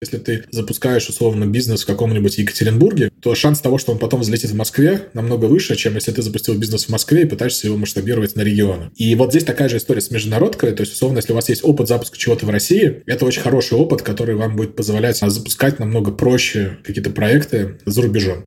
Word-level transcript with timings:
Если 0.00 0.18
ты 0.18 0.44
запускаешь 0.52 1.08
условно 1.08 1.44
бизнес 1.44 1.82
в 1.82 1.86
каком-нибудь 1.86 2.38
Екатеринбурге, 2.38 3.10
то 3.20 3.34
шанс 3.34 3.60
того, 3.60 3.78
что 3.78 3.90
он 3.90 3.98
потом 3.98 4.20
взлетит 4.20 4.50
в 4.50 4.54
Москве, 4.54 5.08
намного 5.12 5.46
выше, 5.46 5.74
чем 5.74 5.96
если 5.96 6.12
ты 6.12 6.22
запустил 6.22 6.56
бизнес 6.56 6.84
в 6.84 6.88
Москве 6.90 7.22
и 7.22 7.26
пытаешься 7.26 7.66
его 7.66 7.76
масштабировать 7.76 8.36
на 8.36 8.42
регионы. 8.42 8.90
И 8.94 9.14
вот 9.16 9.30
здесь 9.30 9.42
такая 9.42 9.68
же 9.68 9.78
история 9.78 10.00
с 10.00 10.12
международкой. 10.12 10.70
То 10.70 10.82
есть, 10.82 10.92
условно, 10.92 11.18
если 11.18 11.32
у 11.32 11.34
вас 11.34 11.48
есть 11.48 11.64
опыт 11.64 11.88
запуска 11.88 12.16
чего-то 12.16 12.46
в 12.46 12.50
России, 12.50 13.02
это 13.06 13.24
очень 13.24 13.42
хороший 13.42 13.76
опыт, 13.76 14.02
который 14.02 14.36
вам 14.36 14.54
будет 14.54 14.76
позволять 14.76 15.18
запускать 15.18 15.80
намного 15.80 16.12
проще 16.12 16.78
какие-то 16.84 17.10
проекты 17.10 17.78
за 17.84 18.02
рубежом. 18.02 18.44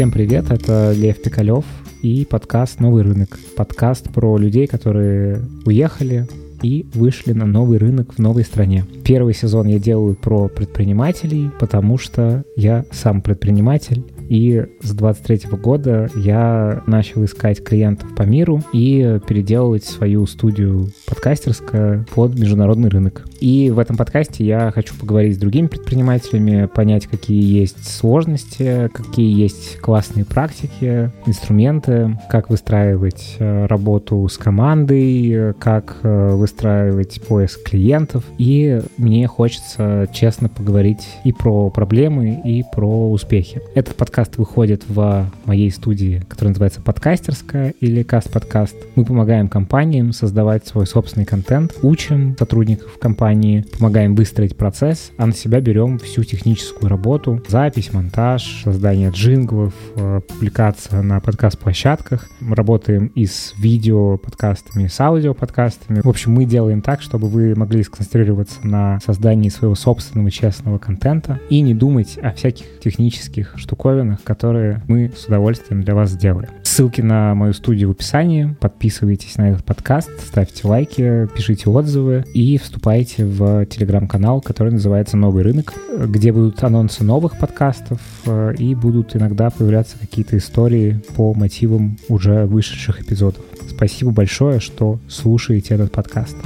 Всем 0.00 0.12
привет, 0.12 0.50
это 0.50 0.94
Лев 0.96 1.20
Пикалев 1.20 1.66
и 2.00 2.24
подкаст 2.24 2.80
«Новый 2.80 3.02
рынок». 3.02 3.38
Подкаст 3.54 4.10
про 4.10 4.38
людей, 4.38 4.66
которые 4.66 5.42
уехали 5.66 6.26
и 6.62 6.86
вышли 6.94 7.34
на 7.34 7.44
новый 7.44 7.76
рынок 7.76 8.14
в 8.14 8.18
новой 8.18 8.44
стране. 8.44 8.86
Первый 9.04 9.34
сезон 9.34 9.66
я 9.66 9.78
делаю 9.78 10.14
про 10.14 10.48
предпринимателей, 10.48 11.50
потому 11.60 11.98
что 11.98 12.44
я 12.56 12.86
сам 12.90 13.20
предприниматель, 13.20 14.02
и 14.30 14.64
с 14.80 14.92
23 14.92 15.50
года 15.58 16.08
я 16.14 16.82
начал 16.86 17.24
искать 17.24 17.62
клиентов 17.64 18.14
по 18.14 18.22
миру 18.22 18.62
и 18.72 19.18
переделывать 19.26 19.84
свою 19.84 20.24
студию 20.26 20.92
подкастерская 21.06 22.06
под 22.14 22.38
международный 22.38 22.88
рынок. 22.90 23.26
И 23.40 23.70
в 23.70 23.78
этом 23.80 23.96
подкасте 23.96 24.44
я 24.44 24.70
хочу 24.70 24.94
поговорить 24.94 25.34
с 25.34 25.38
другими 25.38 25.66
предпринимателями, 25.66 26.66
понять, 26.66 27.06
какие 27.06 27.42
есть 27.42 27.84
сложности, 27.84 28.88
какие 28.94 29.36
есть 29.36 29.78
классные 29.78 30.24
практики, 30.24 31.10
инструменты, 31.26 32.16
как 32.28 32.50
выстраивать 32.50 33.34
э, 33.40 33.66
работу 33.66 34.28
с 34.28 34.38
командой, 34.38 35.54
как 35.58 35.96
э, 36.02 36.34
выстраивать 36.34 37.20
поиск 37.22 37.64
клиентов. 37.64 38.22
И 38.38 38.80
мне 38.96 39.26
хочется 39.26 40.08
честно 40.12 40.48
поговорить 40.48 41.08
и 41.24 41.32
про 41.32 41.70
проблемы, 41.70 42.40
и 42.44 42.62
про 42.72 43.10
успехи. 43.10 43.60
Этот 43.74 43.96
подкаст 43.96 44.19
подкаст 44.20 44.36
выходит 44.36 44.82
в 44.86 45.30
моей 45.46 45.70
студии, 45.70 46.22
которая 46.28 46.50
называется 46.50 46.82
«Подкастерская» 46.82 47.70
или 47.80 48.02
«Каст-подкаст». 48.02 48.76
Мы 48.94 49.06
помогаем 49.06 49.48
компаниям 49.48 50.12
создавать 50.12 50.66
свой 50.66 50.86
собственный 50.86 51.24
контент, 51.24 51.72
учим 51.80 52.36
сотрудников 52.38 52.98
компании, 52.98 53.64
помогаем 53.78 54.14
выстроить 54.14 54.58
процесс, 54.58 55.10
а 55.16 55.24
на 55.24 55.32
себя 55.32 55.62
берем 55.62 55.98
всю 55.98 56.22
техническую 56.24 56.90
работу, 56.90 57.42
запись, 57.48 57.94
монтаж, 57.94 58.60
создание 58.62 59.08
джинглов, 59.08 59.72
э, 59.96 60.20
публикация 60.28 61.00
на 61.00 61.18
подкаст-площадках. 61.20 62.28
Мы 62.40 62.56
работаем 62.56 63.06
и 63.14 63.24
с 63.24 63.54
видео-подкастами, 63.56 64.84
и 64.84 64.88
с 64.88 65.00
аудио-подкастами. 65.00 66.02
В 66.04 66.08
общем, 66.08 66.32
мы 66.32 66.44
делаем 66.44 66.82
так, 66.82 67.00
чтобы 67.00 67.26
вы 67.28 67.54
могли 67.54 67.82
сконцентрироваться 67.82 68.66
на 68.66 69.00
создании 69.00 69.48
своего 69.48 69.76
собственного 69.76 70.30
честного 70.30 70.76
контента 70.76 71.40
и 71.48 71.62
не 71.62 71.72
думать 71.72 72.18
о 72.22 72.32
всяких 72.32 72.66
технических 72.80 73.54
штуковинах, 73.56 74.09
программах, 74.10 74.22
которые 74.22 74.82
мы 74.88 75.10
с 75.16 75.26
удовольствием 75.26 75.82
для 75.82 75.94
вас 75.94 76.10
сделаем. 76.10 76.48
Ссылки 76.62 77.00
на 77.00 77.34
мою 77.34 77.52
студию 77.52 77.88
в 77.88 77.92
описании. 77.92 78.56
Подписывайтесь 78.60 79.36
на 79.36 79.50
этот 79.50 79.64
подкаст, 79.64 80.10
ставьте 80.26 80.66
лайки, 80.66 81.28
пишите 81.34 81.68
отзывы 81.68 82.24
и 82.34 82.58
вступайте 82.58 83.24
в 83.24 83.66
телеграм-канал, 83.66 84.40
который 84.40 84.72
называется 84.72 85.16
«Новый 85.16 85.42
рынок», 85.42 85.74
где 85.98 86.32
будут 86.32 86.62
анонсы 86.62 87.04
новых 87.04 87.38
подкастов 87.38 88.00
э, 88.26 88.54
и 88.58 88.74
будут 88.74 89.16
иногда 89.16 89.50
появляться 89.50 89.98
какие-то 89.98 90.36
истории 90.36 91.00
по 91.16 91.34
мотивам 91.34 91.98
уже 92.08 92.46
вышедших 92.46 93.02
эпизодов. 93.02 93.44
Спасибо 93.68 94.10
большое, 94.10 94.60
что 94.60 94.98
слушаете 95.08 95.74
этот 95.74 95.92
подкаст. 95.92 96.36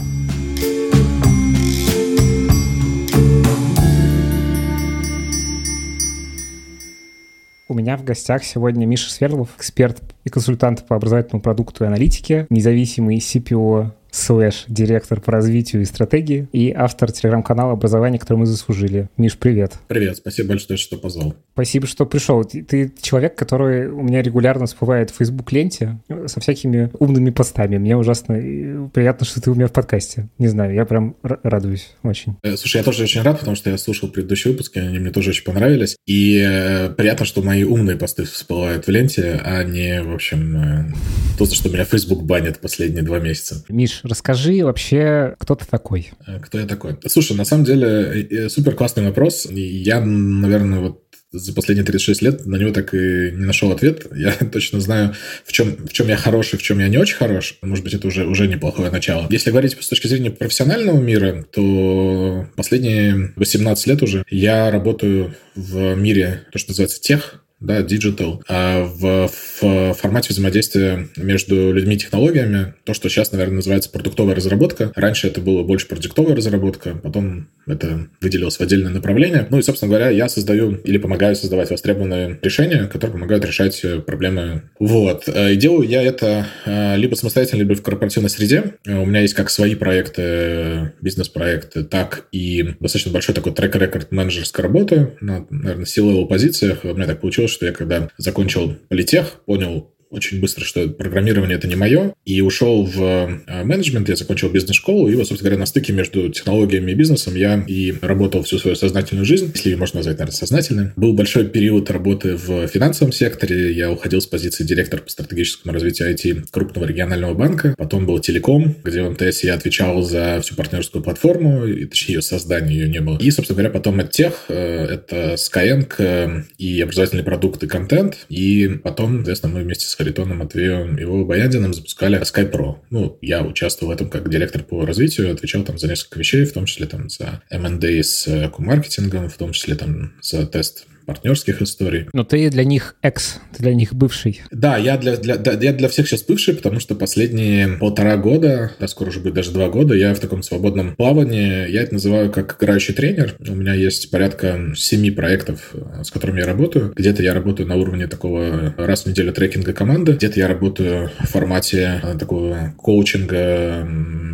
У 7.66 7.72
меня 7.72 7.96
в 7.96 8.04
гостях 8.04 8.44
сегодня 8.44 8.84
Миша 8.84 9.10
Сверлов, 9.10 9.56
эксперт 9.56 10.02
и 10.24 10.28
консультант 10.28 10.86
по 10.86 10.96
образовательному 10.96 11.40
продукту 11.40 11.84
и 11.84 11.86
аналитике, 11.86 12.46
независимый 12.50 13.16
CPO 13.16 13.90
слэш 14.14 14.64
директор 14.68 15.20
по 15.20 15.32
развитию 15.32 15.82
и 15.82 15.84
стратегии 15.84 16.48
и 16.52 16.72
автор 16.72 17.10
телеграм-канала 17.10 17.72
«Образование, 17.72 18.20
которое 18.20 18.40
мы 18.40 18.46
заслужили». 18.46 19.08
Миш, 19.16 19.36
привет. 19.36 19.74
Привет, 19.88 20.18
спасибо 20.18 20.50
большое, 20.50 20.76
что 20.76 20.96
позвал. 20.96 21.34
Спасибо, 21.52 21.86
что 21.86 22.06
пришел. 22.06 22.44
Ты 22.44 22.92
человек, 23.00 23.34
который 23.34 23.88
у 23.88 24.02
меня 24.02 24.22
регулярно 24.22 24.66
всплывает 24.66 25.10
в 25.10 25.16
Facebook-ленте 25.16 25.98
со 26.26 26.40
всякими 26.40 26.90
умными 26.98 27.30
постами. 27.30 27.78
Мне 27.78 27.96
ужасно 27.96 28.34
э, 28.34 28.88
приятно, 28.92 29.26
что 29.26 29.40
ты 29.40 29.50
у 29.50 29.54
меня 29.54 29.66
в 29.66 29.72
подкасте. 29.72 30.28
Не 30.38 30.48
знаю, 30.48 30.74
я 30.74 30.84
прям 30.84 31.16
радуюсь 31.22 31.94
очень. 32.02 32.36
Э, 32.42 32.56
слушай, 32.56 32.78
я 32.78 32.82
тоже 32.84 33.02
очень 33.02 33.22
рад, 33.22 33.38
потому 33.40 33.56
что 33.56 33.70
я 33.70 33.78
слушал 33.78 34.08
предыдущие 34.08 34.52
выпуски, 34.52 34.78
они 34.78 34.98
мне 34.98 35.10
тоже 35.10 35.30
очень 35.30 35.44
понравились. 35.44 35.96
И 36.06 36.38
э, 36.44 36.90
приятно, 36.90 37.26
что 37.26 37.42
мои 37.42 37.64
умные 37.64 37.96
посты 37.96 38.24
всплывают 38.24 38.86
в 38.86 38.90
ленте, 38.90 39.40
а 39.44 39.64
не, 39.64 40.02
в 40.02 40.14
общем, 40.14 40.94
то, 41.38 41.46
что 41.46 41.68
меня 41.68 41.84
Facebook 41.84 42.22
банит 42.22 42.60
последние 42.60 43.02
два 43.02 43.18
месяца. 43.18 43.64
Миш, 43.68 44.03
расскажи 44.04 44.64
вообще, 44.64 45.34
кто 45.38 45.54
ты 45.54 45.66
такой? 45.66 46.10
Э, 46.26 46.38
кто 46.40 46.58
я 46.58 46.66
такой? 46.66 46.96
Слушай, 47.06 47.36
на 47.36 47.44
самом 47.44 47.64
деле, 47.64 47.86
э, 47.86 48.26
э, 48.30 48.48
супер 48.48 48.74
классный 48.74 49.04
вопрос. 49.04 49.46
Я, 49.50 50.00
наверное, 50.00 50.80
вот 50.80 51.00
за 51.32 51.52
последние 51.52 51.84
36 51.84 52.22
лет 52.22 52.46
на 52.46 52.56
него 52.56 52.70
так 52.70 52.94
и 52.94 53.32
не 53.32 53.44
нашел 53.44 53.72
ответ. 53.72 54.06
Я 54.14 54.32
точно 54.32 54.80
знаю, 54.80 55.14
в 55.44 55.52
чем, 55.52 55.76
в 55.86 55.92
чем 55.92 56.08
я 56.08 56.16
хороший, 56.16 56.58
в 56.58 56.62
чем 56.62 56.78
я 56.78 56.88
не 56.88 56.96
очень 56.96 57.16
хорош. 57.16 57.58
Может 57.62 57.84
быть, 57.84 57.94
это 57.94 58.06
уже, 58.06 58.24
уже 58.24 58.46
неплохое 58.46 58.90
начало. 58.90 59.26
Если 59.30 59.50
говорить 59.50 59.76
с 59.80 59.88
точки 59.88 60.06
зрения 60.06 60.30
профессионального 60.30 61.00
мира, 61.00 61.44
то 61.50 62.46
последние 62.54 63.32
18 63.36 63.86
лет 63.88 64.02
уже 64.02 64.24
я 64.30 64.70
работаю 64.70 65.34
в 65.56 65.94
мире, 65.94 66.44
то, 66.52 66.58
что 66.58 66.70
называется 66.70 67.00
тех, 67.00 67.43
да, 67.60 67.80
digital, 67.80 68.42
а 68.48 68.84
в, 68.84 69.30
в 69.60 69.94
формате 69.94 70.28
взаимодействия 70.30 71.08
между 71.16 71.72
людьми 71.72 71.94
и 71.94 71.98
технологиями, 71.98 72.74
то, 72.84 72.94
что 72.94 73.08
сейчас, 73.08 73.32
наверное, 73.32 73.56
называется 73.56 73.90
продуктовая 73.90 74.34
разработка. 74.34 74.92
Раньше 74.94 75.28
это 75.28 75.40
было 75.40 75.62
больше 75.62 75.88
продуктовая 75.88 76.36
разработка, 76.36 76.94
потом 76.94 77.48
это 77.66 78.08
выделилось 78.20 78.56
в 78.56 78.60
отдельное 78.60 78.92
направление. 78.92 79.46
Ну 79.50 79.58
и, 79.58 79.62
собственно 79.62 79.90
говоря, 79.90 80.10
я 80.10 80.28
создаю 80.28 80.74
или 80.76 80.98
помогаю 80.98 81.36
создавать 81.36 81.70
востребованные 81.70 82.38
решения, 82.42 82.86
которые 82.86 83.14
помогают 83.14 83.44
решать 83.44 83.82
проблемы. 84.06 84.64
Вот. 84.78 85.28
Э, 85.28 85.52
и 85.52 85.56
делаю 85.56 85.88
я 85.88 86.02
это 86.02 86.46
э, 86.66 86.96
либо 86.96 87.14
самостоятельно, 87.14 87.60
либо 87.60 87.74
в 87.74 87.82
корпоративной 87.82 88.30
среде. 88.30 88.74
Э, 88.86 88.98
у 88.98 89.06
меня 89.06 89.20
есть 89.20 89.34
как 89.34 89.50
свои 89.50 89.74
проекты, 89.74 90.92
бизнес-проекты, 91.00 91.84
так 91.84 92.26
и 92.32 92.74
достаточно 92.80 93.12
большой 93.12 93.34
такой 93.34 93.52
трек-рекорд 93.52 94.12
менеджерской 94.12 94.62
работы 94.62 95.12
на, 95.20 95.46
наверное, 95.50 95.86
силовых 95.86 96.28
позициях. 96.28 96.80
У 96.84 96.94
меня 96.94 97.06
так 97.06 97.20
получилось, 97.20 97.53
что 97.54 97.66
я 97.66 97.72
когда 97.72 98.10
закончил 98.18 98.74
политех, 98.88 99.40
понял, 99.46 99.93
очень 100.14 100.40
быстро, 100.40 100.64
что 100.64 100.88
программирование 100.88 101.56
это 101.56 101.68
не 101.68 101.76
мое, 101.76 102.14
и 102.24 102.40
ушел 102.40 102.84
в 102.84 103.02
э, 103.46 103.64
менеджмент, 103.64 104.08
я 104.08 104.16
закончил 104.16 104.50
бизнес-школу, 104.50 105.08
и 105.08 105.14
вот, 105.14 105.26
собственно 105.26 105.50
говоря, 105.50 105.60
на 105.60 105.66
стыке 105.66 105.92
между 105.92 106.28
технологиями 106.30 106.92
и 106.92 106.94
бизнесом 106.94 107.34
я 107.34 107.62
и 107.66 107.94
работал 108.00 108.42
всю 108.42 108.58
свою 108.58 108.76
сознательную 108.76 109.26
жизнь, 109.26 109.50
если 109.54 109.70
ее 109.70 109.76
можно 109.76 109.98
назвать, 109.98 110.18
наверное, 110.18 110.36
сознательной. 110.36 110.90
Был 110.96 111.12
большой 111.12 111.46
период 111.46 111.90
работы 111.90 112.36
в 112.36 112.66
финансовом 112.68 113.12
секторе, 113.12 113.72
я 113.72 113.90
уходил 113.90 114.20
с 114.20 114.26
позиции 114.26 114.64
директора 114.64 115.02
по 115.02 115.10
стратегическому 115.10 115.74
развитию 115.74 116.10
IT 116.10 116.46
крупного 116.50 116.86
регионального 116.86 117.34
банка, 117.34 117.74
потом 117.76 118.06
был 118.06 118.18
телеком, 118.20 118.76
где 118.84 119.02
в 119.02 119.10
МТС 119.10 119.44
я 119.44 119.54
отвечал 119.54 120.02
за 120.02 120.40
всю 120.42 120.54
партнерскую 120.54 121.02
платформу, 121.02 121.66
и, 121.66 121.84
точнее, 121.84 122.14
ее 122.14 122.22
создание 122.22 122.78
ее 122.78 122.88
не 122.88 123.00
было. 123.00 123.18
И, 123.18 123.30
собственно 123.30 123.56
говоря, 123.56 123.70
потом 123.70 124.04
тех, 124.14 124.44
э, 124.48 124.86
это 124.86 125.34
Skyeng 125.34 125.92
э, 125.98 126.42
и 126.58 126.80
образовательный 126.80 127.24
продукт 127.24 127.62
и 127.62 127.66
контент, 127.66 128.26
и 128.28 128.68
потом, 128.82 129.16
соответственно, 129.16 129.54
мы 129.54 129.62
вместе 129.62 129.86
с 129.86 129.94
Харитоном 130.04 130.38
Матвеем 130.38 130.98
его 130.98 131.24
Баяндином 131.24 131.72
запускали 131.72 132.20
Sky 132.20 132.50
Pro. 132.50 132.76
Ну, 132.90 133.16
я 133.22 133.42
участвовал 133.42 133.90
в 133.90 133.94
этом 133.94 134.10
как 134.10 134.28
директор 134.28 134.62
по 134.62 134.84
развитию, 134.84 135.32
отвечал 135.32 135.64
там 135.64 135.78
за 135.78 135.88
несколько 135.88 136.18
вещей, 136.18 136.44
в 136.44 136.52
том 136.52 136.66
числе 136.66 136.84
там 136.84 137.08
за 137.08 137.42
M&A 137.48 138.02
с 138.02 138.28
э, 138.28 138.50
маркетингом, 138.58 139.30
в 139.30 139.36
том 139.38 139.52
числе 139.52 139.76
там 139.76 140.12
за 140.20 140.46
тест 140.46 140.86
партнерских 141.06 141.62
историй. 141.62 142.06
Но 142.12 142.24
ты 142.24 142.50
для 142.50 142.64
них 142.64 142.96
экс, 143.02 143.40
ты 143.56 143.62
для 143.62 143.74
них 143.74 143.94
бывший. 143.94 144.42
Да, 144.50 144.76
я 144.76 144.96
для, 144.96 145.16
для, 145.16 145.36
да, 145.36 145.52
я 145.52 145.72
для 145.72 145.88
всех 145.88 146.08
сейчас 146.08 146.22
бывший, 146.22 146.54
потому 146.54 146.80
что 146.80 146.94
последние 146.94 147.68
полтора 147.68 148.16
года, 148.16 148.72
да, 148.78 148.88
скоро 148.88 149.08
уже 149.08 149.20
будет 149.20 149.34
даже 149.34 149.52
два 149.52 149.68
года, 149.68 149.94
я 149.94 150.14
в 150.14 150.20
таком 150.20 150.42
свободном 150.42 150.96
плавании. 150.96 151.70
Я 151.70 151.82
это 151.82 151.94
называю 151.94 152.30
как 152.30 152.56
играющий 152.60 152.94
тренер. 152.94 153.34
У 153.46 153.54
меня 153.54 153.74
есть 153.74 154.10
порядка 154.10 154.72
семи 154.76 155.10
проектов, 155.10 155.74
с 156.02 156.10
которыми 156.10 156.40
я 156.40 156.46
работаю. 156.46 156.92
Где-то 156.94 157.22
я 157.22 157.34
работаю 157.34 157.68
на 157.68 157.76
уровне 157.76 158.06
такого 158.06 158.74
раз 158.76 159.04
в 159.04 159.06
неделю 159.06 159.32
трекинга 159.32 159.72
команды, 159.72 160.12
где-то 160.12 160.40
я 160.40 160.48
работаю 160.48 161.10
в 161.18 161.26
формате 161.26 162.00
э, 162.02 162.18
такого 162.18 162.74
коучинга, 162.76 163.86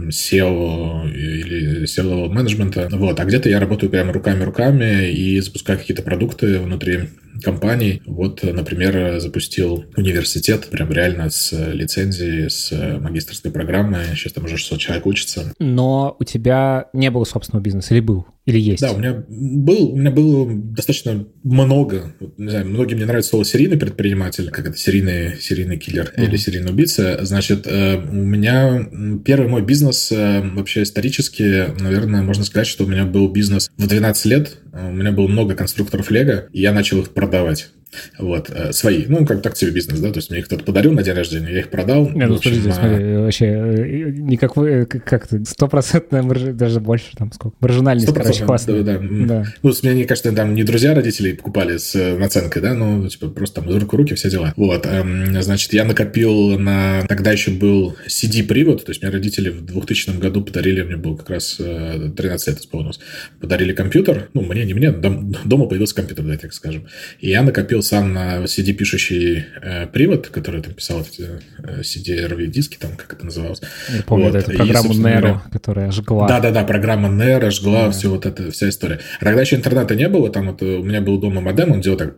SEO 0.09 1.11
или 1.11 1.85
SEO 1.85 2.29
менеджмента. 2.29 2.89
Вот. 2.91 3.19
А 3.19 3.25
где-то 3.25 3.49
я 3.49 3.61
работаю 3.61 3.91
прямо 3.91 4.13
руками-руками 4.13 5.11
и 5.11 5.41
запускаю 5.41 5.79
какие-то 5.79 6.03
продукты 6.03 6.60
внутри 6.61 7.11
компаний. 7.43 8.03
Вот, 8.07 8.43
например, 8.43 9.19
запустил 9.21 9.85
университет, 9.97 10.69
прям 10.71 10.91
реально 10.93 11.31
с 11.31 11.53
лицензией, 11.53 12.51
с 12.51 12.71
магистрской 13.01 13.51
программой. 13.51 14.05
Сейчас 14.15 14.35
там 14.35 14.45
уже 14.45 14.57
600 14.57 14.79
человек 14.79 15.07
учится. 15.07 15.53
Но 15.59 16.17
у 16.19 16.25
тебя 16.25 16.89
не 16.93 17.11
было 17.11 17.25
собственного 17.25 17.63
бизнеса 17.63 17.95
или 17.95 18.01
был? 18.01 18.27
Или 18.47 18.59
есть? 18.59 18.81
Да, 18.83 18.93
у 18.93 18.99
меня 18.99 19.23
был, 19.29 19.93
у 19.93 19.97
меня 19.97 20.11
было 20.11 20.51
достаточно 20.51 21.27
много. 21.45 22.15
Не 22.39 22.51
знаю, 22.51 22.67
многим 22.67 22.99
не 22.99 23.05
нравится 23.05 23.31
слово 23.31 23.45
серийный 23.45 23.77
предприниматель, 23.77 24.51
как 24.51 24.67
это 24.67 24.77
серийный, 24.77 25.39
серийный 25.39 25.77
киллер 25.77 26.13
mm-hmm. 26.17 26.25
или 26.25 26.37
серийный 26.37 26.71
убийца. 26.71 27.19
Значит, 27.23 27.67
э, 27.67 27.97
у 27.97 28.15
меня 28.15 28.89
первый 29.25 29.49
мой 29.49 29.63
бизнес 29.63 30.11
э, 30.11 30.41
вообще 30.55 30.83
исторически, 30.83 31.67
наверное, 31.81 32.23
можно 32.23 32.45
сказать, 32.45 32.67
что 32.67 32.85
у 32.85 32.89
меня 32.89 33.05
был 33.05 33.29
бизнес 33.29 33.71
в 33.77 33.87
12 33.87 34.25
лет. 34.27 34.59
У 34.73 34.93
меня 34.93 35.13
было 35.13 35.29
много 35.29 35.55
конструкторов 35.55 36.11
Лего, 36.11 36.49
и 36.53 36.61
я 36.61 36.73
начал 36.73 37.01
их 37.01 37.11
продавать. 37.11 37.71
Вот, 38.19 38.51
э, 38.51 38.73
свои. 38.73 39.07
Ну, 39.09 39.27
как 39.27 39.43
так 39.43 39.57
себе 39.57 39.73
бизнес, 39.73 39.99
да, 40.01 40.11
то 40.11 40.19
есть 40.19 40.31
мне 40.31 40.41
их 40.41 40.47
кто-то 40.47 40.65
подарил 40.65 40.93
на 40.93 41.03
день 41.03 41.15
рождения, 41.15 41.53
я 41.53 41.61
их 41.61 41.71
продал. 41.71 42.09
Не, 42.11 42.27
ну, 42.27 42.37
общем, 42.37 42.55
смотри, 42.55 42.71
а... 42.71 42.75
смотри, 42.75 43.17
вообще, 43.17 43.47
э, 43.47 44.11
никакой, 44.11 44.87
как-то, 44.87 45.45
стопроцентная, 45.45 46.23
марж... 46.23 46.43
даже 46.55 46.81
больше, 46.81 47.17
там, 47.17 47.33
сколько, 47.33 47.57
маржинальность, 47.61 48.13
короче, 48.13 48.45
классная. 48.45 48.83
Да, 48.83 48.99
да, 48.99 49.27
да. 49.27 49.45
Ну, 49.63 49.73
мне 49.83 50.05
кажется, 50.05 50.33
там 50.33 50.55
не 50.55 50.65
друзья 50.65 50.95
родителей 50.95 51.35
покупали 51.35 51.79
с 51.79 51.95
э, 51.95 52.17
наценкой, 52.17 52.63
да, 52.63 52.75
ну, 52.75 53.09
типа, 53.09 53.29
просто 53.29 53.61
там 53.61 53.71
из 53.71 53.77
рук 53.77 53.93
в 53.93 53.97
руки 53.97 54.15
все 54.15 54.31
дела. 54.31 54.53
Вот, 54.57 54.87
эм, 54.87 55.43
значит, 55.43 55.73
я 55.73 55.85
накопил 55.85 56.59
на, 56.59 57.05
тогда 57.09 57.33
еще 57.33 57.51
был 57.51 57.97
CD-привод, 58.07 58.85
то 58.85 58.91
есть 58.91 59.03
мне 59.03 59.11
родители 59.11 59.49
в 59.51 59.65
2000 59.65 60.19
году 60.19 60.43
подарили, 60.43 60.83
мне 60.83 60.97
было 60.97 61.17
как 61.17 61.31
раз 61.31 61.57
13 61.57 62.49
лет 62.49 62.59
исполнилось, 62.61 63.01
подарили 63.41 63.73
компьютер, 63.73 64.29
ну, 64.35 64.43
мне, 64.43 64.65
не 64.65 64.75
мне, 64.75 64.93
дома 64.93 65.67
появился 65.67 65.95
компьютер, 65.95 66.25
да, 66.25 66.37
так 66.37 66.53
скажем, 66.53 66.87
и 67.21 67.31
я 67.31 67.43
накопил 67.43 67.80
купил 67.81 67.83
сам 67.83 68.13
на 68.13 68.45
CD-пишущий 68.45 69.45
э, 69.63 69.87
привод, 69.87 70.29
который 70.29 70.63
там 70.63 70.75
писал 70.75 71.01
эти 71.01 71.41
э, 71.59 71.81
CD-RV-диски, 71.83 72.77
там, 72.79 72.93
как 72.97 73.13
это 73.13 73.25
называлось. 73.25 73.61
Я 73.95 74.03
помню, 74.03 74.27
вот. 74.27 74.35
это 74.35 74.51
программу 74.53 74.93
Nero, 74.93 75.39
которая 75.53 75.91
жгла. 75.91 76.29
Да-да-да, 76.29 76.65
программа 76.65 77.09
Nero 77.09 77.51
жгла, 77.51 77.87
да. 77.87 77.91
все 77.91 78.09
вот 78.09 78.27
это, 78.27 78.51
вся 78.51 78.69
история. 78.69 79.01
А 79.21 79.25
тогда 79.25 79.41
еще 79.41 79.57
интернета 79.57 79.95
не 79.95 80.09
было, 80.09 80.31
там 80.31 80.49
вот 80.51 80.63
у 80.63 80.83
меня 80.83 81.01
был 81.01 81.19
дома 81.19 81.41
модем, 81.41 81.73
он 81.73 81.81
делал 81.81 81.97
так, 81.97 82.15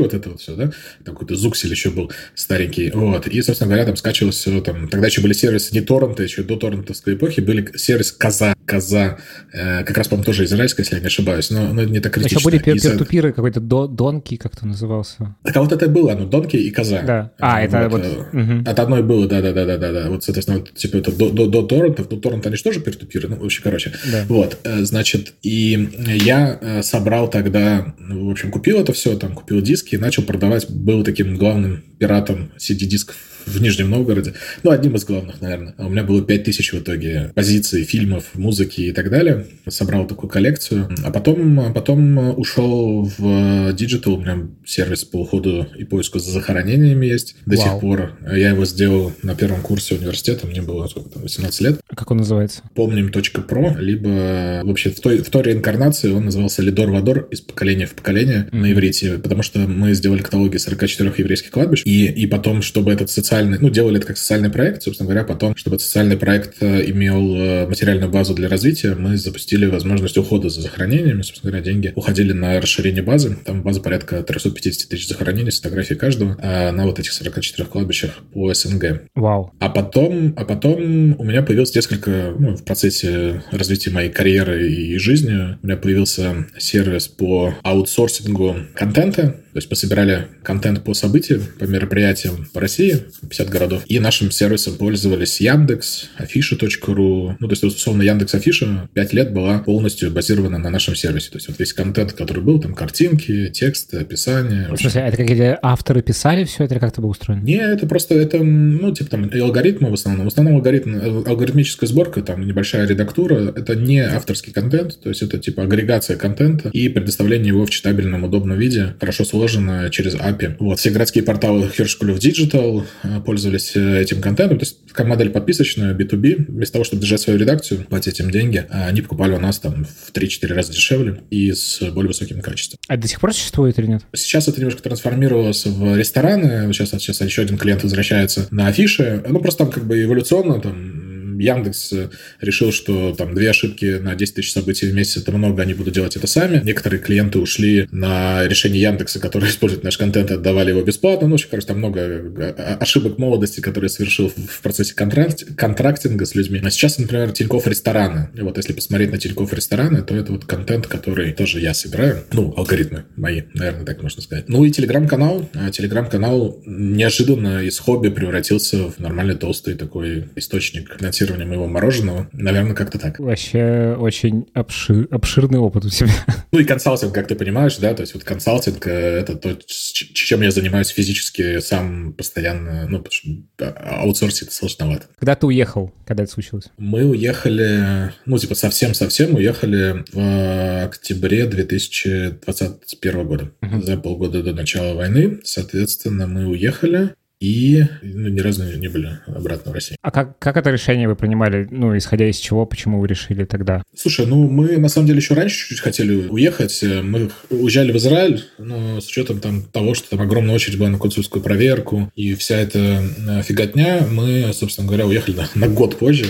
вот 0.00 0.14
это 0.14 0.30
вот 0.30 0.40
все, 0.40 0.54
да, 0.54 0.70
какой-то 1.04 1.34
зуксель 1.36 1.70
еще 1.70 1.90
был 1.90 2.12
старенький, 2.34 2.90
вот, 2.90 3.26
и, 3.26 3.42
собственно 3.42 3.68
говоря, 3.68 3.86
там 3.86 3.96
скачивалось 3.96 4.36
все, 4.36 4.60
там, 4.60 4.88
тогда 4.88 5.06
еще 5.06 5.20
были 5.20 5.32
сервисы 5.32 5.74
не 5.74 5.80
торренты, 5.80 6.24
еще 6.24 6.42
до 6.42 6.56
торрентовской 6.56 7.14
эпохи 7.14 7.40
были 7.40 7.76
сервис 7.76 8.12
Коза, 8.12 8.54
Коза, 8.66 9.18
э, 9.52 9.84
как 9.84 9.96
раз, 9.96 10.08
по-моему, 10.08 10.24
тоже 10.24 10.44
израильская, 10.44 10.82
если 10.82 10.96
я 10.96 11.00
не 11.00 11.06
ошибаюсь, 11.06 11.50
но, 11.50 11.72
но 11.72 11.84
не 11.84 12.00
так 12.00 12.12
критично. 12.12 12.38
Еще 12.38 12.44
были 12.44 12.58
пир-тупиры, 12.58 13.32
какой-то 13.32 13.60
Донки, 13.60 14.33
Донки 14.34 14.36
как-то 14.36 14.66
назывался. 14.66 15.36
Так 15.42 15.56
а 15.56 15.60
вот 15.60 15.72
это 15.72 15.88
было, 15.88 16.14
ну, 16.14 16.26
Донки 16.26 16.56
и 16.56 16.70
Коза. 16.70 17.02
Да. 17.02 17.30
А, 17.38 17.62
это 17.62 17.88
вот... 17.88 18.04
Угу. 18.32 18.70
От 18.70 18.78
одной 18.78 19.02
было, 19.02 19.26
да-да-да-да-да. 19.26 20.10
Вот, 20.10 20.24
соответственно, 20.24 20.60
вот, 20.60 20.74
типа 20.74 20.96
это 20.96 21.12
до, 21.12 21.30
до, 21.30 21.46
до 21.46 21.62
торрентов, 21.62 22.08
до 22.08 22.16
торрента 22.16 22.48
они 22.48 22.56
же 22.56 22.62
тоже 22.62 22.80
peer 22.80 23.28
ну, 23.28 23.36
вообще, 23.36 23.62
короче. 23.62 23.92
Да. 24.10 24.24
Вот, 24.28 24.58
э, 24.64 24.84
значит, 24.84 25.34
и 25.42 25.88
я 26.24 26.58
э, 26.60 26.82
собрал 26.82 27.28
тогда, 27.28 27.94
в 27.98 28.30
общем, 28.30 28.50
купил 28.50 28.80
это 28.80 28.92
все, 28.92 29.16
там, 29.16 29.34
купил 29.34 29.60
диски 29.62 29.94
и 29.94 29.98
начал 29.98 30.22
продавать, 30.22 30.70
был 30.70 31.04
таким 31.04 31.36
главным 31.36 31.82
пиратом 31.98 32.50
CD-дисков 32.58 33.16
в 33.46 33.60
Нижнем 33.60 33.90
Новгороде. 33.90 34.34
Ну, 34.62 34.70
одним 34.70 34.96
из 34.96 35.04
главных, 35.04 35.40
наверное. 35.40 35.74
А 35.78 35.86
у 35.86 35.90
меня 35.90 36.02
было 36.02 36.22
5000 36.22 36.72
в 36.72 36.78
итоге 36.80 37.32
позиций, 37.34 37.84
фильмов, 37.84 38.34
музыки 38.34 38.82
и 38.82 38.92
так 38.92 39.10
далее. 39.10 39.46
Собрал 39.68 40.06
такую 40.06 40.30
коллекцию. 40.30 40.88
А 41.04 41.10
потом, 41.10 41.72
потом 41.72 42.38
ушел 42.38 43.10
в 43.18 43.72
digital. 43.72 44.14
У 44.14 44.20
меня 44.20 44.48
сервис 44.64 45.04
по 45.04 45.18
уходу 45.18 45.66
и 45.76 45.84
поиску 45.84 46.18
за 46.18 46.30
захоронениями 46.30 47.06
есть 47.06 47.36
до 47.46 47.56
Вау. 47.56 47.66
сих 47.66 47.80
пор. 47.80 48.18
Я 48.22 48.50
его 48.50 48.64
сделал 48.64 49.12
на 49.22 49.34
первом 49.34 49.62
курсе 49.62 49.94
университета. 49.94 50.46
Мне 50.46 50.62
было 50.62 50.86
сколько 50.86 51.10
там, 51.10 51.22
18 51.22 51.60
лет. 51.60 51.80
Как 51.94 52.10
он 52.10 52.18
называется? 52.18 52.62
Помним.про, 52.74 53.76
либо 53.78 54.62
вообще 54.64 54.90
в 54.90 55.00
той, 55.00 55.18
в 55.18 55.30
той 55.30 55.42
реинкарнации 55.42 56.10
он 56.10 56.26
назывался 56.26 56.62
Лидор 56.62 56.90
Вадор 56.90 57.28
из 57.30 57.40
поколения 57.40 57.86
в 57.86 57.94
поколение 57.94 58.48
mm-hmm. 58.50 58.56
на 58.56 58.72
иврите, 58.72 59.18
потому 59.18 59.42
что 59.42 59.60
мы 59.60 59.94
сделали 59.94 60.22
каталоги 60.22 60.56
44 60.56 61.12
еврейских 61.16 61.50
кладбищ, 61.50 61.82
и, 61.84 62.06
и 62.06 62.26
потом, 62.26 62.62
чтобы 62.62 62.92
этот 62.92 63.10
социальный 63.10 63.33
социальный, 63.34 63.58
ну, 63.58 63.70
делали 63.70 63.98
это 63.98 64.06
как 64.06 64.16
социальный 64.16 64.50
проект, 64.50 64.82
собственно 64.82 65.08
говоря, 65.08 65.24
потом, 65.24 65.56
чтобы 65.56 65.76
этот 65.76 65.86
социальный 65.86 66.16
проект 66.16 66.62
э, 66.62 66.88
имел 66.90 67.36
э, 67.36 67.66
материальную 67.66 68.10
базу 68.10 68.34
для 68.34 68.48
развития, 68.48 68.94
мы 68.94 69.16
запустили 69.16 69.66
возможность 69.66 70.16
ухода 70.16 70.48
за 70.48 70.60
захоронениями, 70.60 71.22
собственно 71.22 71.50
говоря, 71.50 71.64
деньги 71.64 71.92
уходили 71.96 72.32
на 72.32 72.60
расширение 72.60 73.02
базы, 73.02 73.36
там 73.44 73.62
база 73.62 73.80
порядка 73.80 74.22
350 74.22 74.88
тысяч 74.88 75.08
захоронений 75.08 75.50
с 75.50 75.60
фотографией 75.60 75.98
каждого 75.98 76.36
а 76.40 76.70
на 76.72 76.86
вот 76.86 76.98
этих 76.98 77.12
44 77.12 77.68
кладбищах 77.68 78.12
по 78.32 78.52
СНГ. 78.52 79.02
Вау. 79.14 79.52
А 79.58 79.68
потом, 79.68 80.34
а 80.36 80.44
потом 80.44 81.16
у 81.18 81.24
меня 81.24 81.42
появилось 81.42 81.74
несколько, 81.74 82.34
ну, 82.38 82.56
в 82.56 82.64
процессе 82.64 83.42
развития 83.50 83.90
моей 83.90 84.10
карьеры 84.10 84.70
и 84.70 84.96
жизни, 84.98 85.58
у 85.62 85.66
меня 85.66 85.76
появился 85.76 86.46
сервис 86.58 87.08
по 87.08 87.54
аутсорсингу 87.62 88.56
контента, 88.74 89.40
то 89.54 89.58
есть 89.58 89.70
мы 89.70 89.76
собирали 89.76 90.26
контент 90.42 90.82
по 90.82 90.94
событиям, 90.94 91.42
по 91.60 91.64
мероприятиям 91.64 92.48
по 92.52 92.60
России, 92.60 93.04
50 93.20 93.48
городов. 93.48 93.82
И 93.86 94.00
нашим 94.00 94.32
сервисом 94.32 94.74
пользовались 94.74 95.40
Яндекс, 95.40 96.06
Афиша.ру. 96.16 97.36
Ну, 97.38 97.46
то 97.46 97.52
есть, 97.52 97.62
условно, 97.62 98.02
Яндекс 98.02 98.34
Афиша 98.34 98.88
5 98.92 99.12
лет 99.12 99.32
была 99.32 99.60
полностью 99.60 100.10
базирована 100.10 100.58
на 100.58 100.70
нашем 100.70 100.96
сервисе. 100.96 101.30
То 101.30 101.36
есть, 101.36 101.46
вот 101.46 101.60
весь 101.60 101.72
контент, 101.72 102.14
который 102.14 102.42
был, 102.42 102.60
там 102.60 102.74
картинки, 102.74 103.48
тексты, 103.50 103.98
описание. 103.98 104.66
В 104.72 104.76
смысле, 104.76 105.02
это 105.02 105.16
какие-то 105.16 105.56
авторы 105.62 106.02
писали 106.02 106.42
все 106.42 106.64
это, 106.64 106.74
или 106.74 106.80
как 106.80 106.90
это 106.90 107.00
было 107.00 107.10
устроено? 107.10 107.44
Не, 107.44 107.58
это 107.58 107.86
просто, 107.86 108.16
это, 108.16 108.42
ну, 108.42 108.92
типа 108.92 109.10
там 109.10 109.30
алгоритмы 109.32 109.88
в 109.88 109.94
основном. 109.94 110.24
В 110.24 110.32
основном 110.32 110.56
алгоритм, 110.56 110.96
алгоритмическая 111.28 111.88
сборка, 111.88 112.22
там 112.22 112.44
небольшая 112.44 112.88
редактура. 112.88 113.52
Это 113.54 113.76
не 113.76 114.00
авторский 114.00 114.52
контент, 114.52 114.98
то 115.00 115.10
есть, 115.10 115.22
это 115.22 115.38
типа 115.38 115.62
агрегация 115.62 116.16
контента 116.16 116.70
и 116.70 116.88
предоставление 116.88 117.48
его 117.48 117.64
в 117.64 117.70
читабельном, 117.70 118.24
удобном 118.24 118.58
виде, 118.58 118.94
хорошо 118.98 119.24
сложно 119.24 119.43
расположена 119.44 119.90
через 119.90 120.14
API. 120.14 120.56
Вот, 120.58 120.78
все 120.78 120.90
городские 120.90 121.24
порталы 121.24 121.70
Hirsch 121.76 121.98
School 122.00 122.14
of 122.14 122.18
Digital 122.18 122.84
э, 123.02 123.20
пользовались 123.20 123.72
э, 123.76 124.02
этим 124.02 124.20
контентом. 124.20 124.58
То 124.58 124.64
есть, 124.64 124.78
как 124.92 125.06
модель 125.06 125.30
подписочная, 125.30 125.94
B2B, 125.94 126.46
вместо 126.48 126.74
того, 126.74 126.84
чтобы 126.84 127.02
держать 127.02 127.20
свою 127.20 127.38
редакцию, 127.38 127.84
платить 127.84 128.20
им 128.20 128.30
деньги, 128.30 128.64
а 128.70 128.86
они 128.86 129.02
покупали 129.02 129.32
у 129.34 129.38
нас 129.38 129.58
там 129.58 129.84
в 129.84 130.12
3-4 130.12 130.52
раза 130.54 130.72
дешевле 130.72 131.22
и 131.30 131.52
с 131.52 131.80
более 131.90 132.08
высоким 132.08 132.40
качеством. 132.40 132.78
А 132.88 132.96
до 132.96 133.06
сих 133.08 133.20
пор 133.20 133.32
существует 133.32 133.78
или 133.78 133.86
нет? 133.86 134.02
Сейчас 134.14 134.48
это 134.48 134.58
немножко 134.58 134.82
трансформировалось 134.82 135.66
в 135.66 135.96
рестораны. 135.96 136.72
Сейчас, 136.72 136.90
сейчас 136.90 137.20
еще 137.20 137.42
один 137.42 137.58
клиент 137.58 137.82
возвращается 137.82 138.48
на 138.50 138.68
афиши. 138.68 139.22
Ну, 139.28 139.40
просто 139.40 139.64
там 139.64 139.72
как 139.72 139.84
бы 139.84 140.02
эволюционно 140.02 140.60
там 140.60 141.03
Яндекс 141.38 141.92
э, 141.92 142.10
решил, 142.40 142.72
что 142.72 143.14
там 143.14 143.34
две 143.34 143.50
ошибки 143.50 143.98
на 143.98 144.14
10 144.14 144.34
тысяч 144.34 144.52
событий 144.52 144.86
в 144.86 144.94
месяц 144.94 145.18
это 145.18 145.32
много, 145.32 145.62
они 145.62 145.74
будут 145.74 145.94
делать 145.94 146.16
это 146.16 146.26
сами. 146.26 146.60
Некоторые 146.64 147.00
клиенты 147.00 147.38
ушли 147.38 147.88
на 147.90 148.46
решение 148.46 148.80
Яндекса, 148.82 149.20
которые 149.20 149.50
используют 149.54 149.84
наш 149.84 149.96
контент, 149.98 150.30
отдавали 150.30 150.70
его 150.70 150.82
бесплатно. 150.82 151.28
Ну, 151.28 151.36
короче, 151.50 151.66
там 151.66 151.78
много 151.78 152.00
э, 152.00 152.76
ошибок 152.80 153.18
молодости, 153.18 153.60
которые 153.60 153.90
совершил 153.90 154.28
в 154.28 154.62
процессе 154.62 154.94
контракт, 154.94 155.44
контрактинга 155.56 156.26
с 156.26 156.34
людьми. 156.34 156.60
А 156.62 156.70
сейчас, 156.70 156.98
например, 156.98 157.32
Тинькофф 157.32 157.66
рестораны. 157.66 158.30
И 158.34 158.40
вот 158.40 158.56
если 158.56 158.72
посмотреть 158.72 159.12
на 159.12 159.18
Тинькофф 159.18 159.52
рестораны, 159.52 160.02
то 160.02 160.14
это 160.14 160.32
вот 160.32 160.44
контент, 160.44 160.86
который 160.86 161.32
тоже 161.32 161.60
я 161.60 161.74
собираю. 161.74 162.24
Ну, 162.32 162.54
алгоритмы 162.56 163.04
мои, 163.16 163.42
наверное, 163.54 163.84
так 163.84 164.02
можно 164.02 164.22
сказать. 164.22 164.48
Ну 164.48 164.64
и 164.64 164.70
телеграм-канал. 164.70 165.48
А 165.54 165.70
телеграм-канал 165.70 166.60
неожиданно 166.66 167.62
из 167.62 167.78
хобби 167.78 168.08
превратился 168.08 168.90
в 168.90 168.98
нормальный 168.98 169.36
толстый 169.36 169.74
такой 169.74 170.28
источник 170.36 170.96
финансирования 170.98 171.23
тестирования 171.24 171.46
моего 171.46 171.66
мороженого. 171.66 172.28
Наверное, 172.32 172.74
как-то 172.74 172.98
так. 172.98 173.18
Вообще 173.18 173.96
очень 173.98 174.46
обшир, 174.54 175.08
обширный 175.10 175.58
опыт 175.58 175.84
у 175.86 175.90
тебя. 175.90 176.10
Ну 176.52 176.60
и 176.60 176.64
консалтинг, 176.64 177.12
как 177.12 177.26
ты 177.26 177.34
понимаешь, 177.34 177.78
да, 177.78 177.94
то 177.94 178.02
есть 178.02 178.14
вот 178.14 178.22
консалтинг 178.22 178.86
э,— 178.86 178.90
это 179.20 179.34
то, 179.34 179.58
чем 179.66 180.42
я 180.42 180.52
занимаюсь 180.52 180.86
физически 180.86 181.58
сам 181.58 182.12
постоянно, 182.12 182.86
ну, 182.88 182.98
потому 183.00 183.10
что 183.10 184.00
аутсорсить 184.00 184.42
это 184.42 184.54
сложновато. 184.54 185.06
Когда 185.18 185.34
ты 185.34 185.46
уехал? 185.46 185.92
Когда 186.06 186.22
это 186.22 186.30
случилось? 186.30 186.66
Мы 186.78 187.04
уехали, 187.06 188.12
ну, 188.24 188.38
типа 188.38 188.54
совсем-совсем 188.54 189.34
уехали 189.34 190.04
в 190.12 190.84
октябре 190.84 191.46
2021 191.46 193.26
года, 193.26 193.50
uh-huh. 193.60 193.82
за 193.82 193.96
полгода 193.96 194.40
до 194.44 194.52
начала 194.52 194.94
войны. 194.94 195.40
Соответственно, 195.42 196.28
мы 196.28 196.46
уехали, 196.46 197.14
и 197.44 197.84
ну, 198.02 198.28
ни 198.28 198.40
разу 198.40 198.64
не 198.64 198.88
были 198.88 199.18
обратно 199.26 199.70
в 199.70 199.74
России. 199.74 199.96
А 200.00 200.10
как, 200.10 200.38
как 200.38 200.56
это 200.56 200.70
решение 200.70 201.06
вы 201.06 201.14
принимали? 201.14 201.68
Ну, 201.70 201.96
исходя 201.96 202.28
из 202.28 202.36
чего, 202.36 202.64
почему 202.64 203.00
вы 203.00 203.06
решили 203.06 203.44
тогда? 203.44 203.82
Слушай, 203.94 204.26
ну, 204.26 204.48
мы 204.48 204.78
на 204.78 204.88
самом 204.88 205.08
деле 205.08 205.18
еще 205.18 205.34
раньше 205.34 205.58
чуть-чуть 205.58 205.80
хотели 205.80 206.14
уехать. 206.14 206.82
Мы 206.82 207.30
уезжали 207.50 207.92
в 207.92 207.96
Израиль, 207.96 208.44
но 208.56 209.00
с 209.00 209.06
учетом 209.08 209.40
там 209.40 209.62
того, 209.62 209.94
что 209.94 210.08
там 210.10 210.22
огромная 210.22 210.54
очередь 210.54 210.78
была 210.78 210.88
на 210.88 210.98
консульскую 210.98 211.42
проверку 211.42 212.10
и 212.16 212.34
вся 212.34 212.56
эта 212.56 212.78
э, 212.78 213.42
фиготня, 213.42 214.06
мы, 214.10 214.50
собственно 214.54 214.86
говоря, 214.86 215.06
уехали 215.06 215.36
на, 215.36 215.48
на 215.54 215.68
год 215.68 215.98
позже, 215.98 216.26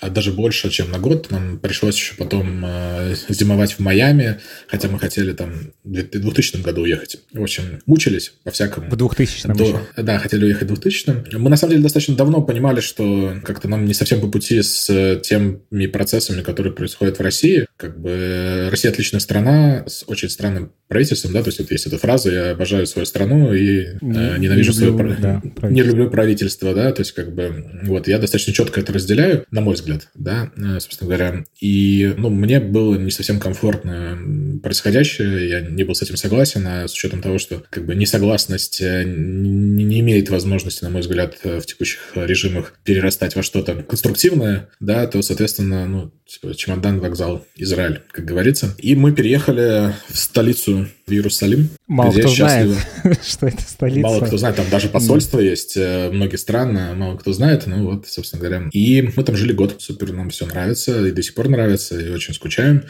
а 0.00 0.10
даже 0.10 0.32
больше, 0.32 0.70
чем 0.70 0.90
на 0.90 0.98
год. 0.98 1.30
Нам 1.30 1.58
пришлось 1.58 1.96
еще 1.96 2.14
потом 2.16 2.64
э, 2.64 3.14
зимовать 3.28 3.74
в 3.74 3.78
Майами, 3.80 4.40
хотя 4.66 4.88
мы 4.88 4.98
хотели 4.98 5.32
там 5.32 5.72
в 5.84 5.92
2000 5.92 6.62
году 6.62 6.82
уехать. 6.82 7.18
В 7.32 7.42
общем, 7.42 7.80
мучились 7.86 8.32
по-всякому. 8.44 8.90
В 8.90 8.96
2000 8.96 9.46
До, 9.54 9.80
Да, 9.96 10.18
хотели 10.18 10.44
уехать 10.44 10.55
в 10.64 10.68
2000 10.68 11.36
Мы, 11.36 11.50
на 11.50 11.56
самом 11.56 11.72
деле, 11.72 11.82
достаточно 11.82 12.16
давно 12.16 12.42
понимали, 12.42 12.80
что 12.80 13.34
как-то 13.44 13.68
нам 13.68 13.84
не 13.84 13.94
совсем 13.94 14.20
по 14.20 14.28
пути 14.28 14.62
с 14.62 15.20
теми 15.22 15.86
процессами, 15.86 16.42
которые 16.42 16.72
происходят 16.72 17.18
в 17.18 17.22
России. 17.22 17.66
Как 17.76 18.00
бы 18.00 18.68
Россия 18.70 18.90
отличная 18.90 19.20
страна 19.20 19.84
с 19.86 20.04
очень 20.06 20.30
странным 20.30 20.72
правительством, 20.88 21.32
да, 21.32 21.42
то 21.42 21.48
есть 21.48 21.58
вот 21.58 21.70
есть 21.70 21.86
эта 21.86 21.98
фраза 21.98 22.30
«я 22.30 22.50
обожаю 22.50 22.86
свою 22.86 23.06
страну 23.06 23.52
и 23.52 23.96
не, 24.00 24.18
э, 24.18 24.38
ненавижу 24.38 24.72
не 24.72 24.86
люблю, 24.86 25.14
свое 25.16 25.20
да, 25.20 25.68
не 25.68 25.82
люблю 25.82 26.10
правительство», 26.10 26.74
да, 26.74 26.92
то 26.92 27.00
есть 27.00 27.12
как 27.12 27.34
бы 27.34 27.80
вот 27.82 28.06
я 28.06 28.18
достаточно 28.18 28.52
четко 28.52 28.80
это 28.80 28.92
разделяю, 28.92 29.44
на 29.50 29.60
мой 29.60 29.74
взгляд, 29.74 30.08
да, 30.14 30.52
э, 30.56 30.78
собственно 30.78 31.08
говоря, 31.08 31.44
и 31.60 32.14
ну 32.16 32.30
мне 32.30 32.60
было 32.60 32.94
не 32.94 33.10
совсем 33.10 33.40
комфортно 33.40 34.60
происходящее, 34.62 35.48
я 35.48 35.60
не 35.60 35.82
был 35.82 35.96
с 35.96 36.02
этим 36.02 36.16
согласен, 36.16 36.64
а 36.66 36.86
с 36.86 36.92
учетом 36.92 37.20
того, 37.20 37.38
что 37.38 37.64
как 37.68 37.84
бы 37.84 37.96
несогласность 37.96 38.80
э, 38.80 39.02
не, 39.04 39.82
не 39.82 40.00
имеет 40.00 40.30
возможности, 40.36 40.84
на 40.84 40.90
мой 40.90 41.00
взгляд, 41.00 41.36
в 41.42 41.62
текущих 41.62 42.00
режимах 42.14 42.74
перерастать 42.84 43.34
во 43.34 43.42
что-то 43.42 43.82
конструктивное, 43.82 44.68
да, 44.80 45.06
то, 45.06 45.20
соответственно, 45.22 45.86
ну, 45.86 46.12
типа, 46.26 46.54
чемодан, 46.54 47.00
вокзал, 47.00 47.44
Израиль, 47.56 48.02
как 48.12 48.24
говорится. 48.24 48.74
И 48.78 48.94
мы 48.94 49.12
переехали 49.12 49.94
в 50.08 50.16
столицу 50.16 50.86
в 51.06 51.12
Иерусалим. 51.12 51.68
Мало 51.86 52.12
кто 52.12 52.28
знает, 52.28 52.76
что 53.22 53.46
это 53.46 53.62
столица. 53.62 54.00
Мало 54.00 54.24
кто 54.24 54.36
знает, 54.36 54.56
там 54.56 54.66
даже 54.70 54.88
посольство 54.88 55.38
есть, 55.38 55.76
э, 55.76 56.10
многие 56.10 56.36
страны, 56.36 56.94
мало 56.94 57.16
кто 57.16 57.32
знает, 57.32 57.66
ну 57.66 57.84
вот, 57.84 58.06
собственно 58.08 58.40
говоря. 58.40 58.68
И 58.72 59.02
мы 59.16 59.22
там 59.22 59.36
жили 59.36 59.52
год, 59.52 59.76
супер, 59.78 60.12
нам 60.12 60.30
все 60.30 60.46
нравится, 60.46 61.06
и 61.06 61.12
до 61.12 61.22
сих 61.22 61.34
пор 61.34 61.48
нравится, 61.48 61.98
и 61.98 62.10
очень 62.10 62.34
скучаем 62.34 62.84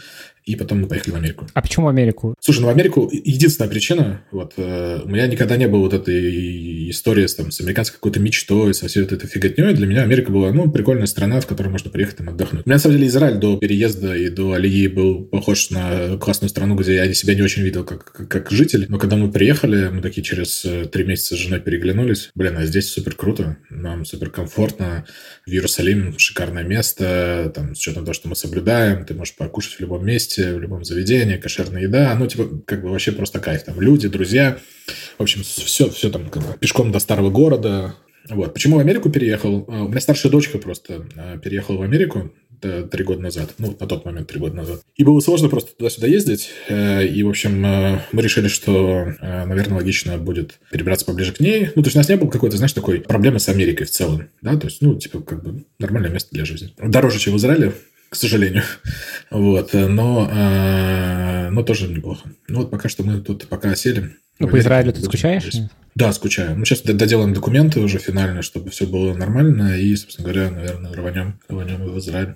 и 0.47 0.55
потом 0.55 0.81
мы 0.81 0.87
поехали 0.87 1.13
в 1.13 1.17
Америку. 1.17 1.47
А 1.53 1.61
почему 1.61 1.87
в 1.87 1.89
Америку? 1.89 2.35
Слушай, 2.41 2.61
ну 2.61 2.67
в 2.69 2.71
Америку 2.71 3.11
единственная 3.13 3.69
причина, 3.69 4.23
вот, 4.31 4.55
э, 4.57 5.01
у 5.05 5.09
меня 5.09 5.27
никогда 5.27 5.57
не 5.57 5.67
было 5.67 5.81
вот 5.81 5.93
этой 5.93 6.89
истории 6.91 7.27
с, 7.27 7.35
там, 7.35 7.51
с 7.51 7.61
американской 7.61 7.97
какой-то 7.97 8.21
мечтой, 8.21 8.73
со 8.73 8.87
всей 8.87 9.03
вот 9.03 9.13
этой 9.13 9.29
фиготней. 9.29 9.75
Для 9.75 9.87
меня 9.87 10.03
Америка 10.03 10.31
была, 10.31 10.53
ну, 10.53 10.71
прикольная 10.71 11.07
страна, 11.07 11.41
в 11.41 11.47
которой 11.47 11.69
можно 11.69 11.91
приехать 11.91 12.19
там 12.19 12.29
отдохнуть. 12.29 12.65
У 12.65 12.69
меня, 12.69 12.77
на 12.77 12.81
самом 12.81 12.97
деле, 12.97 13.09
Израиль 13.09 13.39
до 13.39 13.57
переезда 13.57 14.17
и 14.17 14.29
до 14.29 14.53
Алии 14.53 14.87
был 14.87 15.25
похож 15.25 15.71
на 15.71 16.17
классную 16.19 16.49
страну, 16.49 16.77
где 16.77 16.95
я 16.95 17.13
себя 17.13 17.35
не 17.35 17.43
очень 17.43 17.63
видел 17.63 17.85
как, 17.85 18.13
как, 18.13 18.29
как 18.29 18.51
житель. 18.53 18.87
Но 18.89 18.99
когда 18.99 19.17
мы 19.17 19.33
приехали, 19.33 19.89
мы 19.89 20.01
такие 20.01 20.23
через 20.23 20.65
э, 20.65 20.87
три 20.87 21.05
месяца 21.05 21.35
с 21.35 21.39
женой 21.39 21.61
переглянулись. 21.61 22.31
Блин, 22.37 22.57
а 22.57 22.67
здесь 22.67 22.89
супер 22.89 23.17
круто, 23.17 23.57
нам 23.69 24.05
супер 24.05 24.31
комфортно. 24.31 25.07
В 25.45 25.51
Иерусалим 25.51 26.19
шикарное 26.19 26.63
место, 26.63 27.51
там, 27.55 27.75
с 27.75 27.79
учетом 27.79 28.05
того, 28.05 28.15
что 28.15 28.29
мы 28.29 28.37
соблюдаем, 28.37 29.05
ты 29.05 29.15
можешь 29.15 29.35
покушать 29.35 29.75
в 29.75 29.81
любом 29.81 30.05
месте, 30.07 30.36
месте, 30.37 30.55
в 30.55 30.61
любом 30.61 30.85
заведении, 30.85 31.37
кошерная 31.37 31.83
еда, 31.83 32.15
ну, 32.19 32.27
типа, 32.27 32.49
как 32.65 32.83
бы 32.83 32.91
вообще 32.91 33.13
просто 33.13 33.41
кайф. 33.41 33.65
Там 33.65 33.81
люди, 33.81 34.09
друзья, 34.09 34.59
в 35.19 35.23
общем, 35.23 35.43
все, 35.43 35.91
все 35.91 36.11
там 36.11 36.29
как 36.29 36.43
бы, 36.43 36.59
пешком 36.59 36.93
до 36.93 36.99
старого 36.99 37.31
города. 37.31 37.95
Вот. 38.29 38.55
Почему 38.55 38.77
в 38.77 38.81
Америку 38.81 39.09
переехал? 39.09 39.65
А, 39.69 39.85
у 39.85 39.89
меня 39.89 40.01
старшая 40.01 40.33
дочка 40.33 40.59
просто 40.59 41.07
а, 41.17 41.39
переехала 41.39 41.79
в 41.79 41.83
Америку 41.83 42.33
три 42.91 43.05
года 43.05 43.21
назад, 43.21 43.53
ну, 43.59 43.77
на 43.79 43.87
тот 43.87 44.07
момент 44.07 44.29
три 44.29 44.41
года 44.41 44.57
назад. 44.57 44.81
И 44.97 45.05
было 45.05 45.21
сложно 45.21 45.51
просто 45.51 45.77
туда-сюда 45.77 46.07
ездить. 46.07 46.49
Э, 46.69 47.07
и, 47.07 47.23
в 47.23 47.29
общем, 47.29 47.65
э, 47.65 48.01
мы 48.13 48.23
решили, 48.23 48.49
что, 48.49 49.13
э, 49.21 49.45
наверное, 49.45 49.77
логично 49.77 50.17
будет 50.17 50.59
перебраться 50.73 51.05
поближе 51.05 51.35
к 51.35 51.41
ней. 51.41 51.71
Ну, 51.75 51.83
то 51.83 51.89
есть 51.89 51.97
у 51.97 51.99
нас 51.99 52.09
не 52.09 52.17
было 52.17 52.31
какой-то, 52.31 52.57
знаешь, 52.57 52.73
такой 52.73 53.01
проблемы 53.01 53.41
с 53.41 53.51
Америкой 53.51 53.87
в 53.87 53.91
целом. 53.91 54.31
Да, 54.41 54.57
то 54.57 54.69
есть, 54.69 54.81
ну, 54.81 54.99
типа, 54.99 55.21
как 55.21 55.45
бы 55.45 55.67
нормальное 55.79 56.11
место 56.11 56.31
для 56.33 56.47
жизни. 56.47 56.73
Дороже, 56.79 57.19
чем 57.19 57.35
в 57.35 57.37
Израиле, 57.37 57.75
к 58.09 58.15
сожалению. 58.15 58.63
Вот, 59.31 59.73
но, 59.73 60.31
э, 60.31 61.51
но 61.51 61.63
тоже 61.63 61.89
неплохо. 61.89 62.29
Ну 62.49 62.61
вот 62.61 62.71
пока 62.71 62.89
что 62.89 63.03
мы 63.03 63.21
тут 63.21 63.49
пока 63.49 63.71
осели. 63.71 64.17
Ну, 64.39 64.49
по 64.49 64.59
Израилю 64.59 64.93
ты 64.93 65.03
скучаешь? 65.03 65.45
Здесь. 65.45 65.69
Да, 65.95 66.13
скучаю. 66.13 66.59
Ну, 66.59 66.65
сейчас 66.67 66.83
доделаем 66.83 67.33
документы 67.33 67.81
уже 67.81 67.99
финально, 67.99 68.43
чтобы 68.43 68.71
все 68.71 68.87
было 68.87 69.15
нормально. 69.15 69.79
И, 69.79 69.97
собственно 69.97 70.31
говоря, 70.31 70.51
наверное, 70.51 70.93
рванем, 70.93 71.41
рванем 71.49 71.91
в 71.91 71.99
Израиль. 71.99 72.35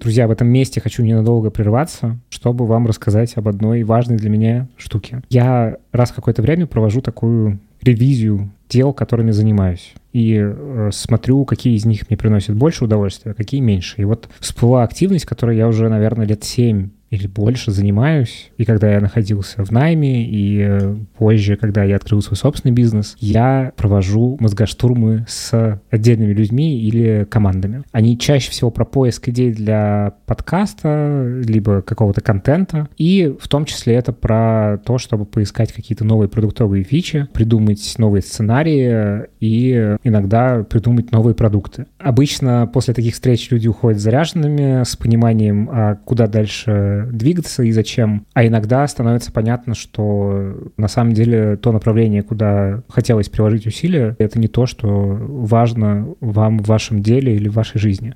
Друзья, 0.00 0.28
в 0.28 0.30
этом 0.30 0.48
месте 0.48 0.80
хочу 0.80 1.02
ненадолго 1.02 1.50
прерваться, 1.50 2.18
чтобы 2.30 2.64
вам 2.64 2.86
рассказать 2.86 3.36
об 3.36 3.48
одной 3.48 3.82
важной 3.82 4.16
для 4.16 4.30
меня 4.30 4.68
штуке. 4.78 5.20
Я 5.28 5.76
раз 5.92 6.12
в 6.12 6.14
какое-то 6.14 6.42
время 6.42 6.66
провожу 6.66 7.02
такую 7.02 7.58
ревизию 7.82 8.50
дел, 8.68 8.92
которыми 8.92 9.32
занимаюсь. 9.32 9.94
И 10.12 10.36
э, 10.38 10.90
смотрю, 10.92 11.44
какие 11.44 11.76
из 11.76 11.84
них 11.84 12.08
мне 12.08 12.16
приносят 12.16 12.56
больше 12.56 12.84
удовольствия, 12.84 13.32
а 13.32 13.34
какие 13.34 13.60
меньше. 13.60 14.00
И 14.00 14.04
вот 14.04 14.28
всплыла 14.40 14.82
активность, 14.82 15.24
которой 15.24 15.56
я 15.56 15.68
уже, 15.68 15.88
наверное, 15.88 16.26
лет 16.26 16.42
семь 16.44 16.90
или 17.10 17.26
больше 17.26 17.72
занимаюсь. 17.72 18.50
И 18.56 18.64
когда 18.64 18.90
я 18.92 19.00
находился 19.00 19.64
в 19.64 19.70
найме, 19.70 20.24
и 20.24 20.60
э, 20.60 20.96
позже, 21.18 21.56
когда 21.56 21.82
я 21.82 21.96
открыл 21.96 22.22
свой 22.22 22.36
собственный 22.36 22.72
бизнес, 22.72 23.16
я 23.18 23.72
провожу 23.76 24.36
мозгоштурмы 24.40 25.26
с 25.28 25.80
отдельными 25.90 26.32
людьми 26.32 26.80
или 26.80 27.26
командами. 27.28 27.82
Они 27.90 28.16
чаще 28.16 28.50
всего 28.50 28.70
про 28.70 28.84
поиск 28.84 29.28
идей 29.28 29.52
для 29.52 30.14
подкаста, 30.26 31.42
либо 31.44 31.82
какого-то 31.82 32.20
контента, 32.20 32.88
и 32.96 33.34
в 33.40 33.48
том 33.48 33.64
числе 33.64 33.94
это 33.94 34.12
про 34.12 34.78
то, 34.84 34.98
чтобы 34.98 35.24
поискать 35.26 35.72
какие-то 35.72 36.04
новые 36.04 36.28
продуктовые 36.28 36.84
фичи, 36.84 37.26
придумать 37.32 37.94
новые 37.98 38.22
сценарии 38.22 39.26
и 39.40 39.96
иногда 40.04 40.62
придумать 40.62 41.10
новые 41.10 41.34
продукты. 41.34 41.86
Обычно 41.98 42.70
после 42.72 42.94
таких 42.94 43.14
встреч 43.14 43.50
люди 43.50 43.66
уходят 43.66 44.00
заряженными, 44.00 44.84
с 44.84 44.96
пониманием, 44.96 45.68
а 45.72 45.96
куда 45.96 46.26
дальше 46.26 46.99
двигаться 47.06 47.62
и 47.62 47.72
зачем. 47.72 48.26
А 48.34 48.46
иногда 48.46 48.86
становится 48.86 49.32
понятно, 49.32 49.74
что 49.74 50.70
на 50.76 50.88
самом 50.88 51.12
деле 51.12 51.56
то 51.56 51.72
направление, 51.72 52.22
куда 52.22 52.82
хотелось 52.88 53.28
приложить 53.28 53.66
усилия, 53.66 54.16
это 54.18 54.38
не 54.38 54.48
то, 54.48 54.66
что 54.66 54.88
важно 54.88 56.14
вам 56.20 56.58
в 56.58 56.66
вашем 56.66 57.02
деле 57.02 57.34
или 57.34 57.48
в 57.48 57.54
вашей 57.54 57.78
жизни. 57.78 58.14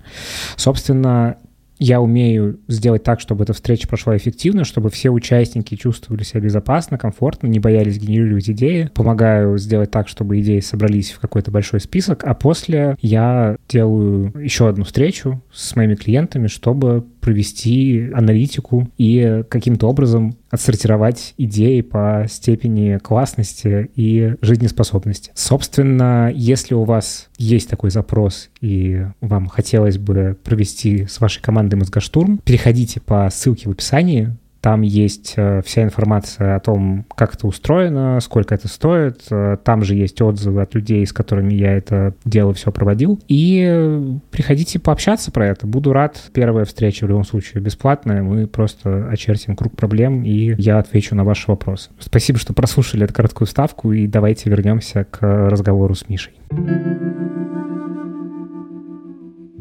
Собственно, 0.56 1.36
я 1.78 2.00
умею 2.00 2.60
сделать 2.68 3.02
так, 3.02 3.20
чтобы 3.20 3.44
эта 3.44 3.52
встреча 3.52 3.88
прошла 3.88 4.16
эффективно, 4.16 4.64
чтобы 4.64 4.90
все 4.90 5.10
участники 5.10 5.74
чувствовали 5.74 6.22
себя 6.22 6.40
безопасно, 6.40 6.98
комфортно, 6.98 7.48
не 7.48 7.58
боялись 7.58 7.98
генерировать 7.98 8.48
идеи. 8.48 8.90
Помогаю 8.94 9.58
сделать 9.58 9.90
так, 9.90 10.08
чтобы 10.08 10.40
идеи 10.40 10.60
собрались 10.60 11.12
в 11.12 11.20
какой-то 11.20 11.50
большой 11.50 11.80
список, 11.80 12.24
а 12.24 12.34
после 12.34 12.96
я 13.00 13.56
делаю 13.68 14.32
еще 14.40 14.68
одну 14.68 14.84
встречу 14.84 15.42
с 15.52 15.74
моими 15.74 15.94
клиентами, 15.94 16.46
чтобы 16.46 17.04
провести 17.24 18.10
аналитику 18.12 18.90
и 18.98 19.44
каким-то 19.48 19.88
образом 19.88 20.36
отсортировать 20.50 21.32
идеи 21.38 21.80
по 21.80 22.26
степени 22.28 22.98
классности 22.98 23.90
и 23.96 24.34
жизнеспособности. 24.42 25.32
Собственно, 25.34 26.30
если 26.34 26.74
у 26.74 26.84
вас 26.84 27.30
есть 27.38 27.70
такой 27.70 27.90
запрос 27.90 28.50
и 28.60 29.06
вам 29.22 29.46
хотелось 29.46 29.96
бы 29.96 30.36
провести 30.44 31.06
с 31.06 31.18
вашей 31.18 31.40
командой 31.40 31.76
мозгоштурм, 31.76 32.42
переходите 32.44 33.00
по 33.00 33.26
ссылке 33.32 33.70
в 33.70 33.72
описании, 33.72 34.36
там 34.64 34.80
есть 34.80 35.35
э, 35.37 35.61
вся 35.62 35.83
информация 35.83 36.56
о 36.56 36.61
том, 36.61 37.04
как 37.16 37.35
это 37.35 37.47
устроено, 37.47 38.18
сколько 38.21 38.54
это 38.54 38.66
стоит. 38.66 39.21
Э, 39.30 39.59
там 39.62 39.85
же 39.85 39.94
есть 39.94 40.23
отзывы 40.23 40.62
от 40.62 40.75
людей, 40.75 41.06
с 41.06 41.12
которыми 41.12 41.52
я 41.52 41.76
это 41.76 42.14
дело 42.25 42.54
все 42.54 42.73
проводил. 42.73 43.21
И 43.28 44.18
приходите 44.30 44.78
пообщаться 44.78 45.30
про 45.30 45.49
это. 45.49 45.66
Буду 45.66 45.92
рад. 45.92 46.18
Первая 46.33 46.64
встреча 46.64 47.04
в 47.04 47.11
любом 47.11 47.25
случае 47.25 47.62
бесплатная. 47.62 48.23
Мы 48.23 48.47
просто 48.47 49.06
очертим 49.11 49.54
круг 49.54 49.76
проблем, 49.76 50.25
и 50.25 50.54
я 50.56 50.78
отвечу 50.78 51.14
на 51.14 51.25
ваши 51.25 51.44
вопросы. 51.47 51.90
Спасибо, 51.99 52.38
что 52.38 52.54
прослушали 52.54 53.04
эту 53.04 53.12
короткую 53.12 53.47
вставку, 53.47 53.92
и 53.92 54.06
давайте 54.06 54.49
вернемся 54.49 55.04
к 55.04 55.21
разговору 55.50 55.94
с 55.94 56.09
Мишей. 56.09 56.33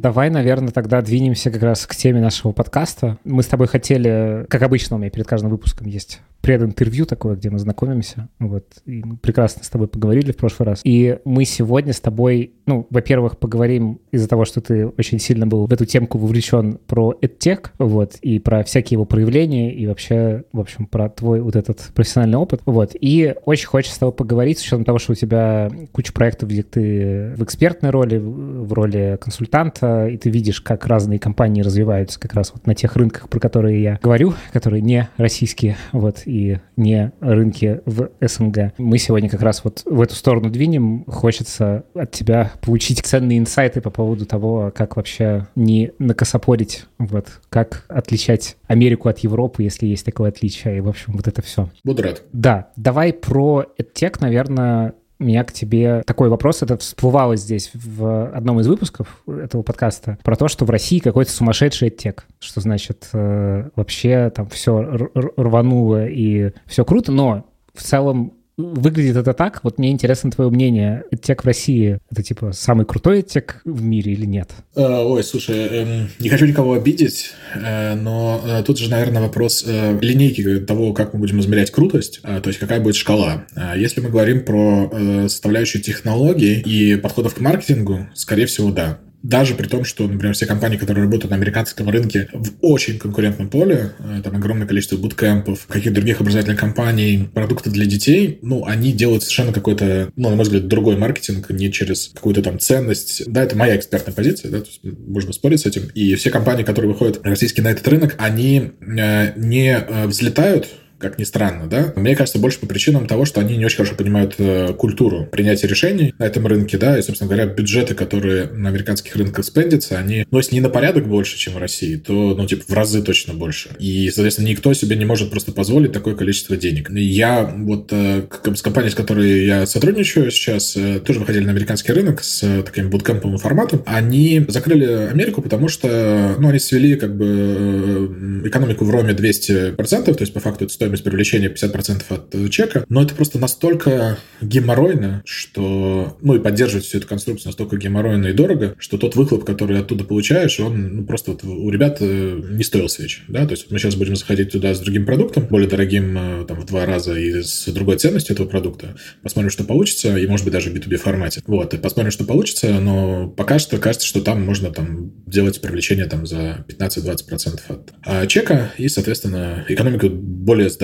Давай, 0.03 0.29
наверное, 0.29 0.73
тогда 0.73 1.01
двинемся 1.01 1.49
как 1.49 1.63
раз 1.63 1.87
к 1.87 1.95
теме 1.95 2.19
нашего 2.19 2.51
подкаста. 2.51 3.17
Мы 3.23 3.41
с 3.41 3.47
тобой 3.47 3.67
хотели, 3.67 4.45
как 4.49 4.61
обычно 4.61 4.97
у 4.97 4.99
меня 4.99 5.09
перед 5.09 5.25
каждым 5.25 5.49
выпуском 5.49 5.87
есть 5.87 6.19
прединтервью 6.41 7.05
такое, 7.05 7.37
где 7.37 7.49
мы 7.49 7.57
знакомимся. 7.57 8.27
Вот. 8.37 8.65
И 8.85 9.01
мы 9.01 9.15
прекрасно 9.15 9.63
с 9.63 9.69
тобой 9.69 9.87
поговорили 9.87 10.33
в 10.33 10.35
прошлый 10.35 10.67
раз. 10.67 10.81
И 10.83 11.19
мы 11.23 11.45
сегодня 11.45 11.93
с 11.93 12.01
тобой 12.01 12.51
ну, 12.65 12.87
во-первых, 12.89 13.37
поговорим 13.37 13.99
из-за 14.11 14.27
того, 14.27 14.45
что 14.45 14.61
ты 14.61 14.87
очень 14.87 15.19
сильно 15.19 15.45
был 15.45 15.65
в 15.65 15.73
эту 15.73 15.85
темку 15.85 16.17
вовлечен 16.17 16.79
про 16.87 17.13
EdTech, 17.21 17.71
вот, 17.77 18.15
и 18.21 18.39
про 18.39 18.63
всякие 18.63 18.95
его 18.95 19.05
проявления, 19.05 19.73
и 19.73 19.85
вообще, 19.87 20.43
в 20.53 20.59
общем, 20.59 20.85
про 20.85 21.09
твой 21.09 21.41
вот 21.41 21.55
этот 21.55 21.79
профессиональный 21.93 22.37
опыт, 22.37 22.61
вот. 22.65 22.91
И 22.99 23.35
очень 23.45 23.67
хочется 23.67 23.95
с 23.95 23.99
тобой 23.99 24.13
поговорить, 24.13 24.59
с 24.59 24.61
учетом 24.61 24.85
того, 24.85 24.99
что 24.99 25.11
у 25.11 25.15
тебя 25.15 25.69
куча 25.91 26.13
проектов, 26.13 26.49
где 26.49 26.63
ты 26.63 27.33
в 27.35 27.43
экспертной 27.43 27.89
роли, 27.89 28.17
в 28.17 28.71
роли 28.73 29.17
консультанта, 29.19 30.07
и 30.07 30.17
ты 30.17 30.29
видишь, 30.29 30.61
как 30.61 30.87
разные 30.87 31.19
компании 31.19 31.61
развиваются 31.61 32.19
как 32.19 32.33
раз 32.33 32.51
вот 32.53 32.65
на 32.65 32.75
тех 32.75 32.95
рынках, 32.95 33.29
про 33.29 33.39
которые 33.39 33.81
я 33.81 33.99
говорю, 34.01 34.33
которые 34.51 34.81
не 34.81 35.09
российские, 35.17 35.75
вот, 35.91 36.21
и 36.25 36.59
не 36.77 37.11
рынки 37.19 37.81
в 37.85 38.09
СНГ. 38.21 38.73
Мы 38.77 38.97
сегодня 38.97 39.29
как 39.29 39.41
раз 39.41 39.63
вот 39.63 39.81
в 39.85 40.01
эту 40.01 40.15
сторону 40.15 40.49
двинем. 40.49 41.03
Хочется 41.05 41.83
от 41.93 42.11
тебя 42.11 42.52
получить 42.61 42.99
ценные 42.99 43.37
инсайты 43.37 43.81
по 43.81 43.89
поводу 43.89 44.25
того, 44.25 44.71
как 44.75 44.95
вообще 44.95 45.47
не 45.55 45.91
накосопорить, 45.99 46.85
вот, 46.97 47.27
как 47.49 47.85
отличать 47.87 48.57
Америку 48.67 49.09
от 49.09 49.19
Европы, 49.19 49.63
если 49.63 49.87
есть 49.87 50.05
такое 50.05 50.29
отличие, 50.29 50.77
и, 50.77 50.81
в 50.81 50.89
общем, 50.89 51.13
вот 51.13 51.27
это 51.27 51.41
все. 51.41 51.69
Буду 51.83 52.03
рад. 52.03 52.23
Да, 52.33 52.69
давай 52.75 53.13
про 53.13 53.65
EdTech, 53.77 54.17
наверное, 54.21 54.93
у 55.19 55.25
меня 55.25 55.43
к 55.43 55.53
тебе 55.53 56.03
такой 56.05 56.29
вопрос, 56.29 56.61
это 56.63 56.77
всплывало 56.77 57.37
здесь 57.37 57.71
в 57.73 58.27
одном 58.35 58.59
из 58.59 58.67
выпусков 58.67 59.21
этого 59.27 59.61
подкаста, 59.61 60.17
про 60.23 60.35
то, 60.35 60.47
что 60.47 60.65
в 60.65 60.69
России 60.69 60.99
какой-то 60.99 61.31
сумасшедший 61.31 61.87
оттек, 61.87 62.25
что 62.39 62.59
значит 62.59 63.09
э, 63.13 63.69
вообще 63.75 64.31
там 64.35 64.49
все 64.49 64.81
рвануло 64.81 66.07
и 66.07 66.51
все 66.65 66.83
круто, 66.83 67.11
но 67.11 67.45
в 67.73 67.81
целом 67.83 68.33
выглядит 68.57 69.17
это 69.17 69.33
так? 69.33 69.63
Вот 69.63 69.77
мне 69.77 69.91
интересно 69.91 70.31
твое 70.31 70.49
мнение. 70.49 71.03
Тек 71.21 71.43
в 71.43 71.47
России— 71.47 71.99
это, 72.11 72.23
типа, 72.23 72.51
самый 72.51 72.85
крутой 72.85 73.21
тек 73.21 73.61
в 73.65 73.81
мире 73.81 74.13
или 74.13 74.25
нет? 74.25 74.49
Э, 74.75 75.03
ой, 75.03 75.23
слушай, 75.23 75.57
эм, 75.57 76.09
не 76.19 76.29
хочу 76.29 76.45
никого 76.45 76.73
обидеть, 76.73 77.31
э, 77.55 77.95
но 77.95 78.41
э, 78.45 78.63
тут 78.63 78.77
же, 78.77 78.89
наверное, 78.89 79.21
вопрос 79.21 79.65
линейки 79.65 80.59
того, 80.59 80.93
как 80.93 81.13
мы 81.13 81.19
будем 81.19 81.39
измерять 81.39 81.71
крутость, 81.71 82.21
то 82.21 82.47
есть 82.47 82.59
какая 82.59 82.79
будет 82.79 82.95
шкала. 82.95 83.45
Если 83.75 84.01
мы 84.01 84.09
говорим 84.09 84.43
про 84.43 84.91
составляющую 85.27 85.81
технологий 85.81 86.59
и 86.59 86.95
подходов 86.95 87.35
к 87.35 87.39
маркетингу, 87.39 88.07
скорее 88.13 88.45
всего, 88.45 88.71
да 88.71 88.99
даже 89.23 89.55
при 89.55 89.67
том, 89.67 89.85
что, 89.85 90.05
например, 90.07 90.35
все 90.35 90.45
компании, 90.45 90.77
которые 90.77 91.05
работают 91.05 91.31
на 91.31 91.37
американском 91.37 91.89
рынке 91.89 92.27
в 92.33 92.51
очень 92.61 92.99
конкурентном 92.99 93.49
поле, 93.49 93.93
э, 93.99 94.21
там 94.21 94.35
огромное 94.35 94.67
количество 94.67 94.97
буткемпов, 94.97 95.65
каких-то 95.67 95.95
других 95.95 96.19
образовательных 96.19 96.59
компаний, 96.59 97.29
продукты 97.33 97.69
для 97.69 97.85
детей, 97.85 98.39
ну, 98.41 98.65
они 98.65 98.91
делают 98.91 99.23
совершенно 99.23 99.53
какой-то, 99.53 100.11
ну, 100.17 100.29
на 100.29 100.35
мой 100.35 100.43
взгляд, 100.43 100.67
другой 100.67 100.97
маркетинг, 100.97 101.49
не 101.49 101.71
через 101.71 102.09
какую-то 102.13 102.41
там 102.41 102.59
ценность. 102.59 103.23
Да, 103.25 103.43
это 103.43 103.55
моя 103.55 103.77
экспертная 103.77 104.13
позиция, 104.13 104.51
да, 104.51 104.59
то 104.59 104.67
есть 104.67 104.81
можно 104.83 105.31
спорить 105.31 105.61
с 105.61 105.65
этим. 105.65 105.83
И 105.95 106.15
все 106.15 106.29
компании, 106.29 106.63
которые 106.63 106.91
выходят 106.91 107.21
российские 107.23 107.63
на 107.63 107.69
этот 107.69 107.87
рынок, 107.87 108.15
они 108.17 108.73
э, 108.81 109.39
не 109.39 109.77
э, 109.77 110.07
взлетают 110.07 110.67
как 111.03 111.19
ни 111.19 111.23
странно, 111.23 111.67
да. 111.67 111.93
Мне 111.95 112.15
кажется, 112.15 112.39
больше 112.39 112.59
по 112.59 112.65
причинам 112.65 113.05
того, 113.05 113.25
что 113.25 113.41
они 113.41 113.57
не 113.57 113.65
очень 113.65 113.77
хорошо 113.77 113.95
понимают 113.95 114.35
э, 114.39 114.73
культуру 114.73 115.27
принятия 115.31 115.67
решений 115.67 116.15
на 116.17 116.23
этом 116.23 116.47
рынке, 116.47 116.77
да, 116.77 116.97
и, 116.97 117.01
собственно 117.01 117.29
говоря, 117.29 117.45
бюджеты, 117.45 117.93
которые 117.93 118.45
на 118.45 118.69
американских 118.69 119.15
рынках 119.15 119.45
спендятся, 119.45 119.99
они, 119.99 120.25
ну, 120.31 120.37
если 120.37 120.55
не 120.55 120.61
на 120.61 120.69
порядок 120.69 121.07
больше, 121.07 121.37
чем 121.37 121.53
в 121.53 121.57
России, 121.57 121.97
то, 121.97 122.35
ну, 122.35 122.47
типа, 122.47 122.63
в 122.67 122.73
разы 122.73 123.03
точно 123.03 123.33
больше. 123.33 123.69
И, 123.79 124.09
соответственно, 124.09 124.47
никто 124.47 124.73
себе 124.73 124.95
не 124.95 125.05
может 125.05 125.29
просто 125.29 125.51
позволить 125.51 125.91
такое 125.91 126.15
количество 126.15 126.55
денег. 126.57 126.89
Я 126.89 127.43
вот 127.43 127.89
э, 127.91 128.23
с 128.55 128.61
компанией, 128.61 128.91
с 128.91 128.95
которой 128.95 129.45
я 129.45 129.65
сотрудничаю 129.65 130.31
сейчас, 130.31 130.75
э, 130.77 131.01
тоже 131.01 131.19
выходили 131.19 131.43
на 131.43 131.51
американский 131.51 131.91
рынок 131.91 132.23
с 132.23 132.63
таким 132.63 132.89
буткемповым 132.89 133.37
форматом. 133.37 133.83
Они 133.85 134.43
закрыли 134.47 134.85
Америку, 135.11 135.41
потому 135.41 135.67
что, 135.67 136.35
ну, 136.39 136.47
они 136.49 136.59
свели 136.59 136.95
как 136.95 137.15
бы 137.17 138.43
экономику 138.45 138.85
в 138.85 138.89
Роме 138.89 139.13
200%, 139.13 139.75
то 139.75 140.15
есть, 140.21 140.33
по 140.33 140.39
факту, 140.39 140.65
это 140.65 140.73
стоимость 140.73 140.92
стоимость 140.93 141.03
привлечения 141.03 141.49
50% 141.49 142.03
от 142.09 142.35
э, 142.35 142.49
чека, 142.49 142.85
но 142.89 143.01
это 143.01 143.15
просто 143.15 143.39
настолько 143.39 144.17
геморройно, 144.41 145.21
что, 145.25 146.17
ну 146.21 146.35
и 146.35 146.39
поддерживать 146.39 146.85
всю 146.85 146.99
эту 146.99 147.07
конструкцию 147.07 147.49
настолько 147.49 147.77
геморройно 147.77 148.27
и 148.27 148.33
дорого, 148.33 148.75
что 148.77 148.97
тот 148.97 149.15
выхлоп, 149.15 149.43
который 149.43 149.79
оттуда 149.79 150.03
получаешь, 150.03 150.59
он 150.59 150.97
ну, 150.97 151.05
просто 151.05 151.31
вот 151.31 151.43
у 151.43 151.69
ребят 151.69 151.97
э, 152.01 152.41
не 152.51 152.63
стоил 152.63 152.89
свеч, 152.89 153.23
да, 153.27 153.45
то 153.45 153.51
есть 153.51 153.71
мы 153.71 153.79
сейчас 153.79 153.95
будем 153.95 154.15
заходить 154.15 154.51
туда 154.51 154.73
с 154.73 154.79
другим 154.79 155.05
продуктом, 155.05 155.47
более 155.47 155.69
дорогим 155.69 156.17
э, 156.17 156.45
там 156.45 156.59
в 156.59 156.65
два 156.65 156.85
раза 156.85 157.17
и 157.17 157.41
с 157.41 157.65
другой 157.71 157.97
ценностью 157.97 158.33
этого 158.33 158.47
продукта, 158.47 158.95
посмотрим, 159.21 159.49
что 159.49 159.63
получится, 159.63 160.17
и 160.17 160.27
может 160.27 160.45
быть 160.45 160.53
даже 160.53 160.69
в 160.69 160.75
B2B 160.75 160.97
формате, 160.97 161.41
вот, 161.47 161.73
и 161.73 161.77
посмотрим, 161.77 162.11
что 162.11 162.25
получится, 162.25 162.71
но 162.79 163.29
пока 163.29 163.57
что 163.59 163.77
кажется, 163.77 164.07
что 164.07 164.21
там 164.21 164.45
можно 164.45 164.71
там 164.71 165.11
делать 165.25 165.59
привлечение 165.61 166.05
там 166.05 166.25
за 166.25 166.65
15-20% 166.67 167.61
от 167.67 168.27
чека, 168.27 168.71
и, 168.77 168.87
соответственно, 168.89 169.65
экономика 169.67 170.09
более 170.09 170.69
здоровая 170.69 170.82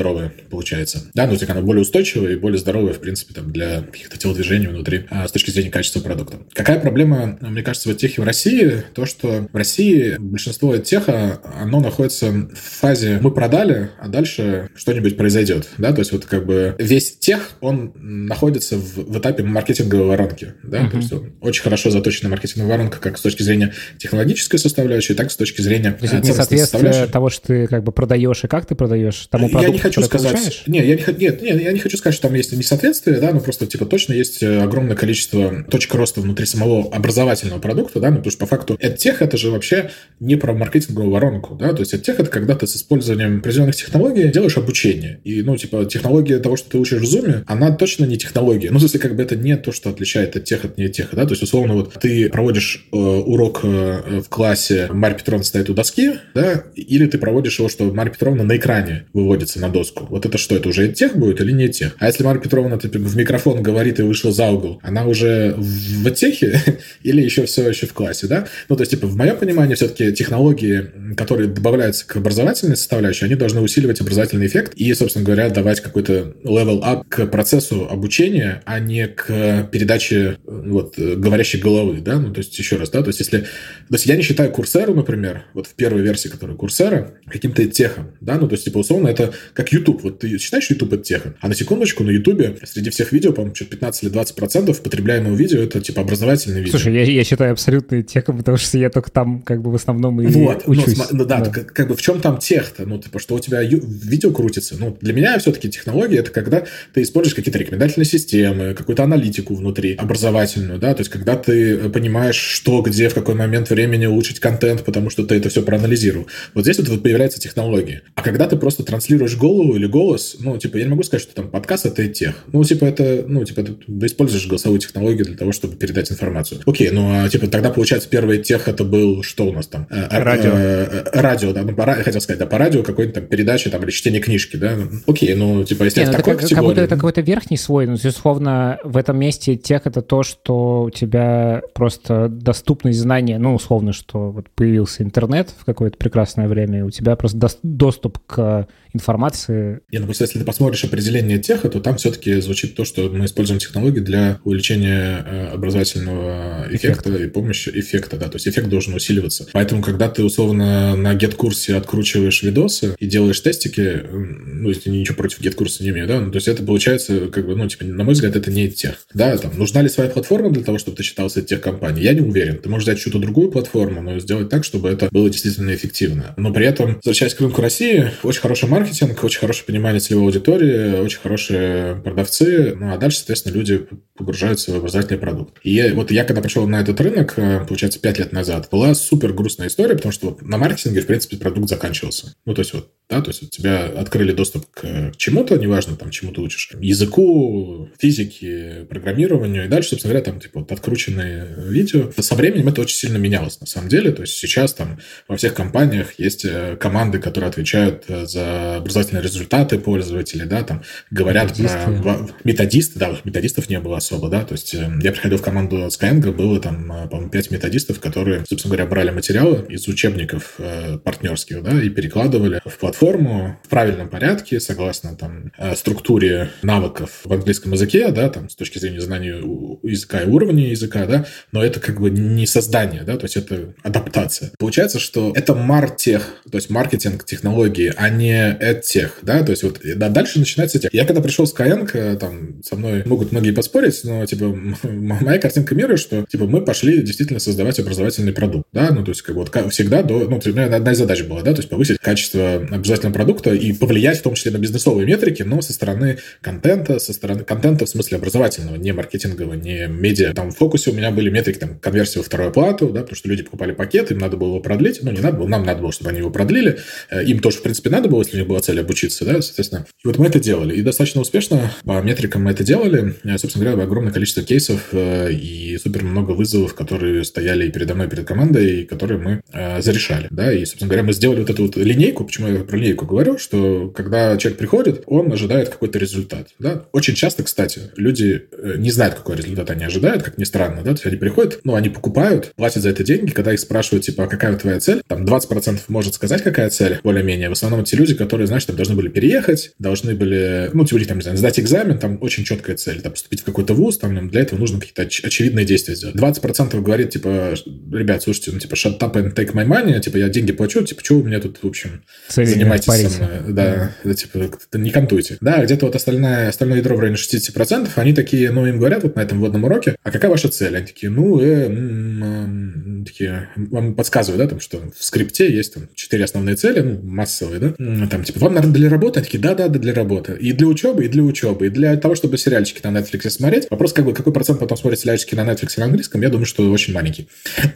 получается. 0.49 1.09
Да, 1.13 1.27
ну, 1.27 1.37
так 1.37 1.49
она 1.49 1.61
более 1.61 1.81
устойчивая 1.81 2.33
и 2.33 2.35
более 2.35 2.59
здоровая, 2.59 2.93
в 2.93 2.99
принципе, 2.99 3.33
там, 3.33 3.51
для 3.51 3.81
каких-то 3.81 4.17
телодвижений 4.17 4.67
внутри 4.67 5.05
а, 5.09 5.27
с 5.27 5.31
точки 5.31 5.51
зрения 5.51 5.69
качества 5.69 5.99
продукта. 5.99 6.37
Какая 6.53 6.79
проблема, 6.79 7.37
мне 7.41 7.61
кажется, 7.61 7.89
в 7.89 7.95
техе 7.95 8.21
в 8.21 8.25
России? 8.25 8.83
То, 8.93 9.05
что 9.05 9.47
в 9.51 9.55
России 9.55 10.15
большинство 10.17 10.77
теха, 10.77 11.41
оно 11.59 11.79
находится 11.79 12.31
в 12.31 12.55
фазе 12.55 13.19
«мы 13.21 13.31
продали, 13.31 13.91
а 13.99 14.07
дальше 14.07 14.69
что-нибудь 14.75 15.17
произойдет». 15.17 15.69
Да, 15.77 15.93
то 15.93 15.99
есть 15.99 16.11
вот 16.11 16.25
как 16.25 16.45
бы 16.45 16.75
весь 16.79 17.17
тех, 17.17 17.51
он 17.61 17.93
находится 17.95 18.77
в, 18.77 18.95
в 18.95 19.17
этапе 19.19 19.43
маркетинговой 19.43 20.07
воронки. 20.07 20.53
Да, 20.63 20.81
uh-huh. 20.81 20.91
то 20.91 20.97
есть 20.97 21.13
очень 21.41 21.63
хорошо 21.63 21.89
заточена 21.89 22.29
маркетинговая 22.29 22.77
воронка 22.77 22.99
как 22.99 23.17
с 23.17 23.21
точки 23.21 23.43
зрения 23.43 23.73
технологической 23.97 24.59
составляющей, 24.59 25.13
так 25.13 25.27
и 25.27 25.29
с 25.29 25.35
точки 25.35 25.61
зрения 25.61 25.91
то 25.91 26.03
есть 26.03 26.13
это 26.13 26.27
не 26.27 26.33
соответствие 26.33 27.07
того, 27.07 27.29
что 27.29 27.47
ты 27.47 27.67
как 27.67 27.83
бы 27.83 27.91
продаешь 27.91 28.43
и 28.43 28.47
как 28.47 28.65
ты 28.65 28.75
продаешь 28.75 29.27
тому 29.29 29.49
продукту, 29.49 29.88
хочу 29.95 30.03
сказать... 30.03 30.63
Не, 30.67 30.79
я 30.79 30.95
не, 30.95 31.03
нет, 31.17 31.41
нет, 31.41 31.61
я 31.61 31.71
не 31.71 31.79
хочу 31.79 31.97
сказать, 31.97 32.15
что 32.15 32.27
там 32.27 32.35
есть 32.35 32.51
несоответствие, 32.51 33.19
да, 33.19 33.31
но 33.31 33.39
просто, 33.39 33.67
типа, 33.67 33.85
точно 33.85 34.13
есть 34.13 34.41
э, 34.43 34.61
огромное 34.61 34.95
количество 34.95 35.63
точек 35.69 35.93
роста 35.95 36.21
внутри 36.21 36.45
самого 36.45 36.93
образовательного 36.93 37.59
продукта, 37.59 37.99
да, 37.99 38.09
ну, 38.09 38.17
потому 38.17 38.31
что, 38.31 38.39
по 38.39 38.45
факту, 38.45 38.77
EdTech— 38.81 39.17
это 39.19 39.37
же 39.37 39.51
вообще 39.51 39.91
не 40.19 40.35
про 40.35 40.53
маркетинговую 40.53 41.11
воронку, 41.11 41.55
да, 41.55 41.73
то 41.73 41.81
есть 41.81 41.93
EdTech— 41.93 42.15
это 42.19 42.29
когда 42.29 42.55
ты 42.55 42.67
с 42.67 42.75
использованием 42.75 43.39
определенных 43.39 43.75
технологий 43.75 44.27
делаешь 44.29 44.57
обучение. 44.57 45.19
И, 45.23 45.41
ну, 45.41 45.55
типа, 45.57 45.85
технология 45.85 46.39
того, 46.39 46.55
что 46.57 46.69
ты 46.69 46.77
учишь 46.77 47.01
в 47.01 47.03
Zoom, 47.03 47.43
она 47.45 47.71
точно 47.71 48.05
не 48.05 48.17
технология. 48.17 48.71
Ну, 48.71 48.79
то 48.79 48.85
есть, 48.85 48.99
как 48.99 49.15
бы 49.15 49.23
это 49.23 49.35
не 49.35 49.55
то, 49.57 49.71
что 49.71 49.89
отличает 49.89 50.35
EdTech 50.35 50.65
от 50.65 50.77
не 50.77 50.85
EdTech, 50.85 51.07
да, 51.13 51.25
то 51.25 51.31
есть, 51.31 51.43
условно, 51.43 51.73
вот 51.73 51.93
ты 51.93 52.29
проводишь 52.29 52.87
э, 52.91 52.95
урок 52.95 53.61
э, 53.63 54.21
в 54.25 54.29
классе, 54.29 54.87
Марья 54.91 55.17
Петровна 55.17 55.43
стоит 55.43 55.69
у 55.69 55.73
доски, 55.73 56.11
да, 56.33 56.63
или 56.75 57.05
ты 57.05 57.17
проводишь 57.17 57.59
его, 57.59 57.69
что 57.69 57.85
Марья 57.93 58.11
Петровна 58.11 58.43
на 58.43 58.57
экране 58.57 59.05
выводится 59.13 59.59
на 59.59 59.68
доску. 59.71 60.05
Вот 60.09 60.25
это 60.25 60.37
что, 60.37 60.55
это 60.55 60.69
уже 60.69 60.89
тех 60.89 61.15
будет 61.15 61.41
или 61.41 61.51
не 61.51 61.69
тех? 61.69 61.95
А 61.99 62.07
если 62.07 62.23
Марья 62.23 62.41
Петровна 62.41 62.77
типа, 62.77 62.99
в 62.99 63.15
микрофон 63.15 63.61
говорит 63.61 63.99
и 63.99 64.03
вышла 64.03 64.31
за 64.31 64.49
угол, 64.49 64.79
она 64.83 65.05
уже 65.05 65.55
в 65.57 66.09
техе 66.11 66.61
или 67.03 67.21
еще 67.21 67.45
все 67.45 67.69
еще 67.69 67.87
в 67.87 67.93
классе, 67.93 68.27
да? 68.27 68.47
Ну, 68.67 68.75
то 68.75 68.81
есть, 68.81 68.91
типа, 68.91 69.07
в 69.07 69.15
моем 69.15 69.37
понимании 69.37 69.75
все-таки 69.75 70.11
технологии, 70.13 71.15
которые 71.15 71.47
добавляются 71.47 72.07
к 72.07 72.15
образовательной 72.17 72.77
составляющей, 72.77 73.25
они 73.25 73.35
должны 73.35 73.61
усиливать 73.61 74.01
образовательный 74.01 74.47
эффект 74.47 74.73
и, 74.75 74.93
собственно 74.93 75.25
говоря, 75.25 75.49
давать 75.49 75.81
какой-то 75.81 76.35
level 76.43 76.81
up 76.81 77.05
к 77.09 77.25
процессу 77.27 77.87
обучения, 77.89 78.61
а 78.65 78.79
не 78.79 79.07
к 79.07 79.69
передаче 79.71 80.37
вот, 80.45 80.97
говорящей 80.97 81.59
головы, 81.59 82.01
да? 82.01 82.17
Ну, 82.17 82.33
то 82.33 82.39
есть, 82.39 82.57
еще 82.57 82.77
раз, 82.77 82.89
да? 82.89 83.01
То 83.01 83.09
есть, 83.09 83.19
если... 83.19 83.39
То 83.39 83.95
есть, 83.95 84.05
я 84.05 84.15
не 84.15 84.23
считаю 84.23 84.51
Курсеру, 84.51 84.93
например, 84.93 85.45
вот 85.53 85.67
в 85.67 85.73
первой 85.73 86.01
версии, 86.01 86.29
которая 86.29 86.55
Курсера, 86.57 87.13
каким-то 87.27 87.65
техом, 87.65 88.11
да? 88.21 88.35
Ну, 88.35 88.47
то 88.47 88.53
есть, 88.53 88.65
типа, 88.65 88.79
условно, 88.79 89.07
это 89.07 89.33
как 89.59 89.73
YouTube. 89.73 90.03
Вот 90.03 90.19
ты 90.19 90.37
считаешь 90.37 90.69
YouTube 90.69 90.93
это 90.93 91.03
теха? 91.03 91.33
А 91.41 91.49
на 91.49 91.53
секундочку, 91.53 92.05
на 92.05 92.11
YouTube 92.11 92.59
среди 92.63 92.89
всех 92.91 93.11
видео, 93.11 93.33
по-моему, 93.33 93.53
15 93.53 94.03
или 94.03 94.09
20 94.09 94.35
процентов 94.35 94.81
потребляемого 94.81 95.35
видео 95.35 95.61
это 95.61 95.81
типа 95.81 96.01
образовательное 96.01 96.59
видео. 96.59 96.71
Слушай, 96.71 96.93
я, 96.93 97.03
я 97.03 97.23
считаю 97.25 97.51
абсолютно 97.51 98.01
техом, 98.01 98.37
потому 98.37 98.55
что 98.55 98.77
я 98.77 98.89
только 98.89 99.11
там 99.11 99.41
как 99.41 99.61
бы 99.61 99.71
в 99.71 99.75
основном 99.75 100.21
и 100.21 100.27
вот, 100.27 100.63
ну, 100.65 100.71
учусь. 100.71 100.97
Ну, 101.11 101.25
да, 101.25 101.41
да. 101.41 101.51
Как, 101.51 101.73
как 101.73 101.89
бы 101.89 101.95
в 101.95 102.01
чем 102.01 102.21
там 102.21 102.37
тех-то? 102.37 102.85
Ну, 102.85 102.99
типа, 102.99 103.19
что 103.19 103.35
у 103.35 103.39
тебя 103.39 103.61
видео 103.61 104.31
крутится. 104.31 104.77
Ну, 104.79 104.97
для 105.01 105.11
меня 105.11 105.37
все-таки 105.39 105.69
технология 105.69 106.19
это 106.19 106.31
когда 106.31 106.63
ты 106.93 107.01
используешь 107.01 107.35
какие-то 107.35 107.59
рекомендательные 107.59 108.05
системы, 108.05 108.73
какую-то 108.73 109.03
аналитику 109.03 109.55
внутри, 109.55 109.95
образовательную, 109.95 110.79
да, 110.79 110.93
то 110.93 111.01
есть 111.01 111.11
когда 111.11 111.35
ты 111.35 111.89
понимаешь, 111.89 112.37
что, 112.37 112.81
где, 112.81 113.09
в 113.09 113.13
какой 113.13 113.35
момент 113.35 113.69
времени 113.69 114.05
улучшить 114.05 114.39
контент, 114.39 114.85
потому 114.85 115.09
что 115.09 115.25
ты 115.25 115.35
это 115.35 115.49
все 115.49 115.63
проанализировал. 115.63 116.27
Вот 116.53 116.63
здесь 116.63 116.79
вот 116.79 117.03
появляется 117.03 117.41
технология. 117.41 118.03
А 118.15 118.21
когда 118.21 118.47
ты 118.47 118.55
просто 118.55 118.83
транслируешь 118.83 119.35
голос 119.35 119.48
голову 119.49 119.75
или 119.75 119.87
голос, 119.87 120.37
ну, 120.39 120.57
типа, 120.57 120.77
я 120.77 120.83
не 120.83 120.89
могу 120.91 121.03
сказать, 121.03 121.23
что 121.23 121.33
там 121.33 121.49
подкаст— 121.49 121.85
это 121.87 122.07
тех. 122.07 122.45
Ну, 122.53 122.63
типа, 122.63 122.85
это, 122.85 123.25
ну, 123.27 123.43
типа, 123.43 123.63
ты 123.63 124.05
используешь 124.05 124.47
голосовую 124.47 124.79
технологию 124.79 125.25
для 125.25 125.35
того, 125.35 125.51
чтобы 125.51 125.75
передать 125.75 126.11
информацию. 126.11 126.61
Окей, 126.65 126.91
ну, 126.91 127.09
а, 127.11 127.29
типа, 127.29 127.47
тогда, 127.47 127.71
получается, 127.71 128.09
первый 128.09 128.39
тех 128.39 128.67
это 128.67 128.83
был, 128.83 129.23
что 129.23 129.45
у 129.45 129.51
нас 129.51 129.67
там? 129.67 129.87
Э, 129.89 130.03
а, 130.09 130.23
радио. 130.23 130.51
Э, 130.53 131.03
радио, 131.13 131.51
да, 131.51 131.63
ну, 131.63 131.73
по, 131.73 131.85
хотел 131.85 132.21
сказать, 132.21 132.39
да, 132.39 132.45
по 132.45 132.57
радио 132.57 132.83
какой-то 132.83 133.13
там 133.13 133.25
передачи, 133.27 133.69
там, 133.69 133.83
или 133.83 133.91
чтение 133.91 134.21
книжки, 134.21 134.55
да. 134.55 134.77
Окей, 135.07 135.33
ну, 135.33 135.63
типа, 135.63 135.85
если 135.85 136.01
не, 136.01 136.03
это 136.03 136.11
ну, 136.11 136.17
такой 136.17 136.33
как, 136.33 136.41
категории... 136.43 136.61
как 136.61 136.69
будто 136.69 136.81
это 136.81 136.95
какой-то 136.95 137.21
верхний 137.21 137.57
слой, 137.57 137.87
ну, 137.87 137.93
условно, 137.93 138.79
в 138.83 138.97
этом 138.97 139.17
месте 139.17 139.55
тех 139.55 139.87
это 139.87 140.01
то, 140.01 140.21
что 140.23 140.83
у 140.83 140.89
тебя 140.91 141.63
просто 141.73 142.27
доступность 142.29 142.99
знания, 142.99 143.39
ну, 143.39 143.55
условно, 143.55 143.93
что 143.93 144.29
вот 144.31 144.49
появился 144.51 145.03
интернет 145.03 145.53
в 145.57 145.65
какое-то 145.65 145.97
прекрасное 145.97 146.47
время, 146.47 146.79
и 146.79 146.81
у 146.83 146.91
тебя 146.91 147.15
просто 147.15 147.39
доступ 147.63 148.19
к 148.27 148.67
информации. 148.93 149.81
Не, 149.91 149.99
ну 149.99 150.05
просто 150.05 150.25
если 150.25 150.39
ты 150.39 150.45
посмотришь 150.45 150.83
определение 150.83 151.39
теха, 151.39 151.69
то 151.69 151.79
там 151.79 151.97
все-таки 151.97 152.39
звучит 152.41 152.75
то, 152.75 152.85
что 152.85 153.09
мы 153.09 153.25
используем 153.25 153.59
технологии 153.59 153.99
для 153.99 154.39
увеличения 154.43 155.25
э, 155.25 155.47
образовательного 155.53 156.65
эффекта, 156.69 157.09
эффекта 157.09 157.23
и 157.23 157.27
помощи 157.27 157.71
эффекта, 157.73 158.17
да, 158.17 158.27
то 158.27 158.35
есть 158.35 158.47
эффект 158.47 158.69
должен 158.69 158.93
усиливаться. 158.93 159.47
Поэтому, 159.53 159.81
когда 159.81 160.09
ты 160.09 160.23
условно 160.23 160.95
на 160.95 161.13
get-курсе 161.15 161.75
откручиваешь 161.75 162.43
видосы 162.43 162.95
и 162.99 163.05
делаешь 163.05 163.39
тестики, 163.39 164.03
ну, 164.11 164.69
если 164.69 164.89
ничего 164.89 165.15
против 165.15 165.41
get-курса 165.41 165.83
не 165.83 165.89
имею, 165.89 166.07
да, 166.07 166.19
ну, 166.19 166.31
то 166.31 166.37
есть 166.37 166.47
это 166.47 166.63
получается, 166.63 167.27
как 167.27 167.45
бы, 167.45 167.55
ну, 167.55 167.67
типа, 167.67 167.85
на 167.85 168.03
мой 168.03 168.13
взгляд, 168.13 168.35
это 168.35 168.51
не 168.51 168.69
тех. 168.69 168.95
Да, 169.13 169.37
там, 169.37 169.57
нужна 169.57 169.81
ли 169.81 169.89
своя 169.89 170.09
платформа 170.09 170.51
для 170.51 170.63
того, 170.63 170.77
чтобы 170.77 170.97
ты 170.97 171.03
считался 171.03 171.41
тех 171.41 171.61
компаний? 171.61 172.01
Я 172.01 172.13
не 172.13 172.21
уверен. 172.21 172.57
Ты 172.57 172.69
можешь 172.69 172.87
взять 172.87 172.99
чью-то 172.99 173.19
другую 173.19 173.51
платформу, 173.51 174.01
но 174.01 174.19
сделать 174.19 174.49
так, 174.49 174.63
чтобы 174.63 174.89
это 174.89 175.09
было 175.11 175.29
действительно 175.29 175.73
эффективно. 175.73 176.33
Но 176.37 176.53
при 176.53 176.65
этом, 176.65 176.95
возвращаясь 176.95 177.33
к 177.33 177.41
рынку 177.41 177.61
России, 177.61 178.11
очень 178.23 178.41
хороший 178.41 178.67
маркетинг, 178.79 179.23
очень 179.23 179.39
хорошее 179.39 179.65
понимание 179.65 179.99
целевой 179.99 180.25
аудитории, 180.25 180.99
очень 180.99 181.19
хорошие 181.19 181.95
продавцы, 181.95 182.75
ну 182.75 182.93
а 182.93 182.97
дальше, 182.97 183.17
соответственно, 183.17 183.53
люди 183.53 183.85
погружаются 184.15 184.71
в 184.71 184.77
образовательный 184.77 185.19
продукт. 185.19 185.57
И 185.63 185.91
вот 185.93 186.11
я, 186.11 186.23
когда 186.23 186.41
пришел 186.41 186.67
на 186.67 186.81
этот 186.81 186.99
рынок, 187.01 187.33
э, 187.37 187.65
получается, 187.65 187.99
5 187.99 188.19
лет 188.19 188.31
назад, 188.31 188.69
была 188.71 188.93
супер 188.93 189.33
грустная 189.33 189.67
история, 189.67 189.95
потому 189.95 190.11
что 190.11 190.37
на 190.41 190.57
маркетинге, 190.57 191.01
в 191.01 191.07
принципе, 191.07 191.37
продукт 191.37 191.69
заканчивался. 191.69 192.33
Ну, 192.45 192.53
то 192.53 192.61
есть 192.61 192.73
вот, 192.73 192.89
да, 193.09 193.21
то 193.21 193.29
есть 193.29 193.41
вот 193.41 193.51
тебя 193.51 193.85
открыли 193.85 194.31
доступ 194.31 194.65
к 194.71 195.11
чему-то, 195.17 195.57
неважно, 195.57 195.95
там, 195.95 196.09
чему 196.09 196.31
ты 196.31 196.41
учишь, 196.41 196.69
языку, 196.79 197.89
физике, 197.97 198.85
программированию, 198.89 199.65
и 199.65 199.67
дальше, 199.67 199.91
собственно 199.91 200.13
говоря, 200.13 200.31
там, 200.31 200.39
типа, 200.39 200.59
вот 200.59 200.71
открученные 200.71 201.55
видео. 201.67 202.11
Со 202.17 202.35
временем 202.35 202.67
это 202.67 202.81
очень 202.81 202.97
сильно 202.97 203.17
менялось, 203.17 203.59
на 203.59 203.67
самом 203.67 203.89
деле, 203.89 204.11
то 204.11 204.21
есть 204.21 204.33
сейчас 204.33 204.73
там 204.73 204.99
во 205.27 205.37
всех 205.37 205.53
компаниях 205.53 206.19
есть 206.19 206.45
э, 206.45 206.77
команды, 206.77 207.19
которые 207.19 207.49
отвечают 207.49 208.03
э, 208.07 208.25
за 208.25 208.68
образовательные 208.77 209.23
результаты 209.23 209.79
пользователей, 209.79 210.45
да, 210.45 210.63
там, 210.63 210.83
говорят 211.11 211.57
методисты. 211.57 212.01
про... 212.01 212.27
Методисты, 212.43 212.99
да, 212.99 213.15
методистов 213.23 213.69
не 213.69 213.79
было 213.79 213.97
особо, 213.97 214.29
да, 214.29 214.43
то 214.43 214.53
есть 214.53 214.73
я 214.73 215.11
приходил 215.11 215.37
в 215.37 215.41
команду 215.41 215.77
Skyeng, 215.87 216.31
было 216.31 216.59
там, 216.59 217.09
по-моему, 217.09 217.29
5 217.29 217.51
методистов, 217.51 217.99
которые, 217.99 218.45
собственно 218.47 218.75
говоря, 218.75 218.89
брали 218.89 219.11
материалы 219.11 219.65
из 219.69 219.87
учебников 219.87 220.55
э, 220.57 220.97
партнерских, 220.97 221.63
да, 221.63 221.81
и 221.81 221.89
перекладывали 221.89 222.61
в 222.65 222.77
платформу 222.77 223.59
в 223.63 223.69
правильном 223.69 224.09
порядке, 224.09 224.59
согласно 224.59 225.15
там 225.15 225.51
э, 225.57 225.75
структуре 225.75 226.49
навыков 226.61 227.21
в 227.23 227.33
английском 227.33 227.73
языке, 227.73 228.09
да, 228.11 228.29
там 228.29 228.49
с 228.49 228.55
точки 228.55 228.79
зрения 228.79 229.01
знания 229.01 229.41
языка 229.83 230.21
и 230.21 230.25
уровня 230.25 230.69
языка, 230.69 231.05
да, 231.05 231.25
но 231.51 231.63
это 231.63 231.79
как 231.79 231.99
бы 231.99 232.09
не 232.09 232.45
создание, 232.45 233.03
да, 233.03 233.17
то 233.17 233.25
есть 233.25 233.37
это 233.37 233.73
адаптация. 233.83 234.51
Получается, 234.57 234.99
что 234.99 235.31
это 235.35 235.55
мартех, 235.55 236.35
то 236.49 236.57
есть 236.57 236.69
маркетинг 236.69 237.25
технологии, 237.25 237.93
а 237.95 238.09
не 238.09 238.57
эдтех, 238.59 239.19
да, 239.21 239.43
то 239.43 239.51
есть 239.51 239.63
вот 239.63 239.79
да, 239.83 240.09
дальше 240.09 240.39
начинается 240.39 240.79
тех. 240.79 240.93
Я 240.93 241.05
когда 241.05 241.21
пришел 241.21 241.45
с 241.45 241.53
Skyeng, 241.53 241.89
э, 241.93 242.17
там 242.17 242.61
со 242.63 242.75
мной 242.75 243.03
могут 243.05 243.31
многие 243.31 243.51
поспорить, 243.51 244.01
но 244.03 244.25
типа 244.25 244.55
моя 244.83 245.39
картинка 245.39 245.75
мира, 245.75 245.97
что 245.97 246.25
типа 246.25 246.45
мы 246.45 246.61
пошли 246.61 247.01
действительно 247.01 247.39
создавать 247.39 247.79
образовательный 247.79 248.33
продукт, 248.33 248.67
да, 248.73 248.91
ну 248.91 249.03
то 249.03 249.11
есть 249.11 249.21
как 249.21 249.35
бы 249.35 249.41
вот 249.41 249.71
всегда 249.71 250.03
до, 250.03 250.19
ну, 250.19 250.37
одна 250.37 250.91
из 250.91 250.97
задач 250.97 251.23
была, 251.23 251.41
да, 251.41 251.53
то 251.53 251.59
есть 251.59 251.69
повысить 251.69 251.99
качество 251.99 252.55
обязательного 252.55 253.13
продукта 253.13 253.53
и 253.53 253.73
повлиять 253.73 254.19
в 254.19 254.21
том 254.23 254.33
числе 254.33 254.51
на 254.51 254.57
бизнесовые 254.57 255.05
метрики, 255.05 255.43
но 255.43 255.61
со 255.61 255.73
стороны 255.73 256.17
контента, 256.41 256.99
со 256.99 257.13
стороны 257.13 257.43
контента 257.43 257.85
в 257.85 257.89
смысле 257.89 258.17
образовательного, 258.17 258.75
не 258.75 258.91
маркетингового, 258.91 259.53
не 259.53 259.87
медиа. 259.87 260.33
Там 260.33 260.51
в 260.51 260.57
фокусе 260.57 260.91
у 260.91 260.93
меня 260.93 261.11
были 261.11 261.29
метрики 261.29 261.57
там 261.57 261.79
конверсии 261.79 262.19
во 262.19 262.23
вторую 262.23 262.51
плату, 262.51 262.89
да, 262.89 263.01
потому 263.01 263.15
что 263.15 263.29
люди 263.29 263.43
покупали 263.43 263.71
пакет, 263.71 264.11
им 264.11 264.17
надо 264.17 264.37
было 264.37 264.49
его 264.49 264.59
продлить, 264.59 264.99
ну 265.01 265.11
не 265.11 265.21
надо 265.21 265.37
было, 265.37 265.47
нам 265.47 265.63
надо 265.63 265.81
было, 265.81 265.91
чтобы 265.91 266.09
они 266.11 266.19
его 266.19 266.29
продлили, 266.29 266.79
э, 267.09 267.23
им 267.23 267.39
тоже 267.39 267.57
в 267.57 267.61
принципе 267.61 267.89
надо 267.89 268.09
было, 268.09 268.21
если 268.21 268.37
у 268.37 268.39
них 268.39 268.47
была 268.49 268.59
цель 268.59 268.79
обучиться, 268.79 269.25
да, 269.25 269.41
соответственно. 269.41 269.85
И 270.03 270.07
вот 270.07 270.17
мы 270.17 270.27
это 270.27 270.39
делали, 270.39 270.75
и 270.75 270.81
достаточно 270.81 271.21
успешно 271.21 271.71
по 271.85 272.01
метрикам 272.01 272.43
мы 272.43 272.51
это 272.51 272.63
делали, 272.63 273.15
э, 273.23 273.37
собственно 273.37 273.65
говоря, 273.65 273.83
огромное 273.83 274.11
количество 274.11 274.43
кейсов 274.43 274.89
и 274.93 275.77
супер 275.81 276.03
много 276.03 276.31
вызовов, 276.31 276.75
которые 276.75 277.23
стояли 277.23 277.69
передо 277.69 277.95
мной, 277.95 278.09
перед 278.09 278.25
командой, 278.25 278.81
и 278.81 278.85
которые 278.85 279.19
мы 279.19 279.41
зарешали, 279.81 280.27
да, 280.31 280.51
и, 280.51 280.65
собственно 280.65 280.89
говоря, 280.89 281.03
мы 281.03 281.13
сделали 281.13 281.39
вот 281.39 281.49
эту 281.49 281.63
вот 281.63 281.77
линейку, 281.77 282.25
почему 282.25 282.47
я 282.47 282.63
про 282.63 282.77
линейку 282.77 283.05
говорю, 283.05 283.37
что 283.37 283.89
когда 283.89 284.37
человек 284.37 284.59
приходит, 284.59 285.03
он 285.05 285.31
ожидает 285.31 285.69
какой-то 285.69 285.99
результат. 285.99 286.49
Да? 286.59 286.85
Очень 286.91 287.15
часто, 287.15 287.43
кстати, 287.43 287.91
люди 287.95 288.47
э, 288.51 288.75
не 288.77 288.91
знают, 288.91 289.15
какой 289.15 289.35
результат 289.35 289.69
они 289.69 289.85
ожидают, 289.85 290.23
как 290.23 290.37
ни 290.37 290.43
странно. 290.43 290.77
Да? 290.77 290.91
То 290.91 290.91
есть 290.91 291.05
они 291.05 291.17
приходят, 291.17 291.59
ну, 291.63 291.75
они 291.75 291.89
покупают, 291.89 292.53
платят 292.55 292.83
за 292.83 292.89
это 292.89 293.03
деньги, 293.03 293.31
когда 293.31 293.53
их 293.53 293.59
спрашивают, 293.59 294.05
типа, 294.05 294.23
а 294.23 294.27
какая 294.27 294.55
твоя 294.57 294.79
цель? 294.79 295.01
Там 295.07 295.25
20% 295.25 295.79
может 295.87 296.13
сказать, 296.15 296.43
какая 296.43 296.69
цель, 296.69 296.99
более-менее. 297.03 297.49
В 297.49 297.53
основном 297.53 297.83
те 297.83 297.97
люди, 297.97 298.15
которые, 298.15 298.38
знаешь, 298.47 298.65
там 298.65 298.75
должны 298.75 298.95
были 298.95 299.07
переехать, 299.09 299.71
должны 299.79 300.15
были, 300.15 300.69
ну, 300.73 300.85
типа, 300.85 301.03
там, 301.05 301.17
не 301.17 301.23
знаю, 301.23 301.37
сдать 301.37 301.59
экзамен, 301.59 301.97
там 301.99 302.17
очень 302.21 302.43
четкая 302.43 302.75
цель, 302.75 303.01
там, 303.01 303.11
поступить 303.13 303.41
в 303.41 303.43
какой-то 303.43 303.73
вуз, 303.73 303.97
там, 303.97 304.29
для 304.29 304.41
этого 304.41 304.59
нужно 304.59 304.79
какие-то 304.79 305.03
оч- 305.03 305.25
очевидные 305.25 305.65
действия 305.65 305.95
сделать. 305.95 306.15
20% 306.15 306.81
говорит, 306.81 307.09
типа, 307.11 307.53
ребят, 307.91 308.23
слушайте, 308.23 308.51
ну, 308.53 308.59
типа, 308.59 308.75
shut 308.75 308.99
up 308.99 309.13
and 309.13 309.33
take 309.33 309.53
my 309.53 309.65
money, 309.65 309.99
типа, 309.99 310.17
я 310.17 310.29
деньги 310.29 310.51
плачу, 310.51 310.83
типа, 310.83 311.01
что 311.03 311.15
у 311.19 311.23
меня 311.23 311.39
тут, 311.39 311.59
в 311.61 311.67
общем, 311.67 312.03
Цель 312.29 312.45
занимайтесь 312.47 312.85
со 312.85 313.23
мной. 313.23 313.53
Да, 313.53 313.91
да. 314.03 314.13
типа, 314.13 314.49
не 314.73 314.91
кантуйте. 314.91 315.37
Да, 315.41 315.63
где-то 315.63 315.85
вот 315.85 315.95
остальное, 315.95 316.49
остальное 316.49 316.79
ядро 316.79 316.95
в 316.95 316.99
районе 316.99 317.17
60%, 317.17 317.89
они 317.95 318.13
такие, 318.13 318.51
ну, 318.51 318.65
им 318.65 318.77
говорят 318.79 319.03
вот 319.03 319.15
на 319.15 319.21
этом 319.21 319.39
вводном 319.39 319.63
уроке, 319.63 319.95
а 320.03 320.11
какая 320.11 320.29
ваша 320.29 320.49
цель? 320.49 320.75
Они 320.75 320.85
такие, 320.85 321.09
ну, 321.09 321.39
э, 321.39 321.65
м- 321.65 322.88
такие, 323.09 323.49
вам 323.55 323.95
подсказывают, 323.95 324.41
да, 324.43 324.49
там, 324.49 324.59
что 324.59 324.79
в 324.97 325.03
скрипте 325.03 325.51
есть 325.51 325.73
там 325.73 325.89
четыре 325.95 326.23
основные 326.23 326.55
цели, 326.55 326.79
ну, 326.81 326.99
массовые, 327.03 327.59
да, 327.59 328.07
там, 328.07 328.23
типа, 328.23 328.39
вам, 328.39 328.53
наверное, 328.53 328.73
для 328.73 328.89
работы? 328.89 329.19
Они 329.19 329.25
такие, 329.25 329.39
да, 329.39 329.55
да, 329.55 329.67
да, 329.67 329.79
для 329.79 329.93
работы. 329.93 330.37
И 330.39 330.53
для 330.53 330.67
учебы, 330.67 331.05
и 331.05 331.07
для 331.07 331.23
учебы, 331.23 331.67
и 331.67 331.69
для 331.69 331.95
того, 331.97 332.15
чтобы 332.15 332.37
сериальчики 332.37 332.85
на 332.85 332.97
Netflix 332.97 333.29
смотреть. 333.29 333.67
Вопрос, 333.69 333.93
как 333.93 334.05
бы, 334.05 334.13
какой 334.13 334.33
процент 334.33 334.59
потом 334.59 334.77
смотрит 334.77 334.99
сериальчики 334.99 335.35
на 335.35 335.41
Netflix 335.41 335.73
на 335.77 335.85
английском, 335.85 336.21
я 336.21 336.29
думаю, 336.29 336.45
что 336.45 336.69
очень 336.69 336.93
маленький. 336.93 337.27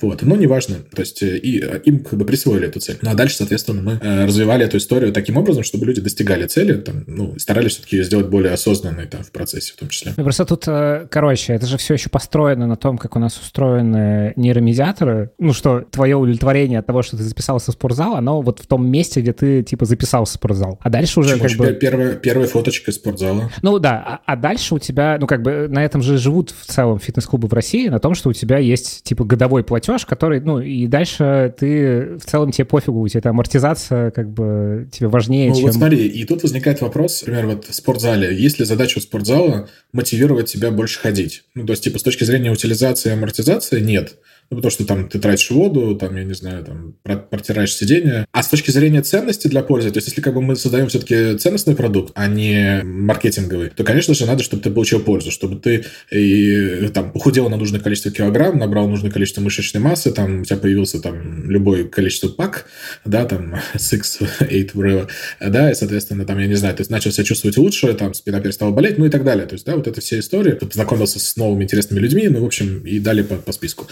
Вот, 0.01 0.21
но 0.21 0.35
неважно. 0.35 0.77
То 0.95 1.01
есть, 1.01 1.23
э, 1.23 1.37
и 1.37 1.59
э, 1.59 1.79
им 1.85 2.03
как 2.03 2.19
бы 2.19 2.25
присвоили 2.25 2.67
эту 2.67 2.79
цель. 2.79 2.97
Ну, 3.01 3.11
а 3.11 3.13
дальше, 3.13 3.37
соответственно, 3.37 3.81
мы 3.81 3.99
э, 4.01 4.25
развивали 4.25 4.65
эту 4.65 4.77
историю 4.77 5.13
таким 5.13 5.37
образом, 5.37 5.63
чтобы 5.63 5.85
люди 5.85 6.01
достигали 6.01 6.45
цели, 6.47 6.73
там, 6.73 7.03
ну, 7.07 7.37
старались 7.39 7.73
все-таки 7.73 7.97
ее 7.97 8.03
сделать 8.03 8.27
более 8.27 8.53
осознанной 8.53 9.07
там, 9.07 9.23
в 9.23 9.31
процессе 9.31 9.73
в 9.73 9.77
том 9.77 9.89
числе. 9.89 10.13
Ну, 10.15 10.23
просто 10.23 10.45
тут, 10.45 10.63
э, 10.67 11.07
короче, 11.09 11.53
это 11.53 11.65
же 11.65 11.77
все 11.77 11.93
еще 11.93 12.09
построено 12.09 12.67
на 12.67 12.75
том, 12.75 12.97
как 12.97 13.15
у 13.15 13.19
нас 13.19 13.39
устроены 13.39 14.33
нейромедиаторы. 14.35 15.22
Ну, 15.39 15.53
что 15.53 15.81
твое 15.81 16.15
удовлетворение 16.15 16.79
от 16.79 16.85
того, 16.85 17.01
что 17.01 17.17
ты 17.17 17.23
записался 17.23 17.71
в 17.71 17.73
спортзал, 17.73 18.15
оно 18.15 18.41
вот 18.41 18.59
в 18.59 18.67
том 18.67 18.87
месте, 18.87 19.21
где 19.21 19.33
ты, 19.33 19.63
типа, 19.63 19.85
записался 19.85 20.33
в 20.33 20.35
спортзал. 20.35 20.79
А 20.81 20.89
дальше 20.89 21.19
уже 21.19 21.37
Почему? 21.37 21.63
как 21.63 21.73
бы... 21.73 21.79
Первая, 21.79 22.15
первая 22.15 22.47
фоточка 22.47 22.91
из 22.91 22.95
спортзала. 22.95 23.51
Ну, 23.61 23.79
да. 23.79 24.03
А, 24.05 24.33
а 24.33 24.35
дальше 24.35 24.75
у 24.75 24.79
тебя, 24.79 25.17
ну, 25.19 25.27
как 25.27 25.41
бы 25.41 25.67
на 25.69 25.83
этом 25.83 26.01
же 26.01 26.17
живут 26.17 26.51
в 26.51 26.65
целом 26.65 26.99
фитнес-клубы 26.99 27.47
в 27.47 27.53
России, 27.53 27.87
на 27.87 27.99
том, 27.99 28.15
что 28.15 28.29
у 28.29 28.33
тебя 28.33 28.57
есть, 28.57 29.03
типа, 29.03 29.23
годовой 29.23 29.63
платеж, 29.63 30.05
который, 30.05 30.39
ну, 30.39 30.59
и 30.59 30.87
дальше 30.87 31.53
ты 31.57 32.17
в 32.17 32.25
целом 32.25 32.51
тебе 32.51 32.65
пофигу, 32.65 33.01
у 33.01 33.07
тебя 33.07 33.19
эта 33.19 33.29
амортизация, 33.29 34.11
как 34.11 34.29
бы, 34.29 34.87
тебе 34.91 35.07
важнее, 35.07 35.49
ну, 35.49 35.55
чем... 35.55 35.65
вот 35.65 35.73
смотри, 35.73 36.07
и 36.07 36.25
тут 36.25 36.43
возникает 36.43 36.81
вопрос, 36.81 37.21
например, 37.21 37.55
вот 37.55 37.65
в 37.65 37.73
спортзале, 37.73 38.35
есть 38.35 38.59
ли 38.59 38.65
задача 38.65 38.97
у 38.97 39.01
спортзала 39.01 39.69
мотивировать 39.91 40.51
тебя 40.51 40.71
больше 40.71 40.99
ходить? 40.99 41.43
Ну, 41.55 41.65
то 41.65 41.71
есть, 41.71 41.83
типа, 41.83 41.99
с 41.99 42.03
точки 42.03 42.23
зрения 42.23 42.51
утилизации 42.51 43.09
и 43.09 43.13
амортизации 43.13 43.79
нет. 43.79 44.15
Ну, 44.53 44.57
потому 44.57 44.69
что 44.69 44.85
там 44.85 45.09
ты 45.09 45.17
тратишь 45.17 45.49
воду, 45.49 45.95
там, 45.95 46.15
я 46.15 46.23
не 46.23 46.35
знаю, 46.35 46.63
там, 46.63 46.95
протираешь 47.29 47.73
сиденье. 47.73 48.27
А 48.31 48.43
с 48.43 48.49
точки 48.49 48.69
зрения 48.69 49.01
ценности 49.01 49.47
для 49.47 49.63
пользы, 49.63 49.89
то 49.89 49.97
есть 49.97 50.09
если 50.09 50.21
как 50.21 50.35
бы 50.35 50.43
мы 50.43 50.55
создаем 50.55 50.89
все-таки 50.89 51.39
ценностный 51.39 51.75
продукт, 51.75 52.11
а 52.13 52.27
не 52.27 52.83
маркетинговый, 52.83 53.69
то, 53.69 53.83
конечно 53.83 54.13
же, 54.13 54.27
надо, 54.27 54.43
чтобы 54.43 54.61
ты 54.61 54.69
получил 54.69 54.99
пользу, 54.99 55.31
чтобы 55.31 55.55
ты 55.55 55.85
и, 56.11 56.87
там, 56.93 57.11
похудел 57.11 57.49
на 57.49 57.57
нужное 57.57 57.79
количество 57.79 58.11
килограмм, 58.11 58.59
набрал 58.59 58.87
нужное 58.87 59.09
количество 59.09 59.41
мышечной 59.41 59.81
массы, 59.81 60.11
там, 60.11 60.41
у 60.41 60.45
тебя 60.45 60.57
появился 60.57 61.01
там 61.01 61.49
любое 61.49 61.85
количество 61.85 62.27
пак, 62.27 62.67
да, 63.05 63.25
там, 63.25 63.55
6, 63.73 64.19
8, 64.41 64.47
whatever, 64.75 65.09
да, 65.41 65.71
и, 65.71 65.73
соответственно, 65.73 66.25
там, 66.25 66.37
я 66.37 66.45
не 66.45 66.55
знаю, 66.55 66.75
ты 66.75 66.83
начал 66.89 67.11
себя 67.11 67.23
чувствовать 67.23 67.57
лучше, 67.57 67.91
там, 67.95 68.13
спина 68.13 68.39
перестала 68.39 68.69
болеть, 68.69 68.99
ну 68.99 69.05
и 69.05 69.09
так 69.09 69.23
далее. 69.23 69.47
То 69.47 69.53
есть, 69.53 69.65
да, 69.65 69.75
вот 69.75 69.87
эта 69.87 69.99
вся 69.99 70.19
история. 70.19 70.51
Ты 70.51 70.67
познакомился 70.67 71.19
с 71.19 71.35
новыми 71.37 71.63
интересными 71.63 71.99
людьми, 71.99 72.27
ну, 72.27 72.41
в 72.41 72.45
общем, 72.45 72.85
и 72.85 72.99
далее 72.99 73.23
по, 73.23 73.35
по 73.35 73.51
списку. 73.51 73.87